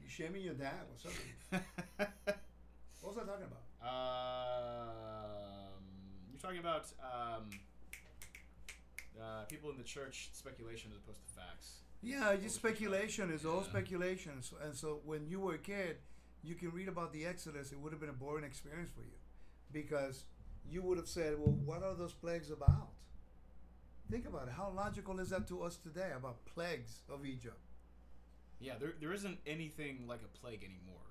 You 0.00 0.08
shaming 0.08 0.40
your 0.40 0.54
dad? 0.54 0.88
Up? 0.88 1.12
dude? 1.52 1.60
What 3.02 3.14
was 3.14 3.18
I 3.18 3.26
talking 3.28 3.44
about? 3.44 3.69
Um, 3.82 3.88
you're 6.30 6.40
talking 6.40 6.58
about 6.58 6.86
um, 7.02 7.50
uh, 9.20 9.44
people 9.48 9.70
in 9.70 9.76
the 9.76 9.84
church 9.84 10.30
speculation 10.32 10.90
as 10.92 10.98
opposed 10.98 11.20
to 11.26 11.32
facts. 11.34 11.80
Yeah, 12.02 12.34
just 12.36 12.54
speculation. 12.56 13.30
It's 13.30 13.44
all 13.44 13.62
Yeah. 13.62 13.68
speculation. 13.68 14.42
So, 14.42 14.56
and 14.64 14.74
so 14.74 15.00
when 15.04 15.26
you 15.28 15.40
were 15.40 15.54
a 15.54 15.58
kid, 15.58 15.98
you 16.42 16.54
can 16.54 16.70
read 16.72 16.88
about 16.88 17.12
the 17.12 17.26
Exodus. 17.26 17.72
It 17.72 17.78
would 17.80 17.92
have 17.92 18.00
been 18.00 18.08
a 18.08 18.14
boring 18.24 18.44
experience 18.44 18.88
for 18.90 19.02
you, 19.02 19.18
because 19.72 20.24
you 20.66 20.80
would 20.82 20.96
have 20.96 21.08
said, 21.08 21.38
"Well, 21.38 21.52
what 21.52 21.82
are 21.82 21.94
those 21.94 22.14
plagues 22.14 22.50
about?" 22.50 22.88
Think 24.10 24.26
about 24.26 24.48
it. 24.48 24.54
How 24.54 24.70
logical 24.70 25.20
is 25.20 25.28
that 25.30 25.46
to 25.48 25.62
us 25.62 25.76
today 25.76 26.10
about 26.16 26.44
plagues 26.46 27.02
of 27.08 27.24
Egypt? 27.26 27.60
Yeah, 28.58 28.76
there, 28.78 28.94
there 29.00 29.12
isn't 29.12 29.38
anything 29.46 30.06
like 30.06 30.22
a 30.22 30.28
plague 30.38 30.64
anymore. 30.64 31.06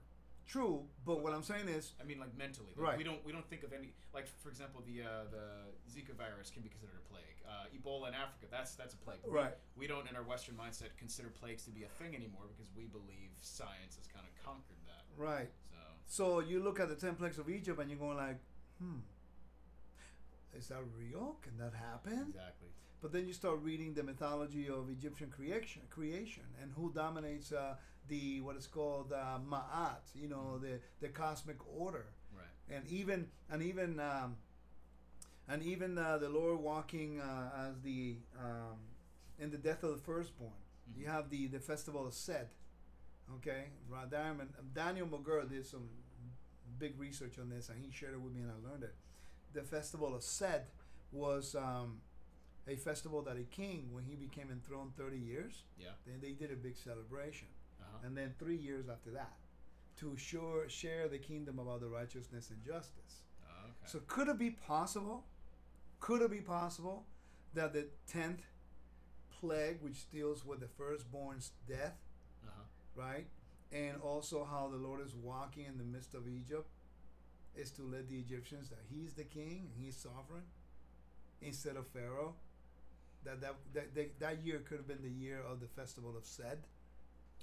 True, 0.50 0.82
but 1.06 1.22
what 1.22 1.32
I'm 1.32 1.44
saying 1.44 1.68
is, 1.70 1.94
I 2.02 2.04
mean, 2.10 2.20
like 2.20 2.34
mentally, 2.36 2.74
like, 2.76 2.88
Right. 2.88 2.98
We 2.98 3.04
don't 3.04 3.24
we 3.24 3.32
don't 3.32 3.48
think 3.48 3.62
of 3.62 3.72
any 3.72 3.94
like, 4.18 4.26
for 4.42 4.50
example, 4.50 4.82
the 4.90 5.04
uh, 5.04 5.26
the 5.30 5.46
Zika 5.94 6.14
virus 6.18 6.50
can 6.50 6.64
be 6.64 6.70
considered 6.70 6.98
a 6.98 7.08
plague. 7.14 7.38
Uh, 7.46 7.70
Ebola 7.78 8.08
in 8.10 8.16
Africa, 8.16 8.48
that's 8.50 8.74
that's 8.74 8.96
a 8.96 8.98
plague. 9.06 9.20
We- 9.24 9.32
Right. 9.32 9.54
We 9.78 9.86
don't, 9.86 10.10
in 10.10 10.16
our 10.16 10.24
Western 10.24 10.56
mindset, 10.56 10.90
consider 10.98 11.30
plagues 11.30 11.64
to 11.66 11.70
be 11.72 11.84
a 11.84 11.92
thing 12.00 12.16
anymore 12.16 12.46
because 12.52 12.70
we 12.76 12.86
believe 12.88 13.30
science 13.42 13.94
has 14.02 14.08
kind 14.08 14.26
of 14.26 14.34
conquered 14.44 14.82
that. 14.90 15.04
right. 15.22 15.52
So 16.08 16.40
So 16.40 16.40
you 16.40 16.60
look 16.64 16.80
at 16.80 16.90
the 16.90 16.96
ten 16.96 17.14
plagues 17.16 17.38
of 17.38 17.48
Egypt, 17.48 17.80
and 17.80 17.88
you're 17.92 18.00
going 18.00 18.18
like, 18.18 18.40
"Hmm, 18.82 19.02
is 20.58 20.68
that 20.70 20.82
real? 20.98 21.38
Can 21.44 21.58
that 21.58 21.74
happen?" 21.74 22.26
exactly. 22.30 22.70
But 23.02 23.14
then 23.14 23.28
you 23.28 23.34
start 23.34 23.60
reading 23.62 23.94
the 23.94 24.04
mythology 24.04 24.68
of 24.68 24.90
Egyptian 24.90 25.30
creation, 25.30 25.84
creation, 25.90 26.44
and 26.62 26.72
who 26.74 26.92
dominates 26.92 27.52
uh, 27.54 27.76
the 28.10 28.42
what 28.42 28.56
is 28.58 28.68
called 28.68 29.14
uh, 29.14 29.40
Ma'at, 29.50 30.02
you 30.16 30.28
know, 30.28 30.58
the 30.60 30.80
the 31.00 31.08
cosmic 31.10 31.58
order, 31.78 32.06
Right. 32.36 32.76
and 32.76 32.86
even 32.92 33.28
and 33.50 33.62
even 33.64 34.00
um, 34.00 34.38
and 35.48 35.64
even 35.64 35.98
uh, 35.98 36.18
the 36.18 36.30
Lord 36.30 36.60
walking 36.60 37.20
uh, 37.20 37.68
as 37.70 37.82
the 37.82 38.18
um, 38.40 38.78
in 39.40 39.52
the 39.52 39.58
death 39.58 39.84
of 39.84 39.92
the 39.92 39.98
firstborn. 40.04 40.52
You 40.98 41.06
Mhm. 41.06 41.12
have 41.12 41.30
the 41.30 41.48
the 41.48 41.60
festival 41.60 42.06
of 42.06 42.14
Sed. 42.14 42.50
Okay, 43.38 43.66
Ra- 43.88 44.06
Diamond, 44.06 44.54
Daniel 44.74 45.08
Mogur 45.08 45.48
did 45.48 45.66
some 45.66 45.88
big 46.80 47.00
research 47.00 47.38
on 47.38 47.50
this, 47.50 47.70
and 47.70 47.80
he 47.84 47.92
shared 47.92 48.14
it 48.16 48.22
with 48.22 48.34
me, 48.34 48.42
and 48.42 48.52
I 48.52 48.56
learned 48.70 48.84
it. 48.84 48.96
The 49.54 49.62
festival 49.62 50.16
of 50.16 50.24
Sed 50.24 50.66
was 51.12 51.54
um, 51.54 52.02
a 52.68 52.76
festival 52.76 53.22
that 53.24 53.38
a 53.38 53.44
king, 53.44 53.90
when 53.94 54.04
he 54.06 54.16
became 54.16 54.50
enthroned 54.52 54.96
30 54.98 55.18
years, 55.20 55.64
Yeah. 55.78 55.90
then 56.08 56.20
they 56.22 56.32
did 56.32 56.52
a 56.52 56.56
big 56.56 56.76
celebration, 56.76 57.50
Uh-huh. 58.00 58.08
and 58.08 58.18
then 58.18 58.34
three 58.40 58.56
years 58.58 58.90
after 58.90 59.12
that, 59.12 59.34
to 60.00 60.16
sure 60.18 60.68
share 60.70 61.08
the 61.08 61.18
kingdom 61.18 61.60
about 61.60 61.82
the 61.82 61.88
righteousness 61.88 62.50
and 62.50 62.64
justice. 62.64 63.22
Oh, 63.44 63.66
okay. 63.66 63.86
So 63.86 64.00
could 64.08 64.28
it 64.28 64.40
be 64.40 64.52
possible? 64.52 65.26
Could 66.00 66.22
it 66.22 66.32
be 66.32 66.42
possible 66.42 67.06
that 67.54 67.74
the 67.74 67.88
tenth 68.08 68.44
plague, 69.40 69.78
which 69.82 70.10
deals 70.12 70.46
with 70.46 70.60
the 70.60 70.68
firstborn's 70.68 71.52
death, 71.68 71.98
uh-huh. 72.46 72.64
right, 72.96 73.28
and 73.72 74.02
also 74.02 74.46
how 74.50 74.70
the 74.72 74.78
Lord 74.78 75.02
is 75.06 75.14
walking 75.16 75.66
in 75.66 75.78
the 75.78 75.84
midst 75.84 76.14
of 76.14 76.28
Egypt, 76.28 76.68
is 77.56 77.72
to 77.72 77.84
let 77.84 78.08
the 78.10 78.18
Egyptians 78.18 78.70
that 78.70 78.80
He's 78.90 79.14
the 79.14 79.24
king 79.24 79.70
and 79.74 79.84
He's 79.84 79.98
sovereign, 79.98 80.44
instead 81.42 81.76
of 81.76 81.88
Pharaoh. 81.88 82.36
That 83.26 83.42
that 83.42 83.56
that, 83.74 83.96
that, 83.96 84.20
that 84.20 84.46
year 84.46 84.60
could 84.60 84.78
have 84.78 84.88
been 84.88 85.04
the 85.04 85.10
year 85.10 85.42
of 85.42 85.60
the 85.60 85.68
festival 85.68 86.16
of 86.18 86.26
Sed. 86.26 86.60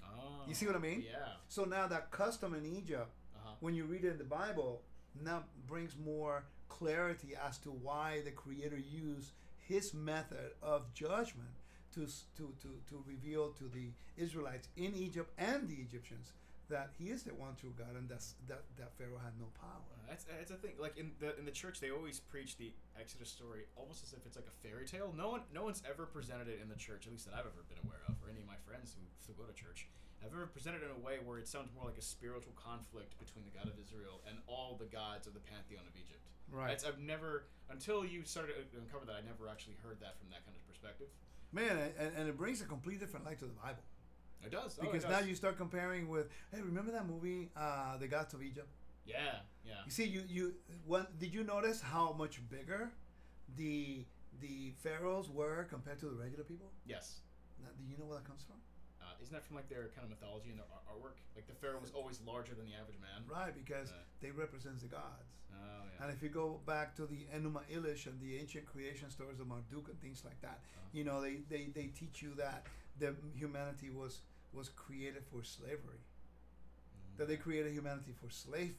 Oh. 0.05 0.45
You 0.49 0.55
see 0.55 0.67
what 0.67 0.77
I 0.77 0.81
mean? 0.81 1.05
Yeah. 1.07 1.19
So 1.49 1.65
now 1.65 1.87
that 1.89 2.11
custom 2.11 2.55
in 2.55 2.65
Egypt 2.67 3.11
Uh-huh. 3.37 3.55
when 3.61 3.75
you 3.75 3.85
read 3.85 4.05
it 4.05 4.11
in 4.13 4.19
the 4.19 4.25
Bible, 4.43 4.83
now 5.23 5.45
brings 5.67 5.97
more 5.97 6.45
clarity 6.69 7.35
as 7.49 7.59
to 7.59 7.71
why 7.71 8.21
the 8.25 8.31
Creator 8.33 8.79
used 8.79 9.33
His 9.69 9.95
method 9.95 10.53
of 10.63 10.93
judgment 10.95 11.55
to 11.95 12.07
to 12.37 12.45
to 12.63 12.69
to 12.89 13.03
reveal 13.07 13.53
to 13.61 13.65
the 13.69 13.87
Israelites 14.17 14.69
in 14.77 14.95
Egypt 14.95 15.31
and 15.39 15.69
the 15.69 15.77
Egyptians 15.87 16.33
that 16.69 16.91
he 16.99 17.11
is 17.11 17.23
the 17.23 17.33
one 17.33 17.55
true 17.55 17.73
God 17.79 17.95
and 17.97 18.09
that's, 18.09 18.35
that 18.49 18.63
that 18.77 18.91
Pharaoh 18.99 19.23
had 19.23 19.35
no 19.39 19.47
power. 19.61 19.87
That's 20.09 20.25
that's 20.25 20.51
a 20.51 20.57
thing. 20.57 20.75
Like 20.79 20.97
in 20.99 21.13
the 21.23 21.31
in 21.39 21.45
the 21.45 21.53
church, 21.63 21.79
they 21.81 21.91
always 21.91 22.19
preach 22.21 22.57
the 22.59 22.73
Exodus 23.01 23.31
story 23.31 23.63
almost 23.77 24.03
as 24.05 24.13
if 24.13 24.27
it's 24.27 24.37
like 24.37 24.47
a 24.55 24.57
fairy 24.67 24.85
tale. 24.85 25.15
No 25.17 25.29
one 25.31 25.43
no 25.55 25.63
one's 25.65 25.83
ever 25.89 26.07
presented 26.07 26.49
it 26.49 26.59
in 26.63 26.69
the 26.69 26.77
church, 26.87 27.07
at 27.07 27.13
least 27.13 27.27
that 27.27 27.35
I've 27.39 27.47
ever 27.53 27.65
been 27.73 27.79
aware 27.87 28.03
friends 28.67 28.95
who, 28.99 29.03
who 29.27 29.33
go 29.39 29.47
to 29.49 29.55
church, 29.55 29.87
have 30.23 30.33
ever 30.33 30.47
presented 30.47 30.83
in 30.83 30.91
a 30.91 30.99
way 31.05 31.19
where 31.25 31.39
it 31.39 31.47
sounds 31.47 31.71
more 31.75 31.85
like 31.87 31.99
a 31.99 32.03
spiritual 32.03 32.53
conflict 32.59 33.15
between 33.19 33.45
the 33.47 33.55
God 33.57 33.69
of 33.71 33.79
Israel 33.79 34.21
and 34.29 34.39
all 34.47 34.75
the 34.79 34.87
gods 34.91 35.27
of 35.27 35.35
the 35.35 35.41
pantheon 35.41 35.85
of 35.87 35.95
Egypt. 35.95 36.25
Right. 36.51 36.69
That's, 36.69 36.85
I've 36.85 36.99
never 36.99 37.45
until 37.71 38.05
you 38.05 38.25
started 38.25 38.55
to 38.73 38.79
uncover 38.79 39.05
that. 39.07 39.15
I 39.17 39.23
never 39.27 39.49
actually 39.49 39.77
heard 39.83 39.99
that 40.01 40.19
from 40.19 40.31
that 40.31 40.45
kind 40.45 40.57
of 40.57 40.63
perspective. 40.67 41.09
Man, 41.53 41.79
and, 41.99 42.11
and 42.17 42.29
it 42.29 42.37
brings 42.37 42.61
a 42.61 42.65
complete 42.65 42.99
different 43.01 43.25
light 43.27 43.39
to 43.41 43.47
the 43.47 43.53
Bible. 43.59 43.83
It 44.45 44.51
does 44.53 44.79
Oh, 44.81 44.85
it 44.85 44.93
Because 44.93 45.03
does. 45.05 45.13
now 45.23 45.27
you 45.27 45.35
start 45.35 45.57
comparing 45.57 46.09
with, 46.09 46.29
hey, 46.53 46.61
remember 46.63 46.93
that 46.93 47.07
movie, 47.07 47.51
uh, 47.57 47.97
The 47.99 48.07
Gods 48.09 48.35
of 48.35 48.43
Egypt? 48.43 48.69
yeah 49.07 49.39
yeah 49.65 49.75
You 49.85 49.91
see, 49.93 50.05
you 50.05 50.23
you 50.29 50.55
when 50.85 51.07
did 51.21 51.33
you 51.33 51.45
notice 51.45 51.81
how 51.81 52.13
much 52.19 52.41
bigger 52.51 52.91
the 53.57 54.05
the 54.41 54.73
pharaohs 54.83 55.31
were 55.31 55.65
compared 55.71 55.99
to 56.01 56.07
the 56.07 56.15
regular 56.15 56.43
people? 56.45 56.71
yes. 56.85 57.21
Now, 57.63 57.71
do 57.77 57.85
you 57.85 57.97
know 57.99 58.07
where 58.07 58.19
that 58.19 58.27
comes 58.27 58.43
from? 58.45 58.57
Uh, 59.03 59.13
isn't 59.23 59.33
that 59.33 59.45
from 59.47 59.57
like 59.57 59.69
their 59.69 59.89
kind 59.95 60.05
of 60.05 60.11
mythology 60.11 60.51
and 60.51 60.59
their 60.59 60.67
ar- 60.73 60.85
artwork? 60.91 61.17
Like 61.35 61.47
the 61.47 61.55
pharaoh 61.55 61.79
was 61.81 61.91
always 61.93 62.21
larger 62.27 62.55
than 62.55 62.67
the 62.67 62.75
average 62.75 62.99
man. 63.01 63.23
Right, 63.29 63.55
because 63.55 63.91
Uh. 63.91 64.03
they 64.21 64.31
represent 64.31 64.81
the 64.81 64.89
gods. 64.89 65.31
Oh 65.53 65.57
yeah. 65.87 66.05
And 66.05 66.13
if 66.13 66.23
you 66.23 66.29
go 66.29 66.61
back 66.67 66.95
to 66.97 67.07
the 67.07 67.27
Enuma 67.35 67.63
Elish 67.73 68.07
and 68.07 68.21
the 68.21 68.37
ancient 68.37 68.67
creation 68.67 69.11
stories 69.11 69.41
of 69.41 69.47
Marduk 69.47 69.89
and 69.89 69.99
things 70.01 70.25
like 70.25 70.41
that, 70.43 70.61
Uh-huh. 70.65 70.89
you 70.93 71.05
know, 71.05 71.21
they, 71.21 71.37
they, 71.49 71.67
they 71.73 71.87
teach 71.89 72.21
you 72.23 72.35
that 72.35 72.67
the 72.99 73.15
humanity 73.35 73.91
was 73.91 74.21
was 74.53 74.69
created 74.71 75.25
for 75.31 75.43
slavery. 75.45 76.01
Mm-hmm. 76.01 77.17
That 77.19 77.29
they 77.29 77.37
created 77.37 77.73
humanity 77.73 78.13
for 78.13 78.31
slave 78.31 78.75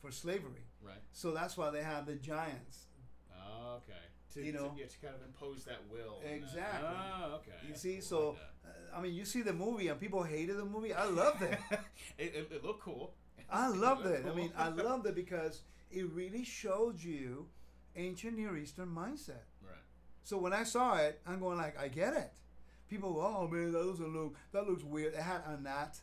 for 0.00 0.10
slavery. 0.10 0.64
Right. 0.80 1.02
So 1.12 1.30
that's 1.32 1.56
why 1.56 1.70
they 1.70 1.82
have 1.82 2.06
the 2.06 2.16
giants. 2.16 2.86
Oh, 3.32 3.76
okay. 3.76 4.02
To, 4.34 4.42
You 4.44 4.52
to- 4.52 4.58
know. 4.58 4.74
yeah, 4.78 4.86
to 4.86 4.98
kind 4.98 5.14
of 5.14 5.22
impose 5.26 5.64
that 5.64 5.78
will. 5.90 6.20
and 6.24 6.42
that- 6.42 6.46
Exactly. 6.48 6.88
Oh, 6.88 7.34
okay. 7.36 7.52
You 7.62 7.68
That's 7.70 7.80
see, 7.82 7.94
cool. 7.96 8.02
so 8.02 8.18
I 8.18 8.28
like 8.28 8.38
uh, 8.94 8.98
I 8.98 9.02
mean, 9.02 9.14
you 9.14 9.24
see 9.24 9.42
the 9.42 9.52
movie 9.52 9.88
and 9.88 9.98
people 10.00 10.22
hated 10.22 10.56
the 10.56 10.64
movie. 10.64 10.92
I 10.94 11.04
loved 11.06 11.42
it. 11.42 11.58
that. 11.70 11.84
it, 12.18 12.34
it, 12.34 12.48
it 12.52 12.64
looked 12.64 12.82
cool. 12.82 13.14
I 13.50 13.68
loved 13.68 14.04
looked 14.04 14.20
it. 14.20 14.26
I 14.30 14.34
mean, 14.34 14.52
I 14.56 14.68
loved 14.68 15.06
it 15.06 15.14
because 15.14 15.62
it 15.90 16.10
really 16.12 16.44
showed 16.44 17.02
you 17.02 17.46
ancient 17.96 18.36
Near 18.38 18.56
Eastern 18.56 18.88
mindset. 18.88 19.44
Right. 19.62 19.76
So 20.24 20.38
when 20.38 20.52
I 20.52 20.62
saw 20.64 20.96
it, 20.96 21.20
I'm 21.26 21.40
going 21.40 21.58
like, 21.58 21.78
I 21.78 21.88
get 21.88 22.14
it. 22.14 22.32
People, 22.88 23.14
go, 23.14 23.20
oh 23.20 23.48
man, 23.48 23.72
that 23.72 23.82
doesn't 23.84 24.12
look, 24.14 24.36
that 24.52 24.66
looks 24.68 24.84
weird. 24.84 25.14
It 25.14 25.20
had 25.20 25.40
a 25.46 25.60
gnat 25.60 25.98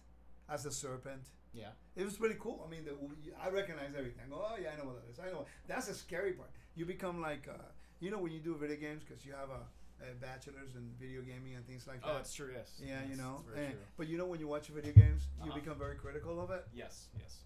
as 0.49 0.63
the 0.63 0.71
serpent. 0.71 1.21
Yeah. 1.53 1.69
It 1.95 2.03
was 2.05 2.17
pretty 2.17 2.35
cool. 2.39 2.63
I 2.67 2.69
mean, 2.71 2.85
the, 2.85 2.91
I 3.43 3.49
recognize 3.49 3.89
everything. 3.97 4.21
I 4.25 4.29
go, 4.29 4.43
oh 4.43 4.55
yeah, 4.61 4.69
I 4.73 4.77
know 4.77 4.85
what 4.85 5.01
that 5.05 5.11
is. 5.11 5.19
I 5.19 5.31
know. 5.31 5.39
What. 5.39 5.47
That's 5.67 5.87
the 5.87 5.93
scary 5.93 6.33
part. 6.33 6.49
You 6.75 6.85
become 6.85 7.21
like, 7.21 7.47
uh, 7.47 7.57
you 7.99 8.11
know, 8.11 8.17
when 8.19 8.31
you 8.31 8.39
do 8.39 8.55
video 8.55 8.77
games 8.77 9.03
because 9.07 9.25
you 9.25 9.33
have 9.33 9.49
a, 9.49 10.09
a 10.09 10.13
bachelor's 10.15 10.75
in 10.75 10.89
video 10.99 11.21
gaming 11.21 11.55
and 11.55 11.65
things 11.67 11.87
like 11.87 12.01
that. 12.01 12.09
Oh, 12.09 12.13
that. 12.13 12.21
it's 12.21 12.33
true. 12.33 12.49
Yes. 12.55 12.79
yeah, 12.79 12.99
Yes, 13.01 13.09
you 13.11 13.17
know. 13.17 13.43
And- 13.55 13.71
true. 13.71 13.79
but 13.97 14.07
you 14.07 14.17
know, 14.17 14.25
when 14.25 14.39
you 14.39 14.47
watch 14.47 14.67
video 14.67 14.93
games, 14.93 15.27
you 15.43 15.51
Uh-huh. 15.51 15.59
become 15.59 15.77
very 15.77 15.95
critical 15.95 16.39
of 16.41 16.51
it. 16.51 16.65
Yes. 16.73 17.07
Yes. 17.19 17.37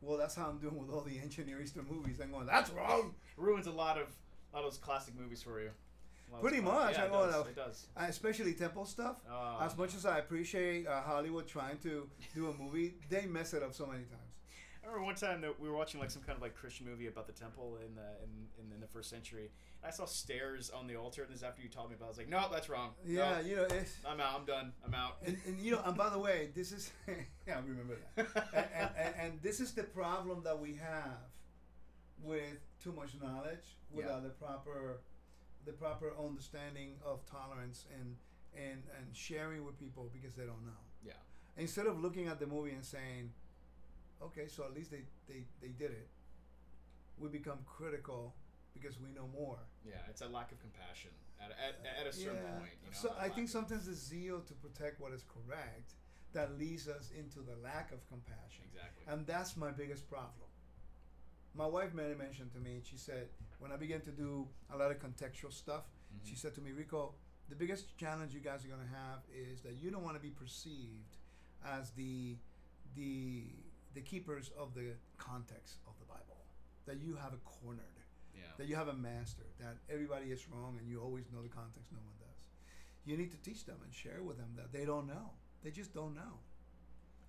Well, 0.00 0.18
that's 0.18 0.34
how 0.34 0.48
I'm 0.48 0.58
doing 0.58 0.76
with 0.78 0.90
all 0.90 1.00
the 1.00 1.18
ancient 1.18 1.46
Near 1.48 1.58
movies. 1.88 2.20
I'm 2.22 2.30
going, 2.30 2.46
that's 2.46 2.70
wrong. 2.70 3.14
Ruins 3.36 3.66
a 3.66 3.72
lot 3.72 3.98
of 3.98 4.08
a 4.52 4.56
lot 4.56 4.64
of 4.64 4.70
those 4.72 4.78
classic 4.78 5.14
movies 5.18 5.42
for 5.42 5.60
you. 5.60 5.70
A 6.28 6.32
lot 6.32 6.36
of 6.38 6.42
Pretty 6.42 6.60
much, 6.60 6.94
Yeah, 6.96 7.02
I 7.02 7.06
it 7.06 7.12
know 7.12 7.26
does. 7.26 7.46
It 7.48 7.56
does. 7.56 7.86
Uh, 7.96 8.04
especially 8.08 8.52
temple 8.54 8.84
stuff. 8.84 9.16
Oh, 9.30 9.58
as 9.60 9.76
much 9.76 9.94
as 9.94 10.06
I 10.06 10.18
appreciate 10.18 10.86
uh, 10.86 11.00
Hollywood 11.02 11.46
trying 11.46 11.78
to 11.78 12.08
do 12.34 12.48
a 12.50 12.54
movie, 12.54 12.94
they 13.08 13.26
mess 13.26 13.54
it 13.54 13.62
up 13.62 13.74
so 13.74 13.86
many 13.86 14.04
times. 14.04 14.25
I 14.86 14.88
remember 14.88 15.06
one 15.06 15.16
time 15.16 15.40
that 15.40 15.58
we 15.58 15.68
were 15.68 15.74
watching 15.74 15.98
like 15.98 16.10
some 16.12 16.22
kind 16.22 16.36
of 16.36 16.42
like 16.42 16.54
Christian 16.54 16.86
movie 16.86 17.08
about 17.08 17.26
the 17.26 17.32
temple 17.32 17.76
in 17.84 17.96
the 17.96 18.06
in, 18.22 18.64
in, 18.64 18.72
in 18.72 18.80
the 18.80 18.86
first 18.86 19.10
century. 19.10 19.50
I 19.84 19.90
saw 19.90 20.04
stairs 20.04 20.70
on 20.70 20.86
the 20.86 20.94
altar, 20.94 21.22
and 21.22 21.30
this 21.30 21.38
is 21.38 21.42
after 21.42 21.60
you 21.60 21.68
told 21.68 21.90
me 21.90 21.96
about. 21.96 22.04
it. 22.04 22.06
I 22.06 22.10
was 22.10 22.18
like, 22.18 22.28
no, 22.28 22.46
that's 22.52 22.68
wrong. 22.68 22.90
No, 23.04 23.12
Yeah, 23.12 23.40
you 23.40 23.56
know, 23.56 23.64
it's, 23.64 23.96
I'm 24.08 24.20
out. 24.20 24.38
I'm 24.38 24.44
done. 24.44 24.72
I'm 24.84 24.94
out. 24.94 25.16
and, 25.26 25.36
and 25.44 25.58
you 25.58 25.72
know, 25.72 25.80
and 25.84 25.96
by 25.96 26.08
the 26.08 26.18
way, 26.20 26.50
this 26.54 26.70
is 26.70 26.92
yeah, 27.08 27.56
I 27.56 27.58
remember 27.66 27.96
that. 28.14 28.26
and, 28.54 28.66
and, 28.74 28.90
and, 28.96 29.14
and 29.20 29.42
this 29.42 29.58
is 29.58 29.72
the 29.72 29.82
problem 29.82 30.42
that 30.44 30.60
we 30.60 30.74
have 30.74 31.18
with 32.22 32.60
too 32.82 32.92
much 32.92 33.10
knowledge 33.20 33.76
without 33.90 34.22
the 34.22 34.30
proper 34.30 35.00
the 35.64 35.72
proper 35.72 36.12
understanding 36.16 36.92
of 37.04 37.26
tolerance 37.26 37.86
and 37.98 38.14
and 38.54 38.84
and 38.96 39.16
sharing 39.16 39.64
with 39.64 39.78
people 39.80 40.08
because 40.12 40.36
they 40.36 40.44
don't 40.44 40.64
know. 40.64 40.82
yeah. 41.04 41.12
Instead 41.56 41.86
of 41.86 42.00
looking 42.00 42.28
at 42.28 42.38
the 42.38 42.46
movie 42.46 42.70
and 42.70 42.84
saying, 42.84 43.32
"Okay, 44.22 44.46
so 44.48 44.64
at 44.64 44.74
least 44.74 44.90
they 44.90 45.02
they, 45.26 45.44
they 45.60 45.68
did 45.68 45.90
it," 45.90 46.08
we 47.18 47.28
become 47.28 47.58
critical 47.66 48.34
because 48.74 48.98
we 49.00 49.10
know 49.10 49.28
more. 49.28 49.58
Yeah, 49.84 49.96
it's 50.10 50.20
a 50.22 50.28
lack 50.28 50.52
of 50.52 50.60
compassion 50.60 51.10
at, 51.40 51.50
at, 51.52 51.74
at 52.00 52.06
a 52.06 52.12
certain 52.12 52.36
point. 52.58 52.72
You 52.84 52.90
know, 52.90 52.96
so 53.02 53.14
I 53.18 53.28
think 53.28 53.48
sometimes 53.48 53.86
the 53.86 53.94
zeal 53.94 54.40
to 54.40 54.54
protect 54.54 55.00
what 55.00 55.12
is 55.12 55.24
correct 55.24 55.94
that 56.32 56.58
leads 56.58 56.86
us 56.88 57.10
into 57.18 57.40
the 57.40 57.56
lack 57.62 57.92
of 57.92 58.06
compassion. 58.08 58.64
exactly. 58.70 59.04
And 59.08 59.26
that's 59.26 59.56
my 59.56 59.70
biggest 59.70 60.08
problem. 60.10 60.48
My 61.54 61.66
wife 61.66 61.94
Mary 61.94 62.14
mentioned 62.14 62.52
to 62.52 62.58
me, 62.60 62.82
she 62.84 62.98
said, 62.98 63.28
when 63.58 63.72
I 63.72 63.76
began 63.76 64.02
to 64.02 64.10
do 64.10 64.46
a 64.70 64.76
lot 64.76 64.90
of 64.90 64.98
contextual 64.98 65.50
stuff, 65.52 65.84
Mhm. 66.14 66.26
she 66.28 66.36
said 66.36 66.54
to 66.56 66.60
me, 66.60 66.72
Rico, 66.72 67.14
the 67.48 67.54
biggest 67.54 67.96
challenge 67.96 68.34
you 68.34 68.40
guys 68.40 68.64
are 68.66 68.68
going 68.68 68.82
to 68.82 68.94
have 68.94 69.20
is 69.32 69.62
that 69.62 69.74
you 69.76 69.90
don't 69.90 70.02
want 70.02 70.16
to 70.16 70.20
be 70.22 70.30
perceived 70.30 71.16
as 71.64 71.92
the 71.92 72.36
the 72.94 73.44
the 73.96 74.02
keepers 74.02 74.50
of 74.60 74.74
the 74.74 74.94
context 75.18 75.80
of 75.88 75.94
the 75.98 76.04
Bible. 76.04 76.44
That 76.86 77.00
you 77.00 77.16
have 77.16 77.32
it 77.32 77.42
cornered 77.42 77.96
yeah. 78.36 78.52
that 78.58 78.68
you 78.68 78.76
have 78.76 78.88
a 78.88 78.94
master, 78.94 79.44
that 79.58 79.76
everybody 79.90 80.26
is 80.26 80.46
wrong 80.48 80.76
and 80.78 80.88
you 80.88 81.00
always 81.00 81.24
know 81.32 81.42
the 81.42 81.48
context, 81.48 81.90
no 81.92 81.98
one 82.04 82.14
does. 82.20 82.48
You 83.04 83.16
need 83.16 83.30
to 83.30 83.38
teach 83.38 83.64
them 83.64 83.76
and 83.82 83.92
share 83.92 84.22
with 84.22 84.36
them 84.36 84.52
that 84.56 84.72
they 84.72 84.84
don't 84.84 85.06
know. 85.06 85.32
They 85.64 85.70
just 85.70 85.94
don't 85.94 86.14
know. 86.14 86.44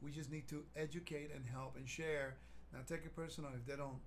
We 0.01 0.11
just 0.11 0.31
need 0.31 0.47
to 0.49 0.63
educate 0.75 1.31
and 1.33 1.45
help 1.45 1.75
and 1.77 1.87
share. 1.87 2.37
Now, 2.73 2.79
take 2.85 3.05
it 3.05 3.15
personal 3.15 3.49
if 3.55 3.65
they 3.65 3.75
don't, 3.75 3.97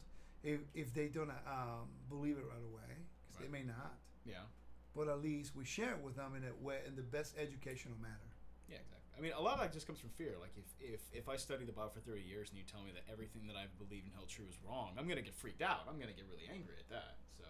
if, 0.44 0.60
if 0.74 0.92
they 0.94 1.08
don't 1.08 1.30
um, 1.30 1.88
believe 2.08 2.36
it 2.36 2.44
right 2.44 2.62
away, 2.62 2.94
because 3.26 3.42
they 3.42 3.48
may 3.48 3.64
not. 3.64 3.94
yeah. 4.24 4.46
But 4.94 5.08
at 5.08 5.22
least 5.22 5.54
we 5.54 5.64
share 5.64 5.92
it 5.92 6.02
with 6.02 6.16
them 6.16 6.34
in 6.36 6.42
a 6.42 6.64
way, 6.64 6.78
in 6.86 6.96
the 6.96 7.02
best 7.02 7.34
educational 7.38 7.96
manner. 8.02 8.34
Yeah, 8.68 8.76
exactly. 8.76 8.99
I 9.20 9.22
mean, 9.22 9.32
a 9.36 9.42
lot 9.42 9.54
of 9.54 9.60
that 9.60 9.72
just 9.74 9.86
comes 9.86 10.00
from 10.00 10.08
fear. 10.16 10.32
Like, 10.40 10.56
if, 10.56 10.64
if, 10.80 11.00
if 11.12 11.28
I 11.28 11.36
study 11.36 11.66
the 11.66 11.72
Bible 11.72 11.92
for 11.92 12.00
30 12.00 12.22
years 12.22 12.48
and 12.48 12.56
you 12.56 12.64
tell 12.64 12.80
me 12.80 12.90
that 12.94 13.04
everything 13.12 13.46
that 13.48 13.54
I've 13.54 13.76
believed 13.76 14.06
and 14.06 14.14
held 14.14 14.30
true 14.30 14.46
is 14.48 14.56
wrong, 14.66 14.96
I'm 14.98 15.04
going 15.04 15.18
to 15.18 15.22
get 15.22 15.34
freaked 15.34 15.60
out. 15.60 15.84
I'm 15.86 15.96
going 15.96 16.08
to 16.08 16.16
get 16.16 16.24
really 16.24 16.48
angry 16.50 16.76
at 16.80 16.88
that. 16.88 17.20
So, 17.36 17.44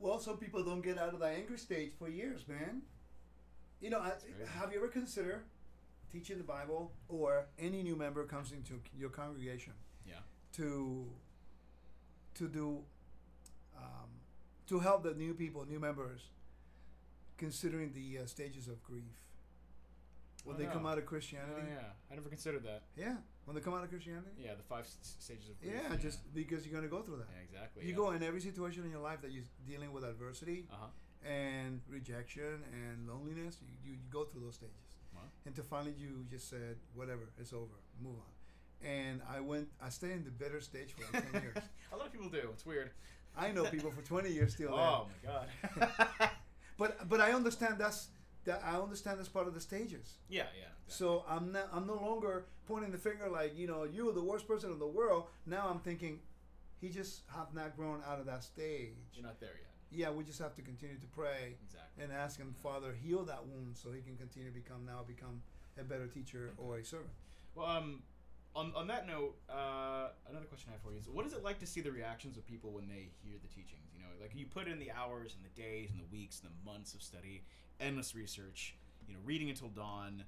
Well, 0.00 0.18
some 0.18 0.38
people 0.38 0.64
don't 0.64 0.80
get 0.80 0.96
out 0.96 1.12
of 1.12 1.20
that 1.20 1.34
angry 1.34 1.58
stage 1.58 1.92
for 1.98 2.08
years, 2.08 2.48
man. 2.48 2.80
You 3.82 3.90
know, 3.90 3.98
I, 3.98 4.12
have 4.58 4.72
you 4.72 4.78
ever 4.78 4.88
considered 4.88 5.44
teaching 6.10 6.38
the 6.38 6.44
Bible, 6.44 6.92
or 7.08 7.48
any 7.58 7.82
new 7.82 7.96
member 7.96 8.24
comes 8.24 8.52
into 8.52 8.80
your 8.96 9.10
congregation 9.10 9.74
yeah. 10.06 10.14
to 10.52 11.06
to 12.36 12.48
do 12.48 12.78
um, 13.76 14.08
to 14.68 14.78
help 14.78 15.02
the 15.02 15.12
new 15.12 15.34
people, 15.34 15.66
new 15.68 15.80
members, 15.80 16.20
considering 17.36 17.92
the 17.92 18.22
uh, 18.22 18.26
stages 18.26 18.68
of 18.68 18.82
grief 18.82 19.24
when 20.44 20.56
Oh, 20.56 20.58
they 20.58 20.66
come 20.66 20.86
out 20.86 20.98
of 20.98 21.04
Oh, 21.04 21.08
Christianity? 21.08 21.62
yeah. 21.68 21.90
I 22.10 22.14
never 22.14 22.28
considered 22.28 22.62
that. 22.64 22.82
yeah, 22.96 23.16
when 23.44 23.54
they 23.56 23.60
come 23.62 23.74
out 23.74 23.82
of 23.82 23.90
Christianity. 23.90 24.30
Yeah, 24.38 24.54
the 24.54 24.62
five 24.62 24.84
s- 24.84 25.16
stages 25.18 25.48
of 25.50 25.58
grief. 25.60 25.72
Yeah, 25.74 25.96
just 25.96 26.18
because 26.34 26.66
you're 26.66 26.74
gonna 26.74 26.88
go 26.90 27.02
through 27.02 27.16
that. 27.18 27.28
Yeah, 27.34 27.42
exactly. 27.48 27.82
You 27.84 27.90
yeah. 27.90 27.96
go 27.96 28.10
in 28.12 28.22
every 28.22 28.40
situation 28.40 28.84
in 28.84 28.90
your 28.90 29.00
life 29.00 29.20
that 29.22 29.32
you're 29.32 29.48
dealing 29.66 29.92
with 29.92 30.04
adversity 30.04 30.66
Uh 30.70 30.76
huh. 30.82 31.28
and 31.28 31.80
rejection 31.88 32.62
and 32.72 33.08
loneliness. 33.08 33.56
You, 33.62 33.68
you, 33.84 33.92
you 33.92 33.98
go 34.10 34.24
through 34.24 34.42
those 34.42 34.54
stages. 34.56 34.76
Wow. 35.14 35.22
to 35.54 35.62
finally 35.62 35.94
you 35.96 36.24
just 36.30 36.50
said, 36.50 36.76
whatever, 36.94 37.22
it's 37.38 37.52
over, 37.52 37.78
move 38.02 38.16
on. 38.16 38.86
And 38.86 39.22
I 39.30 39.40
went, 39.40 39.68
I 39.80 39.88
stayed 39.88 40.10
in 40.10 40.24
the 40.24 40.30
bitter 40.30 40.60
stage 40.60 40.92
for 40.92 41.02
like 41.16 41.32
10 41.32 41.42
years. 41.42 41.56
a 41.92 41.96
lot 41.96 42.06
of 42.06 42.12
people 42.12 42.28
do. 42.28 42.50
It's 42.52 42.66
weird. 42.66 42.90
I 43.36 43.50
know 43.52 43.64
people 43.64 43.90
for 43.92 44.02
20 44.02 44.28
years 44.30 44.54
still 44.54 44.74
Oh 44.74 45.06
my 45.08 45.30
god. 45.30 46.30
But, 46.76 47.08
but 47.08 47.20
I 47.20 47.32
understand 47.32 47.76
that's, 47.78 48.08
that 48.44 48.62
I 48.64 48.76
understand 48.76 49.18
that's 49.18 49.28
part 49.28 49.46
of 49.46 49.54
the 49.54 49.60
stages. 49.60 50.14
yeah, 50.28 50.44
yeah. 50.58 50.68
Exactly. 50.86 51.06
So 51.06 51.24
I'm 51.28 51.52
not, 51.52 51.68
I'm 51.72 51.86
no 51.86 51.94
longer 51.94 52.44
pointing 52.66 52.92
the 52.92 52.98
finger 52.98 53.28
like, 53.30 53.56
you 53.56 53.66
know, 53.66 53.84
you 53.84 54.08
are 54.10 54.12
the 54.12 54.22
worst 54.22 54.46
person 54.46 54.70
in 54.70 54.78
the 54.78 54.86
world. 54.86 55.24
Now 55.46 55.68
I'm 55.70 55.80
thinking, 55.80 56.20
he 56.80 56.90
just 56.90 57.22
have 57.34 57.54
not 57.54 57.74
grown 57.76 58.00
out 58.06 58.20
of 58.20 58.26
that 58.26 58.44
stage. 58.44 58.92
You're 59.14 59.24
not 59.24 59.40
there 59.40 59.56
yet. 59.60 59.70
Yeah, 59.90 60.10
we 60.10 60.24
just 60.24 60.40
have 60.40 60.54
to 60.56 60.62
continue 60.62 60.96
to 60.98 61.06
pray 61.06 61.56
Exactly. 61.64 62.04
and 62.04 62.12
ask 62.12 62.38
him, 62.38 62.54
Father, 62.62 62.92
heal 63.00 63.22
that 63.24 63.46
wound 63.46 63.76
so 63.76 63.92
he 63.92 64.00
can 64.02 64.16
continue 64.16 64.48
to 64.48 64.54
become 64.54 64.84
now 64.84 65.00
become 65.06 65.40
a 65.80 65.84
better 65.84 66.06
teacher 66.06 66.52
or 66.58 66.78
a 66.78 66.84
servant. 66.84 67.10
Well, 67.54 67.66
um, 67.66 68.02
on, 68.56 68.72
on 68.76 68.86
that 68.88 69.06
note, 69.06 69.36
uh, 69.48 70.08
another 70.28 70.46
question 70.46 70.68
I 70.70 70.72
have 70.72 70.82
for 70.82 70.92
you 70.92 70.98
is: 70.98 71.08
What 71.08 71.26
is 71.26 71.32
it 71.32 71.42
like 71.44 71.58
to 71.60 71.66
see 71.66 71.80
the 71.80 71.90
reactions 71.92 72.36
of 72.36 72.46
people 72.46 72.70
when 72.72 72.86
they 72.88 73.08
hear 73.24 73.34
the 73.40 73.48
teachings? 73.48 73.88
You 73.94 74.00
know, 74.00 74.06
like 74.20 74.32
you 74.34 74.46
put 74.46 74.68
in 74.68 74.78
the 74.78 74.90
hours 74.92 75.34
and 75.36 75.44
the 75.44 75.60
days 75.60 75.90
and 75.90 76.00
the 76.00 76.06
weeks 76.12 76.40
and 76.42 76.50
the 76.50 76.70
months 76.70 76.94
of 76.94 77.02
study, 77.02 77.42
endless 77.80 78.14
research. 78.14 78.74
You 79.06 79.14
know, 79.14 79.20
reading 79.24 79.50
until 79.50 79.68
dawn. 79.68 80.24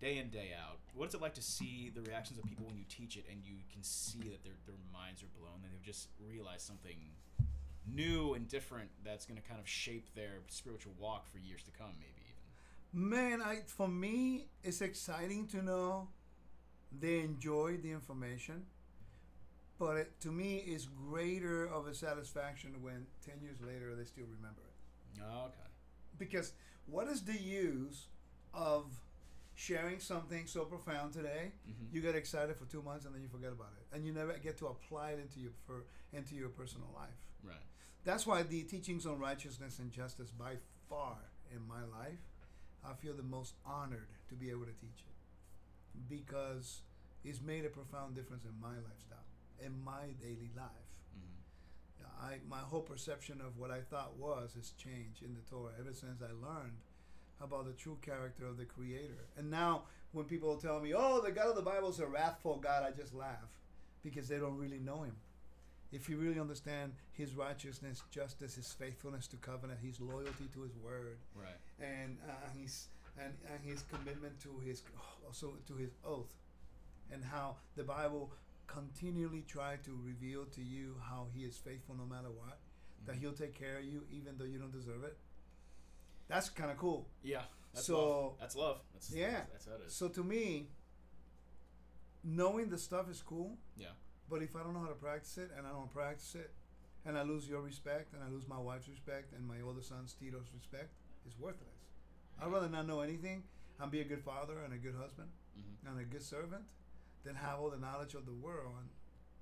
day 0.00 0.18
in 0.18 0.28
day 0.30 0.50
out. 0.58 0.78
What's 0.94 1.14
it 1.14 1.20
like 1.20 1.34
to 1.34 1.42
see 1.42 1.90
the 1.94 2.02
reactions 2.02 2.38
of 2.38 2.44
people 2.44 2.66
when 2.66 2.76
you 2.76 2.84
teach 2.88 3.16
it, 3.16 3.24
and 3.30 3.42
you 3.44 3.56
can 3.72 3.82
see 3.82 4.28
that 4.30 4.42
their 4.44 4.54
their 4.66 4.76
minds 4.92 5.22
are 5.22 5.32
blown, 5.38 5.60
and 5.64 5.72
they've 5.72 5.82
just 5.82 6.08
realized 6.20 6.62
something 6.66 6.96
new 7.86 8.34
and 8.34 8.48
different 8.48 8.90
that's 9.04 9.26
going 9.26 9.40
to 9.40 9.46
kind 9.46 9.60
of 9.60 9.68
shape 9.68 10.08
their 10.14 10.40
spiritual 10.48 10.92
walk 10.98 11.26
for 11.30 11.38
years 11.38 11.62
to 11.64 11.70
come, 11.70 11.92
maybe 11.98 12.22
even. 12.28 13.08
Man, 13.10 13.42
I 13.42 13.60
for 13.66 13.88
me, 13.88 14.46
it's 14.62 14.80
exciting 14.80 15.46
to 15.48 15.62
know 15.62 16.08
they 16.98 17.20
enjoy 17.20 17.76
the 17.82 17.90
information, 17.92 18.66
but 19.78 19.96
it, 19.96 20.20
to 20.20 20.28
me, 20.30 20.56
it's 20.66 20.86
greater 20.86 21.66
of 21.66 21.86
a 21.86 21.94
satisfaction 21.94 22.70
when 22.82 23.06
ten 23.24 23.40
years 23.42 23.58
later 23.60 23.94
they 23.94 24.04
still 24.04 24.26
remember 24.26 24.62
it. 24.62 25.20
Oh, 25.22 25.46
okay. 25.46 25.68
Because 26.18 26.52
what 26.86 27.08
is 27.08 27.22
the 27.22 27.36
use 27.40 28.06
of 28.52 28.86
sharing 29.54 30.00
something 30.00 30.46
so 30.46 30.64
profound 30.64 31.12
today? 31.12 31.52
Mhm. 31.68 31.92
You 31.92 32.00
get 32.00 32.14
excited 32.14 32.56
for 32.56 32.66
two 32.66 32.82
months 32.82 33.04
and 33.06 33.14
then 33.14 33.22
you 33.22 33.28
forget 33.28 33.52
about 33.52 33.72
it, 33.78 33.86
and 33.94 34.04
you 34.04 34.12
never 34.12 34.36
get 34.38 34.56
to 34.58 34.66
apply 34.66 35.12
it 35.12 35.20
into 35.20 35.40
your 35.40 35.52
for, 35.66 35.84
into 36.12 36.34
your 36.34 36.48
personal 36.48 36.88
life. 36.94 37.18
Right. 37.42 37.62
That's 38.04 38.26
why 38.26 38.42
the 38.42 38.62
teachings 38.64 39.06
on 39.06 39.18
righteousness 39.18 39.78
and 39.78 39.90
justice, 39.90 40.30
by 40.30 40.56
far 40.88 41.18
in 41.50 41.66
my 41.66 41.84
life, 41.84 42.18
I 42.84 42.94
feel 42.94 43.14
the 43.14 43.22
most 43.22 43.54
honored 43.64 44.08
to 44.28 44.34
be 44.34 44.50
able 44.50 44.66
to 44.66 44.72
teach 44.72 45.04
it 45.06 46.08
because 46.08 46.82
it's 47.24 47.40
made 47.40 47.64
a 47.64 47.68
profound 47.70 48.14
difference 48.14 48.44
in 48.44 48.58
my 48.60 48.76
lifestyle, 48.76 49.24
in 49.58 49.82
my 49.84 50.12
daily 50.20 50.50
life. 50.56 50.83
I 52.20 52.38
my 52.48 52.58
whole 52.60 52.80
perception 52.82 53.40
of 53.40 53.58
what 53.58 53.70
I 53.70 53.80
thought 53.80 54.16
was 54.18 54.54
has 54.54 54.70
changed 54.72 55.22
in 55.22 55.34
the 55.34 55.40
Torah 55.50 55.72
ever 55.78 55.92
since 55.92 56.22
I 56.22 56.32
learned 56.46 56.78
about 57.40 57.66
the 57.66 57.72
true 57.72 57.98
character 58.00 58.46
of 58.46 58.56
the 58.56 58.64
Creator. 58.64 59.26
And 59.36 59.50
now, 59.50 59.82
when 60.12 60.24
people 60.26 60.56
tell 60.56 60.80
me, 60.80 60.94
"Oh, 60.94 61.20
the 61.20 61.32
God 61.32 61.48
of 61.48 61.56
the 61.56 61.62
Bible 61.62 61.88
is 61.90 61.98
a 61.98 62.06
wrathful 62.06 62.58
God," 62.58 62.84
I 62.84 62.90
just 62.92 63.12
laugh 63.14 63.50
because 64.02 64.28
they 64.28 64.38
don't 64.38 64.56
really 64.56 64.78
know 64.78 65.02
Him. 65.02 65.16
If 65.92 66.08
you 66.08 66.16
really 66.16 66.40
understand 66.40 66.92
His 67.12 67.34
righteousness, 67.34 68.02
justice, 68.10 68.54
His 68.54 68.72
faithfulness 68.72 69.26
to 69.28 69.36
covenant, 69.36 69.80
His 69.80 70.00
loyalty 70.00 70.48
to 70.52 70.62
His 70.62 70.76
word, 70.76 71.18
Right. 71.34 71.60
and 71.80 72.18
uh, 72.28 72.48
His 72.58 72.88
and, 73.18 73.32
and 73.52 73.62
His 73.64 73.82
commitment 73.82 74.40
to 74.40 74.58
His 74.60 74.82
also 75.26 75.56
to 75.66 75.74
His 75.76 75.90
oath, 76.04 76.34
and 77.12 77.24
how 77.24 77.56
the 77.76 77.84
Bible 77.84 78.32
continually 78.66 79.42
try 79.42 79.76
to 79.84 79.98
reveal 80.04 80.44
to 80.46 80.62
you 80.62 80.96
how 81.02 81.28
He 81.34 81.44
is 81.44 81.56
faithful 81.56 81.94
no 81.96 82.06
matter 82.06 82.30
what, 82.30 82.58
that 83.06 83.16
Mhm. 83.16 83.20
He'll 83.20 83.32
take 83.34 83.54
care 83.54 83.78
of 83.78 83.84
you 83.84 84.06
even 84.10 84.36
though 84.38 84.44
you 84.44 84.58
don't 84.58 84.72
deserve 84.72 85.04
it. 85.04 85.18
That's 86.28 86.48
kind 86.48 86.70
of 86.70 86.78
cool. 86.78 87.08
Yeah. 87.22 87.44
That's 87.72 87.86
So- 87.86 87.98
love. 88.28 88.38
That's 88.40 88.56
love. 88.56 88.80
That's, 88.92 89.10
Yeah. 89.12 89.30
That's, 89.32 89.50
that's 89.52 89.66
how 89.66 89.74
it 89.74 89.80
is. 89.86 89.94
So 89.96 90.08
to 90.08 90.24
me, 90.24 90.70
knowing 92.22 92.70
the 92.70 92.78
stuff 92.78 93.08
is 93.10 93.20
cool, 93.22 93.58
yeah. 93.76 93.88
but 94.28 94.42
if 94.42 94.56
I 94.56 94.62
don't 94.62 94.72
know 94.74 94.80
how 94.80 94.88
to 94.88 94.94
practice 94.94 95.36
it 95.38 95.50
and 95.56 95.66
I 95.66 95.70
don't 95.70 95.90
practice 95.90 96.34
it, 96.34 96.54
and 97.04 97.18
I 97.18 97.22
lose 97.22 97.46
your 97.46 97.60
respect 97.60 98.14
and 98.14 98.22
I 98.22 98.28
lose 98.28 98.48
my 98.48 98.58
wife's 98.58 98.88
respect 98.88 99.32
and 99.34 99.46
my 99.46 99.60
older 99.60 99.82
son's 99.82 100.14
Tito's 100.14 100.50
respect, 100.54 100.94
it's 101.26 101.38
worthless. 101.38 101.84
I'd 102.40 102.50
rather 102.50 102.68
not 102.68 102.86
know 102.86 103.00
anything 103.00 103.44
and 103.78 103.90
be 103.90 104.00
a 104.00 104.04
good 104.04 104.22
father 104.22 104.60
and 104.60 104.72
a 104.72 104.78
good 104.78 104.94
husband 104.94 105.30
hmm 105.54 105.86
and 105.86 106.00
a 106.00 106.04
good 106.04 106.22
servant 106.22 106.64
than 107.24 107.34
have 107.34 107.58
all 107.60 107.70
the 107.70 107.78
knowledge 107.78 108.14
of 108.14 108.26
the 108.26 108.32
world 108.32 108.72
and 108.78 108.88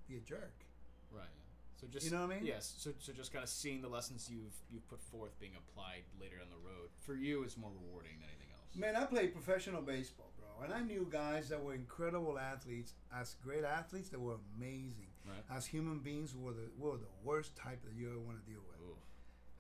be 0.09 0.17
a 0.17 0.21
jerk. 0.21 0.65
Right. 1.11 1.25
Yeah. 1.25 1.81
So 1.81 1.87
just 1.89 2.07
You 2.07 2.13
know 2.13 2.27
what 2.27 2.33
I 2.33 2.37
mean? 2.37 2.47
Yes. 2.47 2.75
So 2.79 2.93
so 2.99 3.13
just 3.13 3.33
kind 3.33 3.43
of 3.43 3.49
seeing 3.49 3.83
the 3.83 3.89
lessons 3.89 4.29
you've 4.31 4.55
you've 4.71 4.89
put 4.89 5.01
forth 5.01 5.39
being 5.41 5.53
applied 5.57 6.05
later 6.21 6.37
on 6.41 6.49
the 6.49 6.69
road 6.69 6.89
for 7.01 7.15
you 7.15 7.45
is 7.45 7.57
more 7.57 7.71
rewarding 7.71 8.13
than 8.21 8.29
anything 8.29 8.49
else. 8.53 8.77
Man, 8.77 8.97
I 8.97 9.05
played 9.05 9.33
professional 9.33 9.83
baseball, 9.83 10.33
bro, 10.39 10.65
and 10.65 10.73
I 10.73 10.81
knew 10.81 11.07
guys 11.11 11.49
that 11.51 11.63
were 11.63 11.75
incredible 11.75 12.39
athletes. 12.39 12.95
As 13.15 13.37
great 13.45 13.65
athletes, 13.65 14.09
that 14.11 14.21
were 14.21 14.37
amazing. 14.57 15.09
Right. 15.27 15.57
As 15.57 15.67
human 15.67 15.99
beings, 15.99 16.35
were 16.35 16.53
the 16.53 16.71
were 16.79 16.97
the 16.97 17.13
worst 17.23 17.57
type 17.57 17.83
that 17.85 17.95
you 17.95 18.09
ever 18.09 18.19
want 18.19 18.45
to 18.45 18.51
deal 18.51 18.63
with. 18.67 18.81
Ooh. 18.89 18.97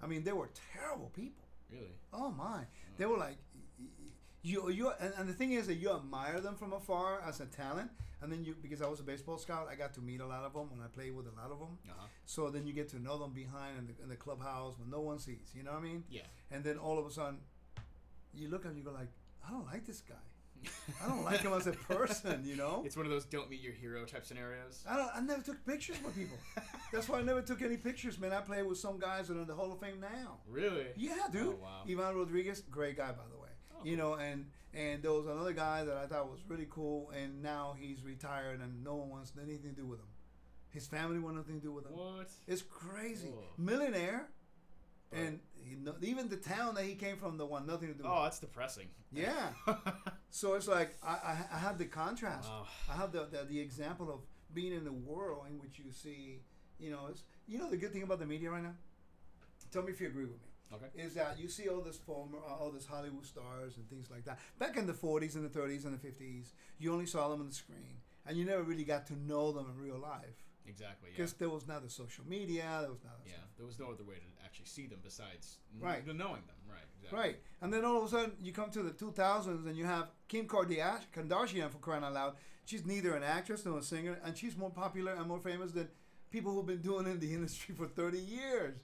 I 0.02 0.06
mean, 0.06 0.24
they 0.24 0.32
were 0.32 0.50
terrible 0.72 1.10
people. 1.14 1.44
Really. 1.70 1.96
Oh 2.12 2.30
my! 2.30 2.60
Mm. 2.60 2.96
They 2.98 3.06
were 3.06 3.16
like, 3.16 3.38
you 4.42 4.70
you 4.70 4.90
and, 5.00 5.12
and 5.18 5.28
the 5.28 5.32
thing 5.32 5.52
is 5.52 5.66
that 5.68 5.74
you 5.74 5.90
admire 5.94 6.40
them 6.40 6.56
from 6.56 6.72
afar 6.72 7.20
as 7.26 7.40
a 7.40 7.46
talent, 7.46 7.90
and 8.20 8.30
then 8.30 8.44
you 8.44 8.56
because 8.60 8.82
I 8.82 8.88
was 8.88 9.00
a 9.00 9.04
baseball 9.04 9.38
scout, 9.38 9.68
I 9.70 9.76
got 9.76 9.94
to 9.94 10.00
meet 10.00 10.20
a 10.20 10.26
lot 10.26 10.44
of 10.44 10.52
them 10.52 10.70
when 10.70 10.80
I 10.80 10.88
played 10.88 11.14
with 11.14 11.26
a 11.26 11.40
lot 11.40 11.50
of 11.50 11.58
them. 11.58 11.78
Uh 11.88 11.92
huh. 11.96 12.06
So 12.26 12.50
then 12.50 12.66
you 12.66 12.72
get 12.72 12.88
to 12.90 12.98
know 12.98 13.18
them 13.18 13.32
behind 13.32 13.78
in 13.78 13.86
the, 13.86 14.02
in 14.02 14.08
the 14.08 14.16
clubhouse 14.16 14.78
when 14.78 14.90
no 14.90 15.00
one 15.00 15.18
sees. 15.18 15.52
You 15.54 15.62
know 15.62 15.72
what 15.72 15.80
I 15.80 15.82
mean? 15.82 16.04
Yeah. 16.10 16.22
And 16.50 16.64
then 16.64 16.76
all 16.76 16.98
of 16.98 17.06
a 17.06 17.10
sudden, 17.10 17.38
you 18.34 18.48
look 18.48 18.64
at 18.64 18.72
him, 18.72 18.78
you 18.78 18.84
go 18.84 18.92
like, 18.92 19.08
I 19.46 19.50
don't 19.50 19.66
like 19.66 19.86
this 19.86 20.00
guy. 20.00 20.14
I 21.04 21.08
don't 21.08 21.24
like 21.24 21.40
him 21.40 21.52
as 21.52 21.66
a 21.66 21.72
person. 21.72 22.42
You 22.44 22.56
know? 22.56 22.82
It's 22.86 22.96
one 22.96 23.06
of 23.06 23.10
those 23.10 23.24
don't 23.24 23.50
meet 23.50 23.60
your 23.60 23.72
hero 23.72 24.04
type 24.04 24.24
scenarios. 24.24 24.84
I 24.88 24.96
don't. 24.96 25.10
I 25.14 25.20
never 25.20 25.42
took 25.42 25.64
pictures 25.66 25.96
with 26.04 26.14
people. 26.16 26.36
That's 26.92 27.08
why 27.08 27.18
I 27.18 27.22
never 27.22 27.42
took 27.42 27.62
any 27.62 27.76
pictures, 27.76 28.18
man. 28.18 28.32
I 28.32 28.40
play 28.40 28.62
with 28.62 28.78
some 28.78 28.98
guys 28.98 29.28
that 29.28 29.36
are 29.36 29.40
in 29.40 29.46
the 29.46 29.54
Hall 29.54 29.72
of 29.72 29.80
Fame 29.80 30.00
now. 30.00 30.38
Really? 30.48 30.86
Yeah, 30.96 31.26
dude. 31.32 31.46
Oh, 31.46 31.58
wow. 31.62 31.82
Ivan 31.88 32.16
Rodriguez, 32.16 32.62
great 32.70 32.96
guy 32.96 33.10
by 33.12 33.24
the 33.30 33.40
way. 33.40 33.41
You 33.84 33.96
know, 33.96 34.14
and 34.14 34.46
and 34.74 35.02
there 35.02 35.12
was 35.12 35.26
another 35.26 35.52
guy 35.52 35.84
that 35.84 35.96
I 35.96 36.06
thought 36.06 36.30
was 36.30 36.40
really 36.48 36.66
cool, 36.70 37.10
and 37.10 37.42
now 37.42 37.74
he's 37.78 38.02
retired, 38.04 38.60
and 38.60 38.82
no 38.82 38.94
one 38.96 39.10
wants 39.10 39.32
anything 39.40 39.74
to 39.74 39.80
do 39.80 39.86
with 39.86 39.98
him. 40.00 40.06
His 40.70 40.86
family 40.86 41.18
want 41.18 41.36
nothing 41.36 41.56
to 41.56 41.60
do 41.66 41.72
with 41.72 41.84
him. 41.86 41.92
What? 41.92 42.30
It's 42.46 42.62
crazy. 42.62 43.28
Whoa. 43.28 43.44
Millionaire, 43.58 44.28
But- 45.10 45.18
and 45.18 45.40
he, 45.54 45.74
no, 45.76 45.94
even 46.00 46.28
the 46.30 46.38
town 46.38 46.74
that 46.76 46.84
he 46.84 46.94
came 46.94 47.18
from, 47.18 47.36
the 47.36 47.44
one 47.44 47.66
nothing 47.66 47.88
to 47.88 47.94
do. 47.94 48.04
Oh, 48.06 48.14
with. 48.14 48.22
that's 48.24 48.38
depressing. 48.40 48.88
Yeah. 49.12 49.50
So 50.34 50.54
it's 50.54 50.66
like 50.66 50.96
I, 51.02 51.10
I, 51.12 51.36
I 51.56 51.58
have 51.58 51.76
the 51.76 51.84
contrast. 51.84 52.48
Wow. 52.48 52.66
I 52.90 52.96
have 52.96 53.12
the, 53.12 53.26
the 53.30 53.44
the 53.44 53.60
example 53.60 54.10
of 54.10 54.20
being 54.54 54.72
in 54.72 54.82
the 54.82 54.92
world 54.92 55.44
in 55.46 55.58
which 55.58 55.78
you 55.78 55.92
see, 55.92 56.40
you 56.80 56.90
know, 56.90 57.08
it's, 57.10 57.22
you 57.46 57.58
know 57.58 57.68
the 57.68 57.76
good 57.76 57.92
thing 57.92 58.02
about 58.02 58.18
the 58.18 58.24
media 58.24 58.50
right 58.50 58.62
now. 58.62 58.72
Tell 59.70 59.82
me 59.82 59.92
if 59.92 60.00
you 60.00 60.06
agree 60.06 60.24
with 60.24 60.40
me. 60.40 60.48
Okay. 60.74 60.86
Is 60.94 61.14
that 61.14 61.38
you 61.38 61.48
see 61.48 61.68
all 61.68 61.80
this 61.80 61.96
former, 61.98 62.38
uh, 62.38 62.54
all 62.54 62.70
this 62.70 62.86
Hollywood 62.86 63.26
stars 63.26 63.76
and 63.76 63.88
things 63.90 64.10
like 64.10 64.24
that. 64.24 64.38
Back 64.58 64.76
in 64.76 64.86
the 64.86 64.92
40s 64.94 65.34
and 65.34 65.44
the 65.48 65.58
30s 65.58 65.84
and 65.84 65.98
the 65.98 66.06
50s, 66.08 66.52
you 66.78 66.92
only 66.92 67.06
saw 67.06 67.28
them 67.28 67.40
on 67.40 67.48
the 67.48 67.54
screen, 67.54 67.98
and 68.26 68.36
you 68.36 68.44
never 68.44 68.62
really 68.62 68.84
got 68.84 69.06
to 69.08 69.14
know 69.18 69.52
them 69.52 69.66
in 69.74 69.82
real 69.82 69.98
life 69.98 70.42
Exactly. 70.66 71.10
Yeah. 71.10 71.16
because 71.16 71.32
there 71.34 71.50
was 71.50 71.66
not 71.66 71.82
the 71.82 71.90
social 71.90 72.24
media, 72.26 72.78
there 72.80 72.90
was 72.90 73.04
not. 73.04 73.18
Yeah. 73.26 73.32
There 73.56 73.66
was 73.66 73.78
no 73.78 73.90
other 73.90 74.04
way 74.04 74.14
to 74.14 74.44
actually 74.44 74.66
see 74.66 74.86
them 74.86 75.00
besides 75.02 75.58
n- 75.74 75.80
Right. 75.82 76.06
knowing 76.06 76.16
them. 76.46 76.56
Right. 76.68 76.78
Exactly. 77.00 77.18
Right, 77.18 77.36
and 77.60 77.72
then 77.72 77.84
all 77.84 77.98
of 77.98 78.04
a 78.04 78.08
sudden 78.08 78.32
you 78.40 78.52
come 78.52 78.70
to 78.70 78.82
the 78.82 78.92
2000s 78.92 79.66
and 79.66 79.76
you 79.76 79.84
have 79.84 80.08
Kim 80.28 80.46
Kardashian, 80.46 81.00
Kardashian 81.12 81.68
for 81.70 81.78
crying 81.78 82.04
out 82.04 82.14
loud. 82.14 82.36
She's 82.64 82.86
neither 82.86 83.14
an 83.16 83.24
actress 83.24 83.64
nor 83.66 83.78
a 83.78 83.82
singer, 83.82 84.18
and 84.24 84.38
she's 84.38 84.56
more 84.56 84.70
popular 84.70 85.14
and 85.14 85.26
more 85.26 85.40
famous 85.40 85.72
than 85.72 85.88
people 86.30 86.52
who've 86.54 86.64
been 86.64 86.80
doing 86.80 87.06
in 87.06 87.18
the 87.18 87.34
industry 87.34 87.74
for 87.74 87.86
30 87.88 88.18
years. 88.18 88.76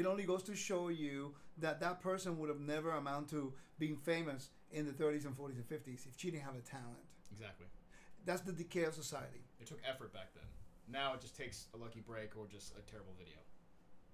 It 0.00 0.06
only 0.06 0.24
goes 0.24 0.42
to 0.44 0.56
show 0.56 0.88
you 0.88 1.34
that 1.58 1.78
that 1.80 2.00
person 2.00 2.38
would 2.38 2.48
have 2.48 2.60
never 2.60 2.90
amount 2.92 3.28
to 3.30 3.52
being 3.78 3.96
famous 3.98 4.48
in 4.72 4.86
the 4.86 4.92
30s 4.92 5.26
and 5.26 5.36
40s 5.36 5.56
and 5.56 5.68
50s 5.68 6.06
if 6.06 6.14
she 6.16 6.30
didn't 6.30 6.44
have 6.44 6.56
a 6.56 6.60
talent. 6.62 7.04
Exactly. 7.30 7.66
That's 8.24 8.40
the 8.40 8.52
decay 8.52 8.84
of 8.84 8.94
society. 8.94 9.42
It 9.60 9.66
took 9.66 9.78
effort 9.86 10.12
back 10.14 10.32
then. 10.34 10.44
Now 10.88 11.12
it 11.14 11.20
just 11.20 11.36
takes 11.36 11.66
a 11.74 11.76
lucky 11.76 12.00
break 12.00 12.30
or 12.36 12.46
just 12.46 12.72
a 12.78 12.80
terrible 12.90 13.12
video. 13.18 13.36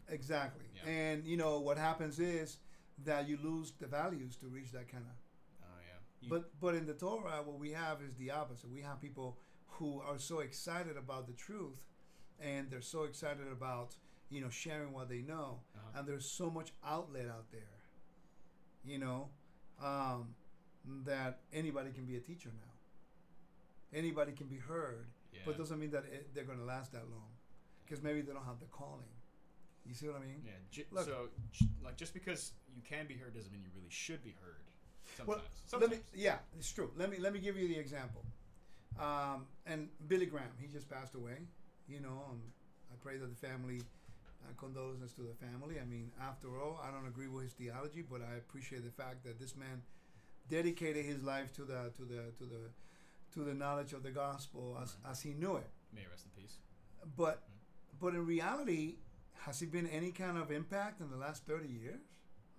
Exactly. 0.09 0.65
Yeah. 0.75 0.91
And 0.91 1.25
you 1.25 1.37
know 1.37 1.61
what 1.61 1.79
happens 1.79 2.19
is 2.19 2.59
that 3.05 3.29
you 3.29 3.39
lose 3.43 3.73
the 3.79 3.87
values 3.87 4.37
to 4.37 4.47
reach 4.47 4.73
that 4.73 4.89
kind 4.89 5.05
of 5.05 5.17
Oh 5.63 5.79
yeah. 5.89 5.99
You- 6.21 6.31
But 6.31 6.59
but 6.61 6.75
in 6.75 6.85
the 6.87 6.95
Torah, 6.95 7.43
what 7.45 7.59
we 7.61 7.71
have 7.71 8.03
is 8.03 8.15
the 8.17 8.33
opposite. 8.33 8.71
We 8.71 8.81
have 8.83 9.01
people 9.01 9.39
who 9.69 10.01
are 10.01 10.19
so 10.19 10.41
excited 10.41 10.97
about 10.97 11.27
the 11.29 11.33
truth, 11.35 11.81
and 12.41 12.71
they're 12.71 12.81
so 12.97 13.05
excited 13.05 13.47
about 13.53 13.95
you 14.31 14.41
know 14.41 14.51
sharing 14.51 14.93
what 14.93 15.09
they 15.09 15.23
know, 15.23 15.61
Uh-huh. 15.75 15.99
and 15.99 16.09
there's 16.09 16.29
so 16.29 16.51
much 16.51 16.73
outlet 16.85 17.27
out 17.29 17.51
there, 17.53 17.77
you 18.85 18.99
know, 18.99 19.29
um, 19.83 20.35
that 21.05 21.41
anybody 21.53 21.91
can 21.91 22.05
be 22.05 22.17
a 22.17 22.21
teacher 22.21 22.51
now. 22.55 22.73
Anybody 23.99 24.33
can 24.33 24.47
be 24.49 24.57
heard, 24.59 25.07
yeah. 25.33 25.41
but 25.47 25.57
doesn't 25.57 25.79
mean 25.79 25.91
that 25.91 26.05
it, 26.07 26.35
they're 26.35 26.45
going 26.45 26.59
to 26.59 26.65
last 26.65 26.93
that 26.93 27.09
long, 27.11 27.31
because 27.85 28.03
maybe 28.03 28.21
they 28.21 28.33
don't 28.33 28.45
have 28.45 28.59
the 28.59 28.67
calling. 28.67 29.07
You 29.87 29.95
see 29.95 30.09
what 30.09 30.17
I 30.17 30.21
mean? 30.21 30.43
yeah. 30.45 30.51
J- 30.73 30.87
Look. 30.91 31.05
so 31.05 31.29
j- 31.53 31.67
like 31.85 31.97
just 31.97 32.13
because 32.13 32.53
you 32.75 32.83
can 32.83 33.07
be 33.07 33.15
heard 33.15 33.35
doesn't 33.35 33.53
mean 33.53 33.63
you 33.63 33.71
really 33.77 33.89
should 33.91 34.23
be 34.25 34.35
heard. 34.43 34.65
Sometimes. 35.17 35.29
Well, 35.29 35.41
Sometimes. 35.67 35.93
Let 35.93 36.01
me, 36.01 36.05
yeah, 36.21 36.39
it's 36.59 36.73
true. 36.73 36.91
Let 36.97 37.09
me 37.11 37.19
let 37.19 37.33
me 37.33 37.39
give 37.39 37.57
you 37.57 37.69
the 37.69 37.79
example. 37.79 38.25
Um, 38.99 39.47
and 39.67 39.89
Billy 40.09 40.27
Graham, 40.27 40.51
he 40.59 40.67
just 40.67 40.89
passed 40.91 41.15
away. 41.15 41.39
You 41.89 42.01
know, 42.01 42.21
um, 42.29 42.41
I 42.91 42.97
pray 43.01 43.17
that 43.19 43.27
the 43.29 43.47
family, 43.47 43.81
uh, 44.43 44.53
condolences 44.57 45.13
to 45.13 45.23
the 45.23 45.35
family. 45.35 45.77
I 45.81 45.85
mean, 45.85 46.11
after 46.21 46.59
all, 46.61 46.81
I 46.83 46.91
don't 46.91 47.07
agree 47.07 47.29
with 47.29 47.45
his 47.45 47.53
theology, 47.53 48.03
but 48.03 48.21
I 48.23 48.37
appreciate 48.37 48.85
the 48.85 48.91
fact 48.91 49.25
that 49.25 49.39
this 49.41 49.57
man 49.57 49.83
dedicated 50.49 51.05
his 51.05 51.23
life 51.23 51.53
to 51.55 51.63
the 51.63 51.93
to 51.97 52.03
the 52.05 52.33
to 52.39 52.45
the 52.45 52.71
to 53.35 53.41
the 53.41 53.55
knowledge 53.55 53.93
of 53.93 54.03
the 54.03 54.11
gospel 54.11 54.79
as, 54.83 54.97
as 55.11 55.21
he 55.21 55.33
knew 55.35 55.57
it. 55.57 55.69
May 55.95 56.03
it 56.03 56.09
rest 56.11 56.25
in 56.25 56.43
peace. 56.43 56.59
But 57.17 57.43
but 58.01 58.15
in 58.15 58.27
reality, 58.27 58.97
has 59.45 59.61
he 59.61 59.67
been 59.67 59.87
any 59.87 60.11
kind 60.13 60.39
of 60.39 60.51
impact 60.51 61.01
in 61.01 61.11
the 61.11 61.17
last 61.17 61.45
thirty 61.47 61.69
years? 61.69 62.01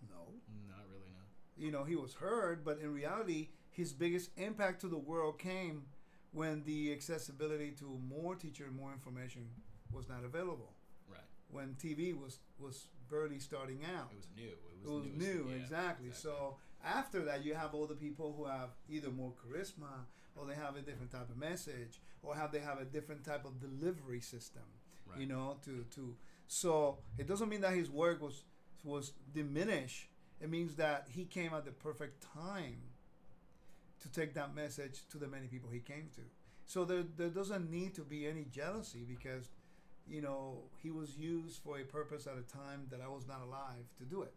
No 0.09 0.33
Not 0.67 0.85
really. 0.89 1.11
No. 1.11 1.65
you 1.65 1.71
know, 1.71 1.83
he 1.83 1.95
was 1.95 2.13
heard, 2.13 2.63
but 2.63 2.79
in 2.79 2.93
reality, 2.93 3.49
his 3.69 3.93
biggest 3.93 4.31
impact 4.37 4.81
to 4.81 4.87
the 4.87 4.97
world 4.97 5.39
came 5.39 5.83
when 6.31 6.63
the 6.65 6.91
accessibility 6.91 7.71
to 7.71 7.99
more 8.07 8.35
teacher 8.35 8.65
and 8.65 8.75
more 8.75 8.91
information 8.91 9.49
was 9.91 10.09
not 10.09 10.23
available. 10.23 10.73
When 11.49 11.75
TV 11.75 12.13
was 12.17 12.39
was 12.59 12.87
barely 13.09 13.39
starting 13.39 13.79
out. 13.85 14.11
It 14.11 14.17
was 14.17 14.27
new. 14.35 14.43
It 14.43 14.83
It 14.83 14.87
was, 14.89 15.03
was 15.03 15.13
new, 15.13 15.47
yeah, 15.49 15.55
exactly. 15.61 16.11
So 16.11 16.57
after 16.83 17.23
that, 17.25 17.45
you 17.45 17.53
have 17.55 17.73
all 17.73 17.87
the 17.87 17.95
people 17.95 18.33
who 18.37 18.45
have 18.45 18.69
either 18.89 19.09
more 19.11 19.31
charisma, 19.33 20.05
or 20.35 20.45
they 20.45 20.55
have 20.55 20.75
a 20.75 20.81
different 20.81 21.11
type 21.11 21.29
of 21.29 21.37
message, 21.37 22.01
or 22.21 22.35
have 22.35 22.51
they 22.51 22.59
have 22.59 22.79
a 22.79 22.85
different 22.85 23.23
type 23.23 23.45
of 23.45 23.59
delivery 23.59 24.19
system. 24.21 24.63
right. 25.09 25.19
You 25.19 25.27
know, 25.27 25.57
to 25.65 25.85
to 25.95 26.15
so 26.47 26.99
it 27.17 27.27
doesn't 27.27 27.49
mean 27.49 27.61
that 27.61 27.73
his 27.73 27.89
work 27.89 28.21
was 28.21 28.43
was 28.83 29.13
diminished. 29.33 30.09
It 30.39 30.49
means 30.49 30.75
that 30.75 31.07
he 31.09 31.25
came 31.25 31.53
at 31.53 31.65
the 31.65 31.71
perfect 31.71 32.23
time 32.33 32.81
to 34.01 34.11
take 34.11 34.33
that 34.35 34.53
message 34.55 35.07
to 35.09 35.17
the 35.17 35.27
many 35.27 35.47
people 35.47 35.69
he 35.69 35.79
came 35.79 36.09
to. 36.15 36.21
So 36.65 36.85
there 36.85 37.03
there 37.15 37.29
doesn't 37.29 37.69
need 37.71 37.95
to 37.95 38.01
be 38.01 38.27
any 38.27 38.45
jealousy 38.45 39.03
because 39.07 39.49
you 40.09 40.21
know 40.21 40.63
he 40.81 40.91
was 40.91 41.17
used 41.17 41.61
for 41.63 41.79
a 41.79 41.83
purpose 41.83 42.27
at 42.27 42.37
a 42.37 42.41
time 42.43 42.87
that 42.91 43.01
I 43.01 43.07
was 43.07 43.27
not 43.27 43.41
alive 43.41 43.85
to 43.99 44.03
do 44.05 44.21
it. 44.23 44.33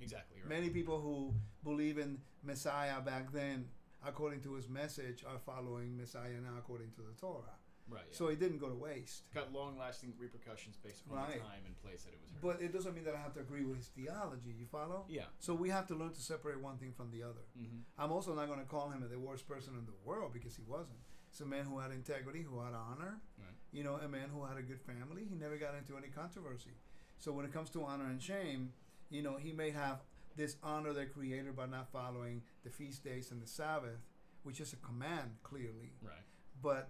exactly 0.00 0.38
right. 0.40 0.48
Many 0.48 0.70
people 0.70 1.00
who 1.00 1.34
believe 1.64 1.98
in 1.98 2.18
Messiah 2.42 3.00
back 3.00 3.32
then, 3.32 3.66
according 4.06 4.40
to 4.42 4.54
his 4.54 4.68
message, 4.68 5.24
are 5.26 5.38
following 5.44 5.96
Messiah 5.96 6.40
now 6.42 6.56
according 6.58 6.90
to 6.92 7.02
the 7.02 7.14
Torah. 7.20 7.56
right. 7.90 8.02
Yeah. 8.10 8.16
So 8.16 8.28
it 8.28 8.38
didn't 8.38 8.58
go 8.58 8.68
to 8.68 8.74
waste. 8.74 9.22
got 9.34 9.52
long-lasting 9.52 10.12
repercussions 10.18 10.76
based 10.76 11.02
on 11.10 11.16
Right. 11.16 11.32
the 11.34 11.38
time 11.40 11.62
and 11.66 11.74
place 11.82 12.02
that 12.04 12.12
it 12.12 12.20
was 12.22 12.30
heard. 12.30 12.42
But 12.48 12.56
it 12.66 12.72
doesn't 12.72 12.94
mean 12.94 13.04
that 13.08 13.14
I 13.16 13.20
have 13.26 13.34
to 13.34 13.40
agree 13.40 13.64
with 13.64 13.78
his 13.78 13.88
theology. 13.88 14.52
You 14.60 14.66
follow? 14.66 15.04
yeah. 15.08 15.24
So 15.40 15.50
we 15.54 15.68
have 15.70 15.86
to 15.88 15.94
learn 15.96 16.12
to 16.12 16.20
separate 16.20 16.60
one 16.60 16.76
thing 16.78 16.92
from 16.96 17.10
the 17.10 17.22
other. 17.24 17.44
Mm-hmm. 17.58 17.80
I'm 17.98 18.12
also 18.12 18.34
not 18.34 18.46
going 18.46 18.60
to 18.60 18.66
call 18.66 18.90
him 18.90 19.00
the 19.10 19.18
worst 19.18 19.48
person 19.48 19.72
in 19.80 19.84
the 19.86 19.98
world 20.04 20.32
because 20.32 20.54
he 20.54 20.62
wasn't. 20.76 21.00
He's 21.30 21.40
a 21.40 21.46
man 21.46 21.64
who 21.64 21.78
had 21.78 21.90
integrity, 21.90 22.42
who 22.42 22.60
had 22.60 22.74
honor. 22.74 23.20
Right. 23.38 23.57
You 23.72 23.84
know, 23.84 23.94
a 23.96 24.08
man 24.08 24.28
who 24.32 24.44
had 24.44 24.56
a 24.56 24.62
good 24.62 24.80
family. 24.80 25.22
He 25.28 25.34
never 25.36 25.56
got 25.56 25.74
into 25.74 25.96
any 25.96 26.08
controversy. 26.08 26.70
So 27.18 27.32
when 27.32 27.44
it 27.44 27.52
comes 27.52 27.70
to 27.70 27.84
honor 27.84 28.06
and 28.06 28.20
shame, 28.22 28.72
you 29.10 29.22
know, 29.22 29.36
he 29.36 29.52
may 29.52 29.70
have 29.70 30.00
dishonor 30.36 30.92
their 30.92 31.06
Creator 31.06 31.52
by 31.52 31.66
not 31.66 31.90
following 31.92 32.42
the 32.64 32.70
feast 32.70 33.04
days 33.04 33.30
and 33.30 33.42
the 33.42 33.46
Sabbath, 33.46 34.00
which 34.42 34.60
is 34.60 34.72
a 34.72 34.76
command 34.76 35.32
clearly. 35.42 35.92
Right. 36.02 36.24
But 36.62 36.88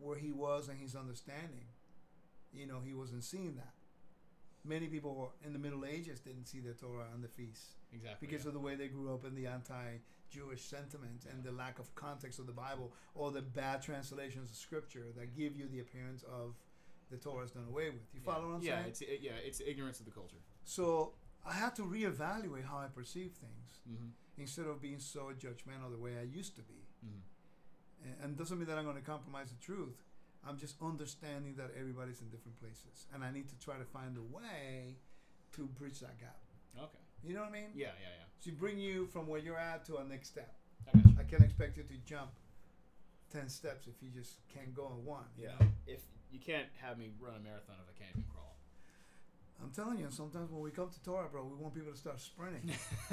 where 0.00 0.18
he 0.18 0.30
was 0.30 0.68
and 0.68 0.78
his 0.78 0.94
understanding, 0.94 1.66
you 2.52 2.66
know, 2.66 2.80
he 2.84 2.92
wasn't 2.94 3.24
seeing 3.24 3.54
that. 3.56 3.72
Many 4.64 4.88
people 4.88 5.32
in 5.44 5.52
the 5.52 5.58
Middle 5.58 5.84
Ages 5.84 6.20
didn't 6.20 6.46
see 6.46 6.60
the 6.60 6.72
Torah 6.74 7.06
and 7.14 7.22
the 7.22 7.28
feasts 7.28 7.76
Exactly. 7.92 8.26
because 8.26 8.44
yeah. 8.44 8.48
of 8.48 8.54
the 8.54 8.60
way 8.60 8.74
they 8.74 8.88
grew 8.88 9.14
up 9.14 9.24
in 9.24 9.34
the 9.34 9.46
anti-Jewish 10.28 10.62
sentiment 10.64 11.24
and 11.30 11.42
the 11.44 11.52
lack 11.52 11.78
of 11.78 11.94
context 11.94 12.38
of 12.38 12.46
the 12.46 12.52
Bible 12.52 12.92
or 13.14 13.30
the 13.30 13.42
bad 13.42 13.82
translations 13.82 14.50
of 14.50 14.56
Scripture 14.56 15.06
that 15.16 15.36
give 15.36 15.56
you 15.56 15.66
the 15.68 15.80
appearance 15.80 16.22
of 16.24 16.54
the 17.10 17.16
Torah's 17.16 17.50
done 17.52 17.64
away 17.68 17.90
with. 17.90 18.02
You 18.12 18.20
yeah. 18.24 18.32
follow 18.32 18.48
what 18.48 18.54
I'm 18.56 18.62
yeah, 18.62 18.74
saying? 18.76 18.86
it's 18.88 19.00
it, 19.00 19.20
yeah, 19.22 19.30
it's 19.44 19.60
ignorance 19.66 20.00
of 20.00 20.06
the 20.06 20.12
culture. 20.12 20.36
So 20.64 21.14
I 21.46 21.52
had 21.54 21.74
to 21.76 21.82
reevaluate 21.82 22.64
how 22.66 22.78
I 22.78 22.86
perceive 22.94 23.32
things 23.32 23.80
Mm-hmm. 23.90 24.08
instead 24.36 24.66
of 24.66 24.82
being 24.82 24.98
so 24.98 25.32
judgmental 25.38 25.90
the 25.90 25.98
way 25.98 26.12
I 26.20 26.24
used 26.24 26.54
to 26.56 26.62
be. 26.62 26.84
Mm-hmm. 27.04 28.08
And- 28.08 28.16
And 28.24 28.36
doesn't 28.36 28.58
mean 28.58 28.68
that 28.68 28.76
I'm 28.78 28.84
going 28.84 28.96
to 28.96 29.02
compromise 29.02 29.48
the 29.50 29.56
truth. 29.64 29.96
I'm 30.46 30.56
just 30.58 30.76
understanding 30.82 31.54
that 31.56 31.70
everybody's 31.78 32.20
in 32.20 32.28
different 32.28 32.60
places, 32.60 33.06
and 33.12 33.24
I 33.24 33.30
need 33.32 33.48
to 33.48 33.58
try 33.58 33.76
to 33.76 33.84
find 33.84 34.16
a 34.16 34.22
way 34.22 34.98
to 35.56 35.66
bridge 35.66 35.98
that 36.00 36.16
gap. 36.20 36.36
Okay. 36.78 37.04
You 37.24 37.34
know 37.34 37.40
what 37.40 37.50
I 37.50 37.52
mean? 37.52 37.70
Yeah, 37.74 37.86
yeah, 38.00 38.08
yeah. 38.18 38.24
To 38.44 38.52
bring 38.52 38.78
you 38.78 39.06
from 39.06 39.26
where 39.26 39.40
you're 39.40 39.58
at 39.58 39.84
to 39.86 39.96
a 39.98 40.04
next 40.04 40.28
step. 40.28 40.54
I. 40.94 40.98
I 41.20 41.22
can't 41.24 41.42
expect 41.42 41.76
you 41.76 41.82
to 41.82 41.94
jump 42.06 42.30
ten 43.30 43.48
steps 43.48 43.86
if 43.86 43.94
you 44.02 44.08
just 44.10 44.36
can't 44.54 44.74
go 44.74 44.84
on 44.86 45.04
one. 45.04 45.24
you 45.36 45.44
Yeah. 45.44 45.50
know? 45.60 45.66
If 45.86 46.00
you 46.30 46.38
can't 46.38 46.66
have 46.80 46.98
me 46.98 47.10
run 47.20 47.34
a 47.34 47.40
marathon 47.40 47.76
if 47.82 47.88
I 47.94 47.98
can't 47.98 48.10
even 48.16 48.24
crawl. 48.32 48.56
I'm 49.60 49.70
telling 49.70 49.98
you, 49.98 50.06
sometimes 50.10 50.50
when 50.52 50.60
we 50.62 50.70
come 50.70 50.88
to 50.88 51.02
Torah, 51.02 51.26
bro, 51.30 51.44
we 51.44 51.56
want 51.56 51.74
people 51.74 51.90
to 51.92 51.98
start 51.98 52.20
sprinting. 52.20 52.70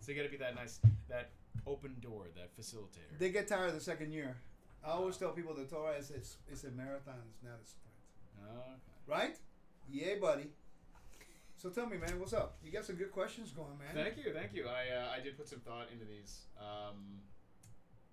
so 0.00 0.10
you 0.10 0.14
got 0.16 0.24
to 0.24 0.28
be 0.28 0.36
that 0.38 0.56
nice, 0.56 0.80
that 1.08 1.30
open 1.66 1.94
door, 2.00 2.24
that 2.34 2.50
facilitator. 2.60 3.18
they 3.20 3.30
get 3.30 3.46
tired 3.46 3.72
the 3.74 3.80
second 3.80 4.12
year. 4.12 4.36
I 4.84 4.88
always 4.90 5.16
tell 5.16 5.30
people 5.30 5.54
the 5.54 5.64
Torah 5.64 5.94
is 5.96 6.10
it's, 6.10 6.38
it's 6.50 6.64
a 6.64 6.70
marathon, 6.72 7.14
it's 7.30 7.42
not 7.44 7.60
a 7.62 7.66
sprint. 7.66 8.50
okay. 8.50 8.80
Right? 9.06 9.36
Yeah, 9.88 10.14
buddy. 10.20 10.50
So 11.60 11.68
tell 11.68 11.84
me, 11.84 12.00
man, 12.00 12.16
what's 12.16 12.32
up? 12.32 12.56
You 12.64 12.72
got 12.72 12.88
some 12.88 12.96
good 12.96 13.12
questions 13.12 13.52
going, 13.52 13.76
man. 13.76 13.92
Thank 13.92 14.16
you, 14.16 14.32
thank 14.32 14.56
you. 14.56 14.64
I 14.64 14.88
uh, 14.96 15.12
I 15.12 15.20
did 15.20 15.36
put 15.36 15.44
some 15.44 15.60
thought 15.60 15.92
into 15.92 16.08
these. 16.08 16.48
Um, 16.56 17.20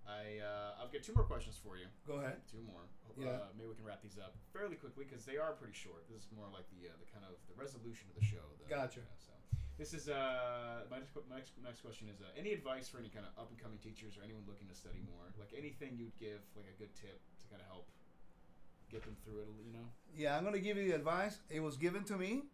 I 0.03 0.43
uh, 0.43 0.83
I've 0.83 0.91
got 0.91 0.99
two 0.99 1.15
more 1.15 1.23
questions 1.23 1.55
for 1.55 1.79
you. 1.79 1.87
Go 2.03 2.19
ahead. 2.19 2.43
Two 2.51 2.59
more. 2.67 2.91
Yeah. 3.15 3.47
Uh, 3.47 3.55
maybe 3.55 3.71
we 3.71 3.79
can 3.79 3.87
wrap 3.87 4.03
these 4.03 4.19
up 4.19 4.35
fairly 4.51 4.75
quickly 4.75 5.07
because 5.07 5.23
they 5.23 5.39
are 5.39 5.55
pretty 5.55 5.71
short. 5.71 6.03
This 6.11 6.27
is 6.27 6.31
more 6.35 6.51
like 6.51 6.67
the 6.75 6.91
uh, 6.91 6.99
the 6.99 7.07
kind 7.07 7.23
of 7.23 7.39
the 7.47 7.55
resolution 7.55 8.11
of 8.11 8.19
the 8.19 8.25
show. 8.27 8.43
The, 8.59 8.67
Gotcha. 8.67 9.07
so 9.15 9.31
this 9.79 9.95
is 9.95 10.11
uh 10.11 10.83
my 10.91 10.99
next, 10.99 11.15
my 11.31 11.39
next 11.39 11.55
next 11.63 11.79
question 11.87 12.11
is 12.11 12.19
uh, 12.19 12.27
any 12.35 12.51
advice 12.51 12.91
for 12.91 12.99
any 12.99 13.07
kind 13.07 13.23
of 13.23 13.31
up 13.39 13.47
and 13.47 13.55
coming 13.55 13.79
teachers 13.79 14.19
or 14.19 14.27
anyone 14.27 14.43
looking 14.43 14.67
to 14.67 14.75
study 14.75 14.99
more? 15.07 15.31
Like 15.39 15.55
anything 15.55 15.95
you'd 15.95 16.19
give, 16.19 16.43
like 16.59 16.67
a 16.67 16.75
good 16.75 16.91
tip 16.99 17.15
to 17.15 17.45
kind 17.47 17.63
of 17.63 17.67
help 17.71 17.87
get 18.91 19.07
them 19.07 19.15
through 19.23 19.47
it. 19.47 19.47
You 19.63 19.71
know. 19.71 19.87
Yeah, 20.11 20.35
I'm 20.35 20.43
going 20.43 20.51
to 20.51 20.59
give 20.59 20.75
you 20.75 20.91
the 20.91 20.99
advice. 20.99 21.39
It 21.47 21.63
was 21.63 21.79
given 21.79 22.03
to 22.11 22.19
me 22.19 22.51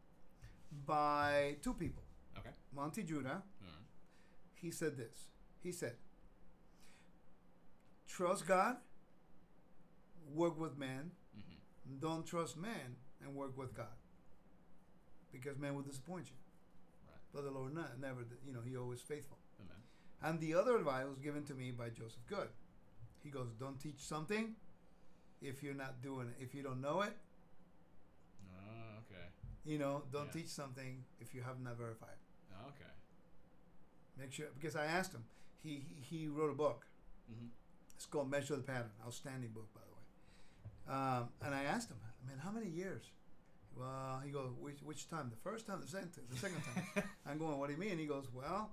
by 0.85 1.55
two 1.61 1.73
people. 1.73 2.03
Okay. 2.37 2.49
Monte 2.75 3.03
Judah, 3.03 3.43
right. 3.61 3.71
he 4.55 4.71
said 4.71 4.97
this. 4.97 5.29
He 5.61 5.71
said, 5.71 5.93
Trust 8.07 8.47
God, 8.47 8.77
work 10.33 10.59
with 10.59 10.77
man. 10.77 11.11
Mm-hmm. 11.37 11.99
Don't 11.99 12.25
trust 12.25 12.57
man 12.57 12.97
and 13.23 13.35
work 13.35 13.57
with 13.57 13.73
God. 13.73 13.87
Because 15.31 15.57
man 15.57 15.75
will 15.75 15.81
disappoint 15.81 16.25
you. 16.25 16.35
Right. 17.07 17.19
But 17.33 17.45
the 17.45 17.51
Lord 17.51 17.73
not, 17.73 17.99
never, 17.99 18.25
you 18.45 18.53
know, 18.53 18.59
he 18.63 18.77
always 18.77 19.01
faithful. 19.01 19.37
Amen. 19.59 19.81
And 20.21 20.39
the 20.39 20.53
other 20.53 20.75
advice 20.77 21.05
was 21.07 21.17
given 21.17 21.43
to 21.45 21.53
me 21.53 21.71
by 21.71 21.89
Joseph 21.89 22.25
Good. 22.27 22.49
He 23.23 23.29
goes, 23.29 23.47
Don't 23.59 23.79
teach 23.79 23.99
something 23.99 24.55
if 25.41 25.63
you're 25.63 25.73
not 25.73 26.01
doing 26.01 26.27
it. 26.27 26.43
If 26.43 26.53
you 26.53 26.61
don't 26.61 26.81
know 26.81 27.01
it. 27.01 27.13
You 29.65 29.77
know, 29.77 30.03
don't 30.11 30.25
Yeah. 30.27 30.31
teach 30.41 30.47
something 30.49 31.03
if 31.19 31.33
you 31.33 31.41
have 31.41 31.59
not 31.59 31.77
verified. 31.77 32.17
Oh, 32.53 32.67
okay. 32.69 32.91
Make 34.17 34.31
sure, 34.31 34.47
because 34.53 34.75
I 34.75 34.85
asked 34.85 35.13
him, 35.13 35.25
he, 35.61 35.83
he, 35.87 36.17
he 36.17 36.27
wrote 36.27 36.51
a 36.51 36.55
book. 36.55 36.85
Mm-hmm. 37.31 37.47
It's 37.95 38.05
called 38.05 38.29
Measure 38.29 38.55
the 38.55 38.63
Pattern. 38.63 38.91
Outstanding 39.05 39.51
book, 39.51 39.69
by 39.73 39.81
the 39.81 39.93
way. 39.95 40.97
Um, 40.99 41.29
and 41.45 41.55
I 41.55 41.63
asked 41.63 41.89
him, 41.89 41.97
I 42.03 42.29
mean, 42.29 42.37
how 42.39 42.51
many 42.51 42.67
years? 42.69 43.03
Well, 43.75 44.21
he 44.23 44.31
goes, 44.31 44.51
which, 44.59 44.81
which 44.83 45.09
time? 45.09 45.29
The 45.31 45.49
first 45.49 45.65
time, 45.65 45.81
the 45.81 45.87
second, 45.87 46.11
the 46.29 46.37
second 46.37 46.61
time? 46.63 47.03
I'm 47.25 47.37
going, 47.39 47.57
what 47.57 47.67
do 47.67 47.73
you 47.73 47.79
mean? 47.79 47.97
He 47.97 48.05
goes, 48.05 48.27
well, 48.33 48.71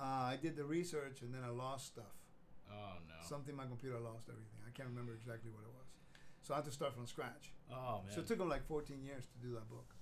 uh, 0.00 0.02
I 0.02 0.38
did 0.40 0.56
the 0.56 0.64
research 0.64 1.20
and 1.22 1.32
then 1.32 1.42
I 1.44 1.50
lost 1.50 1.86
stuff. 1.86 2.16
oh 2.70 2.94
no. 3.06 3.14
Something 3.28 3.54
my 3.54 3.66
computer 3.66 3.98
lost 4.00 4.28
everything. 4.28 4.60
I 4.66 4.70
can't 4.76 4.88
remember 4.88 5.12
exactly 5.14 5.50
what 5.50 5.62
it 5.62 5.72
was. 5.72 5.86
So 6.42 6.54
I 6.54 6.56
had 6.58 6.64
to 6.66 6.72
start 6.72 6.94
from 6.94 7.06
scratch. 7.06 7.52
oh 7.70 8.02
man. 8.04 8.12
So 8.14 8.20
it 8.20 8.26
took 8.26 8.40
him 8.40 8.48
like 8.48 8.66
14 8.66 9.02
years 9.04 9.24
to 9.26 9.46
do 9.46 9.54
that 9.54 9.68
book. 9.68 9.94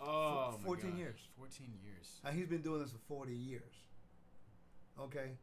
Oh, 0.00 0.58
my 0.60 0.66
14 0.66 0.90
gosh. 0.90 0.98
years. 0.98 1.20
Fourteen 1.36 1.72
years. 1.82 2.20
And 2.24 2.36
he's 2.36 2.46
been 2.48 2.62
doing 2.62 2.82
this 2.82 2.90
for 2.92 2.98
40 3.08 3.32
years. 3.34 3.74
Okay? 5.00 5.36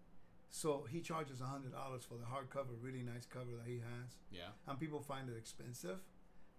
So 0.50 0.86
he 0.90 1.02
charges 1.02 1.40
$100 1.40 1.72
for 2.08 2.16
the 2.16 2.26
hardcover, 2.26 2.76
really 2.82 3.02
nice 3.02 3.26
cover 3.26 3.52
that 3.58 3.68
he 3.68 3.78
has. 3.78 4.18
Yeah. 4.32 4.50
And 4.68 4.80
people 4.80 5.00
find 5.02 5.30
it 5.30 5.36
expensive. 5.38 5.98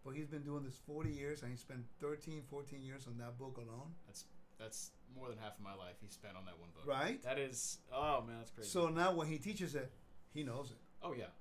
But 0.05 0.15
he's 0.15 0.27
been 0.27 0.43
doing 0.43 0.65
this 0.65 0.77
40 0.87 1.11
years 1.11 1.43
and 1.43 1.51
he 1.51 1.57
spent 1.57 1.81
13, 2.01 2.43
14 2.51 2.83
years 2.83 3.07
on 3.07 3.17
that 3.19 3.39
book 3.39 3.57
alone. 3.57 3.93
That's 4.07 4.25
that's 4.59 4.91
more 5.17 5.29
than 5.29 5.39
half 5.39 5.59
of 5.59 5.65
my 5.65 5.75
life 5.75 5.97
he 6.01 6.09
spent 6.09 6.37
on 6.37 6.45
that 6.45 6.59
one 6.59 6.71
book. 6.75 6.87
Right? 6.87 7.23
That 7.23 7.39
is. 7.39 7.79
Oh 7.93 8.23
man, 8.27 8.37
that's 8.39 8.51
crazy. 8.51 8.69
So 8.69 8.89
now 8.89 9.15
when 9.15 9.29
he 9.29 9.39
teaches 9.39 9.75
it, 9.75 9.91
he 10.33 10.43
knows 10.43 10.71
it. 10.71 10.79
oh 11.03 11.15
yeah. 11.17 11.33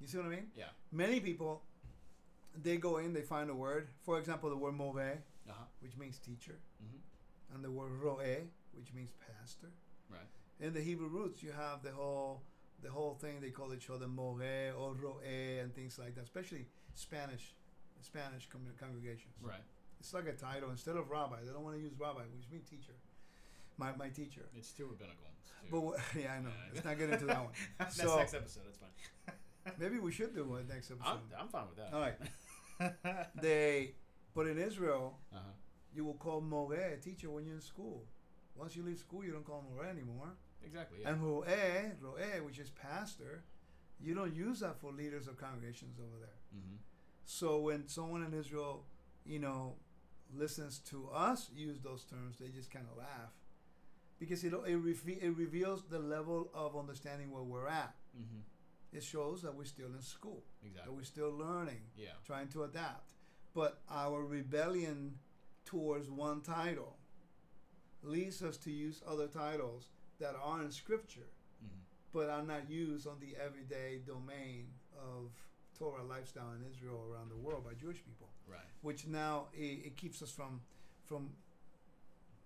You 0.00 0.06
see 0.06 0.18
what 0.18 0.26
I 0.26 0.30
mean? 0.30 0.46
Yeah. 0.56 0.66
Many 0.90 1.20
people, 1.20 1.62
they 2.60 2.76
go 2.76 2.98
in, 2.98 3.12
they 3.12 3.22
find 3.22 3.50
a 3.50 3.54
word. 3.54 3.88
For 4.04 4.18
example, 4.18 4.50
the 4.50 4.56
word 4.56 4.74
move, 4.74 4.98
Uh 5.48 5.52
huh. 5.58 5.64
which 5.80 5.96
means 5.96 6.18
teacher, 6.18 6.58
Mm-hmm. 6.82 7.54
and 7.54 7.64
the 7.64 7.70
word 7.70 7.92
roeh, 8.02 8.46
which 8.72 8.92
means 8.94 9.10
pastor. 9.26 9.70
Right. 10.10 10.28
In 10.60 10.72
the 10.72 10.80
Hebrew 10.80 11.08
roots, 11.08 11.42
you 11.42 11.52
have 11.52 11.82
the 11.82 11.90
whole 11.92 12.42
the 12.82 12.90
whole 12.90 13.14
thing 13.14 13.40
they 13.40 13.50
call 13.50 13.72
each 13.74 13.90
other 13.90 14.06
moreh 14.06 14.72
or 14.78 14.94
roeh 14.94 15.62
and 15.62 15.74
things 15.74 15.98
like 15.98 16.14
that, 16.16 16.24
especially 16.24 16.66
Spanish 16.94 17.54
Spanish 18.00 18.48
con- 18.48 18.66
congregations. 18.78 19.34
Right. 19.42 19.62
It's 20.00 20.12
like 20.14 20.26
a 20.26 20.32
title 20.32 20.70
instead 20.70 20.96
of 20.96 21.08
rabbi. 21.10 21.36
They 21.44 21.52
don't 21.52 21.62
want 21.64 21.76
to 21.76 21.82
use 21.82 21.92
rabbi, 21.98 22.22
which 22.36 22.48
means 22.50 22.68
teacher. 22.68 22.94
My 23.78 23.90
my 23.96 24.08
teacher. 24.08 24.42
It's 24.56 24.72
too 24.72 24.86
rabbinical. 24.86 25.26
It's 25.40 25.50
too, 25.50 25.70
But 25.70 26.20
yeah, 26.20 26.34
I 26.34 26.40
know. 26.40 26.50
Yeah. 26.50 26.70
Let's 26.74 26.84
not 26.84 26.98
get 26.98 27.10
into 27.10 27.26
that 27.26 27.38
one. 27.42 27.52
that's 27.78 27.96
So- 27.96 28.16
next 28.16 28.34
episode. 28.34 28.62
That's 28.66 28.78
fine. 28.78 29.74
Maybe 29.78 29.98
we 30.00 30.10
should 30.12 30.34
do 30.34 30.44
one 30.44 30.66
next 30.68 30.90
I'm, 30.90 30.98
episode. 31.00 31.20
I'm 31.40 31.48
fine 31.48 31.66
with 31.68 31.78
that. 31.78 31.94
All 31.94 32.00
right. 32.00 33.32
They, 33.40 33.94
but 34.34 34.46
in 34.46 34.58
Israel, 34.58 35.18
uh 35.32 35.36
huh. 35.36 35.52
you 35.94 36.04
will 36.04 36.14
call 36.26 36.40
moreh 36.40 36.94
a 36.94 36.96
teacher 36.96 37.30
when 37.30 37.44
you're 37.46 37.56
in 37.56 37.60
school. 37.60 38.04
Once 38.54 38.76
you 38.76 38.82
leave 38.82 38.98
school, 38.98 39.24
you 39.24 39.32
don't 39.32 39.44
call 39.46 39.64
moreh 39.70 39.88
anymore. 39.88 40.30
Exactly. 40.64 40.98
Yeah. 41.00 41.10
And 41.10 41.22
roeh, 41.22 41.92
roeh, 42.02 42.44
which 42.44 42.58
is 42.58 42.70
pastor, 42.70 43.44
you 44.00 44.14
don't 44.14 44.34
use 44.34 44.60
that 44.60 44.80
for 44.80 44.92
leaders 44.92 45.26
of 45.26 45.36
congregations 45.36 45.98
over 45.98 46.18
there. 46.20 46.38
mm-hmm. 46.54 46.76
So 47.24 47.58
when 47.60 47.88
someone 47.88 48.22
in 48.24 48.34
Israel, 48.34 48.84
you 49.24 49.38
know, 49.38 49.76
listens 50.34 50.78
to 50.90 51.08
us 51.12 51.50
use 51.54 51.78
those 51.80 52.04
terms, 52.04 52.36
they 52.38 52.48
just 52.48 52.70
kind 52.70 52.86
of 52.90 52.96
laugh 52.98 53.32
because 54.18 54.44
it 54.44 54.52
it, 54.66 54.76
reve- 54.76 55.18
it 55.20 55.36
reveals 55.36 55.84
the 55.88 55.98
level 55.98 56.50
of 56.54 56.76
understanding 56.76 57.30
where 57.30 57.42
we're 57.42 57.68
at. 57.68 57.94
Mm-hmm. 58.16 58.40
It 58.96 59.02
shows 59.02 59.40
that 59.42 59.54
we're 59.54 59.64
still 59.64 59.92
in 59.94 60.02
school, 60.02 60.42
exactly. 60.62 60.82
that 60.90 60.96
we're 60.96 61.04
still 61.04 61.32
learning, 61.32 61.80
Yeah. 61.96 62.16
trying 62.26 62.48
to 62.48 62.64
adapt. 62.64 63.12
But 63.54 63.78
our 63.90 64.22
rebellion 64.24 65.14
towards 65.64 66.10
one 66.10 66.40
title 66.40 66.96
leads 68.02 68.42
us 68.42 68.56
to 68.58 68.70
use 68.70 69.00
other 69.06 69.26
titles 69.26 69.88
that 70.20 70.34
are 70.42 70.62
in 70.62 70.70
Scripture, 70.70 71.28
Mm-hmm. 71.64 71.78
but 72.12 72.28
are 72.28 72.42
not 72.42 72.68
used 72.68 73.06
on 73.06 73.16
the 73.20 73.36
everyday 73.40 74.00
domain 74.04 74.66
of 74.98 75.30
Torah 75.78 76.02
lifestyle 76.02 76.50
in 76.58 76.68
Israel 76.68 77.04
around 77.08 77.30
the 77.30 77.36
world 77.36 77.64
by 77.64 77.74
Jewish 77.74 77.98
people. 78.04 78.28
Right. 78.50 78.60
which 78.82 79.06
now 79.06 79.46
it, 79.54 79.86
it 79.86 79.96
keeps 79.96 80.20
us 80.22 80.30
from 80.30 80.60
from 81.04 81.30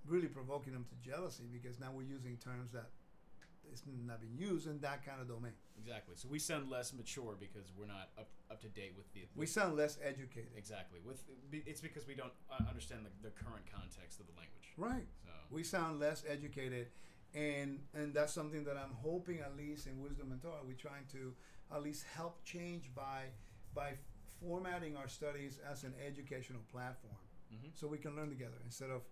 really 0.07 0.29
provoking 0.29 0.73
them 0.75 0.85
to 0.85 1.09
jealousy 1.11 1.45
because 1.53 1.81
now 1.81 1.89
we're 1.93 2.03
using 2.03 2.37
terms 2.37 2.71
that 2.73 2.91
it's 3.73 3.83
not 4.07 4.21
being 4.21 4.37
used 4.37 4.67
in 4.69 4.79
that 4.81 5.05
kind 5.05 5.21
of 5.21 5.29
domain. 5.29 5.53
Exactly. 5.79 6.15
So 6.17 6.29
we 6.29 6.39
sound 6.39 6.71
less 6.71 6.93
mature 6.93 7.37
because 7.39 7.73
we're 7.79 7.87
not 7.87 8.11
up 8.19 8.29
up 8.51 8.61
to 8.63 8.69
date 8.69 8.95
with 8.97 9.13
the. 9.13 9.27
We 9.35 9.47
sound 9.47 9.77
less 9.77 9.99
educated. 10.03 10.51
exactly 10.57 11.01
with 11.05 11.23
it's 11.53 11.81
because 11.81 12.07
we 12.07 12.15
don't 12.15 12.33
uh, 12.51 12.65
understand 12.69 13.07
the, 13.07 13.29
the 13.29 13.35
current 13.35 13.65
context 13.73 14.21
of 14.21 14.27
the 14.27 14.33
language. 14.33 14.73
Right. 14.77 15.07
So 15.25 15.31
We 15.51 15.63
sound 15.63 16.01
less 16.01 16.25
educated 16.29 16.89
and 17.35 17.81
and 17.95 18.15
that's 18.15 18.33
something 18.33 18.65
that 18.65 18.77
I'm 18.77 18.93
hoping 19.03 19.41
at 19.41 19.57
least 19.57 19.87
in 19.87 20.01
Wisdom 20.01 20.33
in 20.33 20.39
Torah 20.39 20.63
we're 20.67 20.75
trying 20.75 21.05
to 21.13 21.35
at 21.75 21.83
least 21.83 22.05
help 22.15 22.43
change 22.45 22.91
by 22.95 23.25
by 23.75 23.95
formatting 24.41 24.97
our 24.97 25.09
studies 25.09 25.59
as 25.71 25.85
an 25.85 25.95
educational 26.07 26.63
platform. 26.73 27.17
Mhm. 27.53 27.71
so 27.75 27.87
we 27.87 27.99
can 27.99 28.17
learn 28.17 28.29
together 28.29 28.59
instead 28.65 28.91
of 28.91 29.03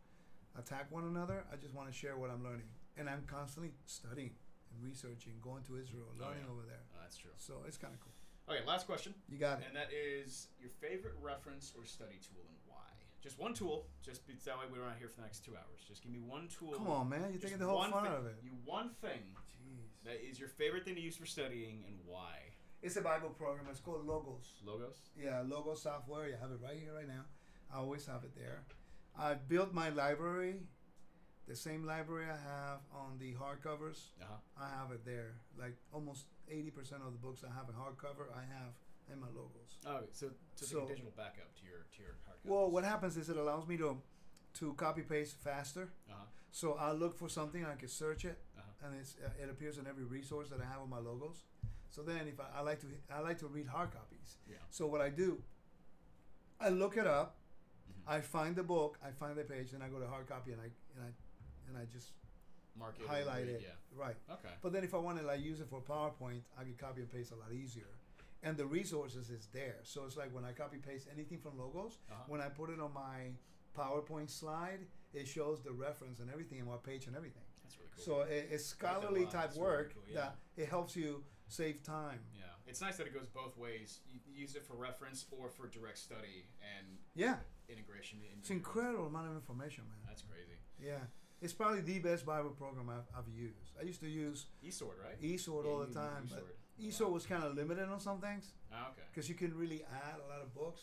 attack 0.59 0.91
one 0.91 1.05
another. 1.05 1.45
I 1.53 1.57
just 1.57 1.75
want 1.75 1.89
to 1.91 1.95
share 1.95 2.17
what 2.17 2.31
I'm 2.31 2.43
learning, 2.43 2.69
and 2.97 3.09
I'm 3.09 3.25
constantly 3.27 3.73
studying 3.87 4.35
and 4.75 4.83
researching, 4.85 5.35
going 5.41 5.63
to 5.65 5.77
Israel, 5.79 6.11
Oh, 6.19 6.23
learning 6.27 6.45
yeah. 6.47 6.53
over 6.53 6.63
there. 6.67 6.83
uh, 6.95 7.03
that's 7.03 7.17
true. 7.17 7.31
So 7.39 7.63
it's 7.67 7.77
kind 7.79 7.95
of 7.95 8.01
cool. 8.01 8.13
Okay, 8.51 8.61
last 8.67 8.87
question, 8.87 9.15
You 9.29 9.39
got 9.39 9.61
it. 9.61 9.65
and 9.69 9.77
that 9.77 9.89
is 9.95 10.49
your 10.61 10.69
favorite 10.83 11.15
reference 11.23 11.73
or 11.79 11.85
study 11.87 12.19
tool 12.21 12.45
and 12.49 12.59
why. 12.67 12.85
Just 13.23 13.39
one 13.39 13.55
tool. 13.55 13.87
Just 14.05 14.27
be, 14.27 14.35
that 14.45 14.59
way 14.59 14.65
we're 14.71 14.85
not 14.85 14.97
here 14.99 15.09
for 15.09 15.17
the 15.17 15.23
next 15.23 15.45
two 15.47 15.53
hours. 15.57 15.81
Just 15.89 16.03
give 16.03 16.13
me 16.13 16.19
one 16.21 16.49
tool. 16.49 16.73
Come 16.77 16.89
on, 16.89 17.09
man! 17.09 17.31
You're 17.33 17.41
taking 17.41 17.57
the 17.57 17.65
whole 17.65 17.81
fun 17.81 17.93
thing, 17.93 18.13
out 18.13 18.19
of 18.19 18.27
it. 18.27 18.37
You 18.45 18.51
one 18.67 18.91
thing 19.01 19.33
Jeez. 19.49 20.05
that 20.05 20.21
is 20.29 20.39
your 20.39 20.51
favorite 20.51 20.85
thing 20.85 20.95
to 20.97 21.01
use 21.01 21.17
for 21.17 21.25
studying 21.25 21.85
and 21.89 21.97
why. 22.05 22.37
It's 22.83 22.97
a 22.97 23.01
Bible 23.01 23.31
program. 23.31 23.65
It's 23.71 23.81
called 23.81 24.05
Logos. 24.07 24.53
Logos. 24.63 25.09
Yeah, 25.19 25.41
Logos 25.47 25.81
software. 25.81 26.29
You 26.29 26.35
have 26.39 26.51
it 26.51 26.59
right 26.63 26.77
here, 26.79 26.93
right 26.95 27.09
now. 27.09 27.25
I 27.73 27.79
always 27.79 28.05
have 28.05 28.25
it 28.25 28.37
there. 28.37 28.65
I 29.19 29.33
built 29.35 29.73
my 29.73 29.89
library, 29.89 30.57
the 31.47 31.55
same 31.57 31.85
library 31.85 32.27
I 32.27 32.37
have 32.37 32.81
on 32.93 33.19
the 33.19 33.33
hardcovers. 33.35 33.99
Uh 34.21 34.25
huh. 34.31 34.65
I 34.65 34.69
have 34.79 34.91
it 34.93 35.05
there. 35.05 35.35
Like 35.59 35.77
almost 35.93 36.27
80% 36.51 37.05
of 37.07 37.13
the 37.13 37.19
books 37.19 37.43
I 37.45 37.53
have 37.55 37.69
in 37.69 37.75
hardcover, 37.75 38.27
I 38.35 38.41
have 38.59 38.73
in 39.13 39.21
my 39.21 39.27
logos. 39.29 39.77
Oh, 39.87 40.01
so 40.13 40.31
so, 40.55 40.67
So- 40.67 40.85
a 40.85 40.89
digital 40.89 41.13
backup 41.17 41.55
to 41.57 41.65
your 41.65 41.85
to 41.97 42.03
your 42.03 42.15
hard 42.27 42.39
Well, 42.45 42.71
what 42.71 42.85
happens 42.85 43.17
is 43.17 43.29
it 43.29 43.37
allows 43.37 43.67
me 43.67 43.77
to 43.79 44.01
to 44.61 44.73
copy 44.75 45.03
paste 45.03 45.37
faster. 45.43 45.89
Uh 46.09 46.15
huh. 46.15 46.25
So 46.51 46.75
I 46.75 46.93
look 46.93 47.17
for 47.19 47.29
something, 47.29 47.65
I 47.65 47.75
can 47.75 47.89
search 47.89 48.25
it, 48.25 48.39
Uh-huh. 48.57 48.87
and 48.87 48.95
it's, 49.01 49.17
uh, 49.25 49.43
it 49.43 49.51
appears 49.51 49.77
in 49.79 49.87
every 49.89 50.05
resource 50.05 50.49
that 50.51 50.61
I 50.61 50.65
have 50.73 50.81
on 50.81 50.89
my 50.89 50.99
logos. 51.01 51.43
So 51.91 52.03
then, 52.03 52.29
if 52.29 52.39
I, 52.41 52.47
I 52.59 52.61
like 52.63 52.81
to, 52.81 52.87
I 53.11 53.19
like 53.21 53.39
to 53.41 53.49
read 53.49 53.67
hard 53.67 53.91
copies. 53.93 54.39
Yeah. 54.49 54.57
So 54.71 54.87
what 54.87 55.01
I 55.01 55.11
do, 55.11 55.43
I 56.61 56.69
look 56.69 56.97
it 56.97 57.07
up, 57.07 57.37
Mhm. 57.91 58.03
I 58.17 58.21
find 58.21 58.55
the 58.57 58.63
book, 58.63 58.99
I 59.03 59.11
find 59.11 59.37
the 59.37 59.45
page, 59.45 59.73
and 59.75 59.83
I 59.83 59.89
go 59.89 59.99
to 59.99 60.07
hard 60.07 60.27
copy, 60.29 60.53
and 60.53 60.61
I 60.61 60.71
and 60.95 61.05
I 61.09 61.11
and 61.69 61.77
I 61.77 61.85
just 61.93 62.13
Mark 62.79 62.97
it. 63.01 63.07
highlight 63.07 63.47
read, 63.47 63.57
it. 63.57 63.63
Yeah. 63.65 63.75
right. 64.05 64.17
Okay. 64.31 64.55
But 64.63 64.73
then 64.73 64.85
if 64.85 64.95
I 64.95 64.99
want 64.99 65.19
to 65.21 65.25
like 65.27 65.41
use 65.43 65.61
it 65.61 65.69
for 65.69 65.81
PowerPoint, 65.81 66.41
I 66.59 66.63
can 66.65 66.75
copy 66.75 67.01
and 67.03 67.11
paste 67.13 67.33
a 67.33 67.37
lot 67.37 67.53
easier, 67.53 67.91
and 68.43 68.57
the 68.57 68.67
resources 68.67 69.31
is 69.31 69.49
there. 69.53 69.77
So 69.85 70.05
it's 70.05 70.17
like 70.17 70.35
when 70.35 70.45
I 70.45 70.53
copy 70.53 70.79
paste 70.79 71.09
anything 71.13 71.39
from 71.39 71.59
logos, 71.59 71.99
Uh-huh. 72.11 72.23
when 72.27 72.41
I 72.41 72.49
put 72.49 72.71
it 72.71 72.81
on 72.81 72.93
my 72.93 73.33
PowerPoint 73.77 74.31
slide, 74.31 74.81
it 75.13 75.27
shows 75.29 75.63
the 75.63 75.73
reference 75.73 76.19
and 76.21 76.31
everything 76.31 76.59
and 76.61 76.69
what 76.69 76.83
page 76.83 77.07
and 77.07 77.17
everything. 77.17 77.43
That's 77.63 77.77
really 77.79 77.91
cool. 77.95 78.05
So 78.05 78.21
it, 78.23 78.49
it's 78.51 78.75
like 78.83 78.93
that 78.93 78.99
a 78.99 79.01
scholarly 79.01 79.27
type 79.27 79.45
It's 79.51 79.57
really 79.57 79.69
work 79.71 79.95
cool, 79.95 80.03
yeah. 80.09 80.15
that 80.17 80.37
it 80.57 80.69
helps 80.69 80.95
you 80.97 81.23
save 81.49 81.83
time. 81.83 82.21
yeah, 82.35 82.45
it's 82.67 82.81
nice 82.81 82.97
that 82.97 83.07
it 83.07 83.15
goes 83.15 83.29
both 83.29 83.57
ways. 83.57 84.01
You 84.13 84.19
you 84.27 84.41
use 84.43 84.55
it 84.57 84.63
for 84.67 84.75
reference 84.75 85.27
or 85.31 85.49
for 85.49 85.69
direct 85.69 85.99
study 85.99 86.47
and 86.77 86.99
Yeah, 87.15 87.37
integration. 87.69 88.19
Into 88.25 88.39
it's 88.41 88.51
incredible 88.51 89.07
amount 89.07 89.29
of 89.31 89.35
information, 89.37 89.85
man. 89.89 89.99
That's 90.09 90.23
crazy. 90.23 90.59
Yeah, 90.83 90.99
it's 91.45 91.53
probably 91.53 91.81
the 91.83 91.99
best 92.01 92.25
Bible 92.27 92.51
program 92.51 92.89
I've, 92.91 93.09
I've 93.19 93.29
used. 93.29 93.71
I 93.81 93.85
used 93.85 94.01
to 94.01 94.09
use 94.09 94.47
eSword, 94.67 94.99
right? 95.07 95.21
eSword 95.23 95.65
Yeah, 95.65 95.71
all 95.71 95.79
the 95.87 95.93
time, 95.95 96.29
but 96.31 96.45
eSword. 96.81 96.89
eSword 96.89 97.13
was 97.13 97.27
kind 97.27 97.45
of 97.45 97.55
limited 97.55 97.89
on 97.89 98.01
some 98.01 98.19
things 98.21 98.53
Ah, 98.73 98.89
okay. 98.91 99.03
because 99.13 99.29
you 99.29 99.35
can 99.35 99.57
really 99.57 99.83
add 100.09 100.17
a 100.25 100.29
lot 100.33 100.41
of 100.43 100.55
books. 100.55 100.83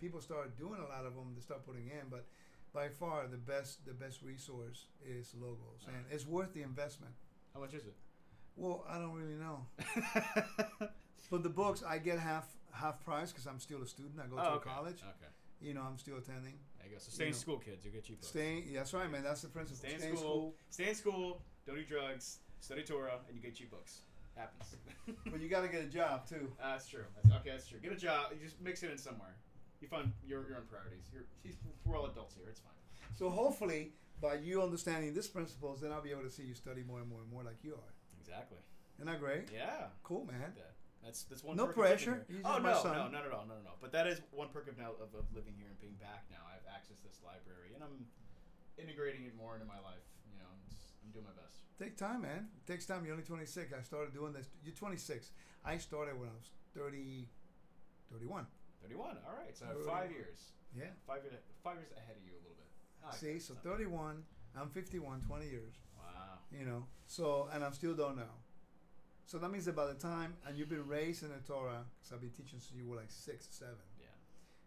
People 0.00 0.20
started 0.20 0.56
doing 0.56 0.80
a 0.80 0.88
lot 0.94 1.04
of 1.06 1.14
them. 1.14 1.32
They 1.34 1.40
start 1.40 1.64
putting 1.66 1.86
in, 1.88 2.04
but 2.10 2.24
by 2.72 2.88
far 2.88 3.26
the 3.26 3.36
best 3.38 3.84
the 3.86 3.94
best 3.94 4.22
resource 4.22 4.86
is 5.04 5.32
Logos, 5.40 5.82
and 5.86 5.96
Alright. 5.96 6.12
it's 6.14 6.26
worth 6.26 6.52
the 6.54 6.62
investment. 6.62 7.14
How 7.54 7.60
much 7.60 7.74
is 7.74 7.84
it? 7.84 7.96
Well, 8.56 8.84
I 8.88 8.98
don't 8.98 9.14
really 9.14 9.38
know. 9.46 9.66
But 11.30 11.42
the 11.42 11.48
books 11.48 11.82
I 11.82 11.98
get 11.98 12.18
half 12.18 12.46
half 12.72 13.02
price 13.04 13.32
because 13.32 13.46
I'm 13.46 13.58
still 13.58 13.82
a 13.82 13.86
student. 13.86 14.20
I 14.22 14.26
go 14.26 14.36
to 14.36 14.42
oh, 14.42 14.54
okay. 14.56 14.70
college. 14.70 15.00
Okay. 15.02 15.32
You 15.60 15.72
know, 15.74 15.80
I'm 15.82 15.98
still 15.98 16.18
attending. 16.18 16.54
You 16.84 16.92
go. 16.92 16.98
So 16.98 17.08
You 17.08 17.14
stay 17.14 17.24
in 17.24 17.30
know, 17.30 17.36
school, 17.36 17.58
kids. 17.58 17.84
You'll 17.84 17.94
get 17.94 18.04
cheap 18.04 18.20
books. 18.20 18.34
Yeah, 18.34 18.78
that's 18.78 18.94
right, 18.94 19.10
man. 19.10 19.22
That's 19.22 19.42
the 19.42 19.48
principle. 19.48 19.78
Stay 19.78 19.94
in 19.94 20.00
Stay 20.00 20.16
school. 20.16 20.54
Stay 20.70 20.88
in 20.88 20.94
school. 20.94 21.42
Don't 21.66 21.76
do 21.76 21.84
drugs. 21.84 22.38
Study 22.60 22.82
Torah, 22.82 23.18
and 23.28 23.36
you 23.36 23.42
get 23.42 23.54
cheap 23.54 23.70
books. 23.70 24.00
Happens. 24.36 24.74
but 25.30 25.40
you 25.40 25.48
got 25.48 25.62
to 25.62 25.68
get 25.68 25.82
a 25.82 25.86
job 25.86 26.26
too. 26.26 26.50
Uh, 26.60 26.72
that's 26.72 26.88
true. 26.88 27.04
That's, 27.14 27.36
okay, 27.36 27.50
that's 27.50 27.68
true. 27.68 27.78
Get 27.80 27.92
a 27.92 27.96
job. 27.96 28.32
You 28.32 28.44
just 28.44 28.60
mix 28.60 28.82
it 28.82 28.90
in 28.90 28.98
somewhere. 28.98 29.34
You 29.80 29.88
find 29.88 30.12
your 30.26 30.46
your 30.48 30.56
own 30.56 30.66
priorities. 30.68 31.04
You're, 31.12 31.24
we're 31.84 31.98
all 31.98 32.06
adults 32.06 32.34
here. 32.34 32.46
It's 32.48 32.60
fine. 32.60 32.72
So 33.14 33.30
hopefully, 33.30 33.92
by 34.20 34.34
you 34.34 34.62
understanding 34.62 35.14
these 35.14 35.28
principles, 35.28 35.80
then 35.82 35.92
I'll 35.92 36.02
be 36.02 36.10
able 36.10 36.22
to 36.22 36.30
see 36.30 36.42
you 36.42 36.54
study 36.54 36.82
more 36.86 37.00
and 37.00 37.08
more 37.08 37.20
and 37.20 37.30
more 37.30 37.44
like 37.44 37.62
you 37.62 37.74
are. 37.74 37.92
Exactly. 38.20 38.58
Isn't 38.98 39.06
that 39.06 39.20
great? 39.20 39.48
Yeah. 39.52 39.86
Cool, 40.02 40.24
man. 40.26 40.40
That, 40.40 40.73
that's 41.04 41.24
that's 41.24 41.44
one. 41.44 41.56
No 41.56 41.66
perk 41.66 41.76
pressure. 41.76 42.26
Oh 42.44 42.58
no, 42.58 42.80
no, 42.82 43.08
not 43.12 43.26
at 43.26 43.32
all, 43.32 43.44
no, 43.46 43.54
no, 43.60 43.64
no. 43.64 43.74
But 43.80 43.92
that 43.92 44.06
is 44.06 44.20
one 44.32 44.48
perk 44.48 44.68
of 44.68 44.78
now 44.78 44.96
of, 44.96 45.12
of 45.12 45.28
living 45.34 45.54
here 45.56 45.68
and 45.68 45.78
being 45.80 45.94
back 46.00 46.24
now. 46.30 46.42
I 46.48 46.56
have 46.56 46.66
access 46.72 46.96
to 46.98 47.04
this 47.06 47.20
library, 47.24 47.76
and 47.76 47.84
I'm 47.84 48.08
integrating 48.80 49.24
it 49.24 49.36
more 49.36 49.54
into 49.54 49.66
my 49.66 49.78
life. 49.84 50.02
You 50.26 50.40
know, 50.40 50.48
it's, 50.66 50.96
I'm 51.04 51.12
doing 51.12 51.26
my 51.28 51.36
best. 51.36 51.60
Take 51.78 51.96
time, 51.96 52.22
man. 52.22 52.48
It 52.56 52.66
takes 52.70 52.86
time. 52.86 53.04
You're 53.04 53.12
only 53.14 53.26
26. 53.26 53.72
I 53.72 53.82
started 53.82 54.14
doing 54.14 54.32
this. 54.32 54.48
You're 54.64 54.74
26. 54.74 55.30
I 55.64 55.76
started 55.78 56.18
when 56.18 56.28
I 56.28 56.36
was 56.38 56.50
30, 56.74 57.28
31. 58.12 58.46
31. 58.82 59.16
All 59.26 59.34
right, 59.36 59.56
so 59.56 59.66
five 59.86 60.10
years. 60.10 60.52
Yeah. 60.76 60.90
Five 61.06 61.22
years. 61.24 61.40
Five 61.62 61.76
years 61.76 61.90
ahead 61.96 62.16
of 62.16 62.22
you 62.24 62.32
a 62.32 62.40
little 62.42 62.56
bit. 62.56 62.68
Like 63.04 63.14
See, 63.14 63.38
so 63.38 63.54
Not- 63.54 63.64
31. 63.64 64.22
I'm 64.56 64.70
51. 64.70 65.20
20 65.26 65.46
years. 65.50 65.74
Wow. 65.98 66.38
You 66.52 66.64
know. 66.64 66.86
So, 67.06 67.48
and 67.52 67.64
I'm 67.64 67.72
still 67.72 67.94
don't 67.94 68.16
know. 68.16 68.34
So 69.26 69.38
that 69.38 69.50
means 69.50 69.64
that 69.64 69.74
by 69.74 69.86
the 69.86 69.94
time, 69.94 70.34
and 70.46 70.56
you've 70.58 70.68
been 70.68 70.86
raised 70.86 71.22
in 71.22 71.30
the 71.30 71.38
Torah, 71.46 71.84
because 71.98 72.12
I've 72.12 72.20
been 72.20 72.30
teaching 72.30 72.58
since 72.60 72.70
you 72.76 72.86
were 72.86 72.96
like 72.96 73.10
six, 73.10 73.48
seven. 73.50 73.74
Yeah. 73.98 74.06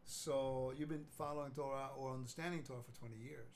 So 0.06 0.74
you've 0.76 0.90
been 0.90 1.06
following 1.18 1.52
Torah 1.52 1.90
or 1.98 2.14
understanding 2.14 2.64
Torah 2.64 2.82
for 2.82 2.98
20 3.00 3.16
years. 3.16 3.54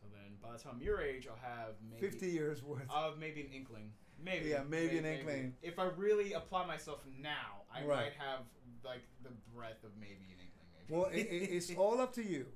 So 0.00 0.06
then, 0.12 0.36
by 0.40 0.56
the 0.56 0.62
time 0.62 0.80
your 0.80 1.00
age, 1.00 1.26
I'll 1.28 1.36
have 1.42 1.74
maybe 1.90 2.06
50 2.06 2.28
years 2.30 2.62
worth. 2.62 2.82
I'll 2.88 3.10
have 3.10 3.18
maybe 3.18 3.40
an 3.40 3.48
inkling. 3.52 3.92
Maybe. 4.24 4.50
Yeah, 4.50 4.62
maybe 4.68 4.98
an 4.98 5.04
inkling. 5.04 5.54
If 5.62 5.78
I 5.78 5.86
really 5.96 6.32
apply 6.34 6.66
myself 6.66 7.00
now, 7.20 7.62
I 7.72 7.84
Right. 7.84 7.96
might 8.04 8.12
have 8.18 8.40
like 8.84 9.02
the 9.22 9.30
breadth 9.54 9.82
of 9.84 9.90
maybe 9.98 10.26
an 10.30 10.38
inkling. 10.38 10.68
Maybe. 10.78 10.94
Well, 10.94 11.06
it, 11.12 11.26
it's 11.32 11.74
all 11.76 12.00
up 12.00 12.12
to 12.14 12.22
you. 12.24 12.46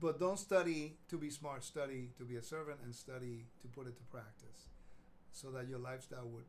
But 0.00 0.20
don't 0.20 0.38
study 0.38 0.96
to 1.08 1.16
be 1.16 1.30
smart. 1.30 1.64
Study 1.64 2.10
to 2.18 2.24
be 2.24 2.36
a 2.36 2.42
servant, 2.42 2.78
and 2.84 2.94
study 2.94 3.46
to 3.62 3.68
put 3.68 3.86
it 3.86 3.96
to 3.96 4.02
practice, 4.04 4.68
so 5.34 5.50
that 5.50 5.68
your 5.68 5.78
lifestyle 5.78 6.26
would 6.28 6.44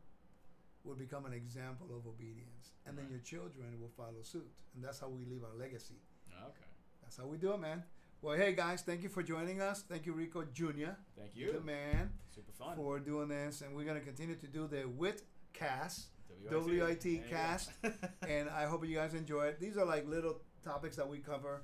would 0.83 0.99
become 0.99 1.25
an 1.25 1.33
example 1.33 1.87
of 1.97 2.05
obedience, 2.07 2.73
and 2.85 2.95
then 2.97 3.07
your 3.09 3.19
children 3.19 3.79
will 3.81 3.89
follow 3.97 4.21
suit, 4.21 4.47
and 4.75 4.83
that's 4.83 4.99
how 4.99 5.09
we 5.09 5.25
leave 5.25 5.43
our 5.43 5.57
legacy. 5.59 5.95
okay. 6.31 6.69
That's 7.01 7.17
how 7.17 7.25
we 7.25 7.37
do 7.37 7.53
it, 7.53 7.59
man. 7.59 7.83
Well, 8.21 8.37
hey 8.37 8.53
guys, 8.53 8.81
thank 8.83 9.01
you 9.03 9.09
for 9.09 9.23
joining 9.23 9.61
us. 9.61 9.81
Thank 9.89 10.05
you, 10.05 10.13
Rico 10.13 10.43
Jr., 10.53 10.93
Thank 11.17 11.33
the 11.33 11.39
you. 11.39 11.61
man, 11.65 12.11
Super 12.33 12.51
fun. 12.51 12.75
for 12.75 12.99
doing 12.99 13.29
this, 13.29 13.61
and 13.61 13.75
we're 13.75 13.83
gonna 13.85 13.99
continue 13.99 14.35
to 14.35 14.47
do 14.47 14.67
the 14.67 14.83
WIT 14.87 15.23
cast. 15.53 16.07
WIT, 16.51 16.65
WIT 16.65 17.01
There 17.01 17.11
you 17.11 17.17
go. 17.19 17.29
cast. 17.29 17.71
and 18.27 18.49
I 18.49 18.65
hope 18.65 18.85
you 18.85 18.95
guys 18.95 19.13
enjoy 19.15 19.45
it. 19.47 19.59
These 19.59 19.77
are 19.77 19.85
like 19.85 20.07
little 20.07 20.41
topics 20.63 20.95
that 20.97 21.07
we 21.07 21.17
cover 21.19 21.63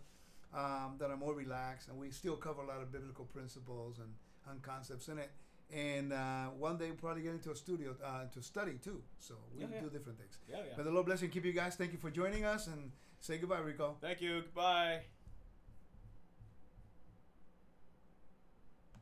um, 0.53 0.95
that 0.99 1.11
are 1.11 1.17
more 1.17 1.34
relaxed, 1.36 1.89
and 1.89 1.97
we 1.97 2.09
still 2.09 2.36
cover 2.38 2.61
a 2.63 2.67
lot 2.67 2.82
of 2.82 2.91
biblical 2.91 3.26
principles 3.26 3.99
and, 3.99 4.09
and 4.49 4.61
concepts 4.63 5.07
in 5.09 5.17
it. 5.19 5.30
And 5.74 6.11
uh, 6.13 6.45
one 6.57 6.78
day 6.78 6.86
we'll 6.88 6.95
probably 6.95 7.24
get 7.24 7.34
into 7.34 7.51
a 7.51 7.55
studio 7.55 7.95
uh, 8.03 8.26
to 8.34 8.41
study 8.41 8.74
too. 8.84 9.01
So 9.19 9.36
we 9.53 9.61
Yeah, 9.61 9.67
yeah. 9.74 9.82
do 9.82 9.89
different 9.89 10.17
things. 10.19 10.38
Yeah, 10.49 10.57
yeah. 10.67 10.78
May 10.78 10.84
the 10.84 10.91
Lord 10.91 11.05
bless 11.05 11.22
you 11.22 11.26
and 11.26 11.34
keep 11.34 11.45
you 11.45 11.53
guys. 11.53 11.76
Thank 11.76 11.91
you 11.91 11.97
for 11.97 12.09
joining 12.11 12.43
us, 12.45 12.67
and 12.67 12.91
say 13.19 13.38
goodbye, 13.38 13.59
Rico. 13.59 13.97
Thank 14.01 14.22
you. 14.22 14.41
Goodbye. 14.41 15.01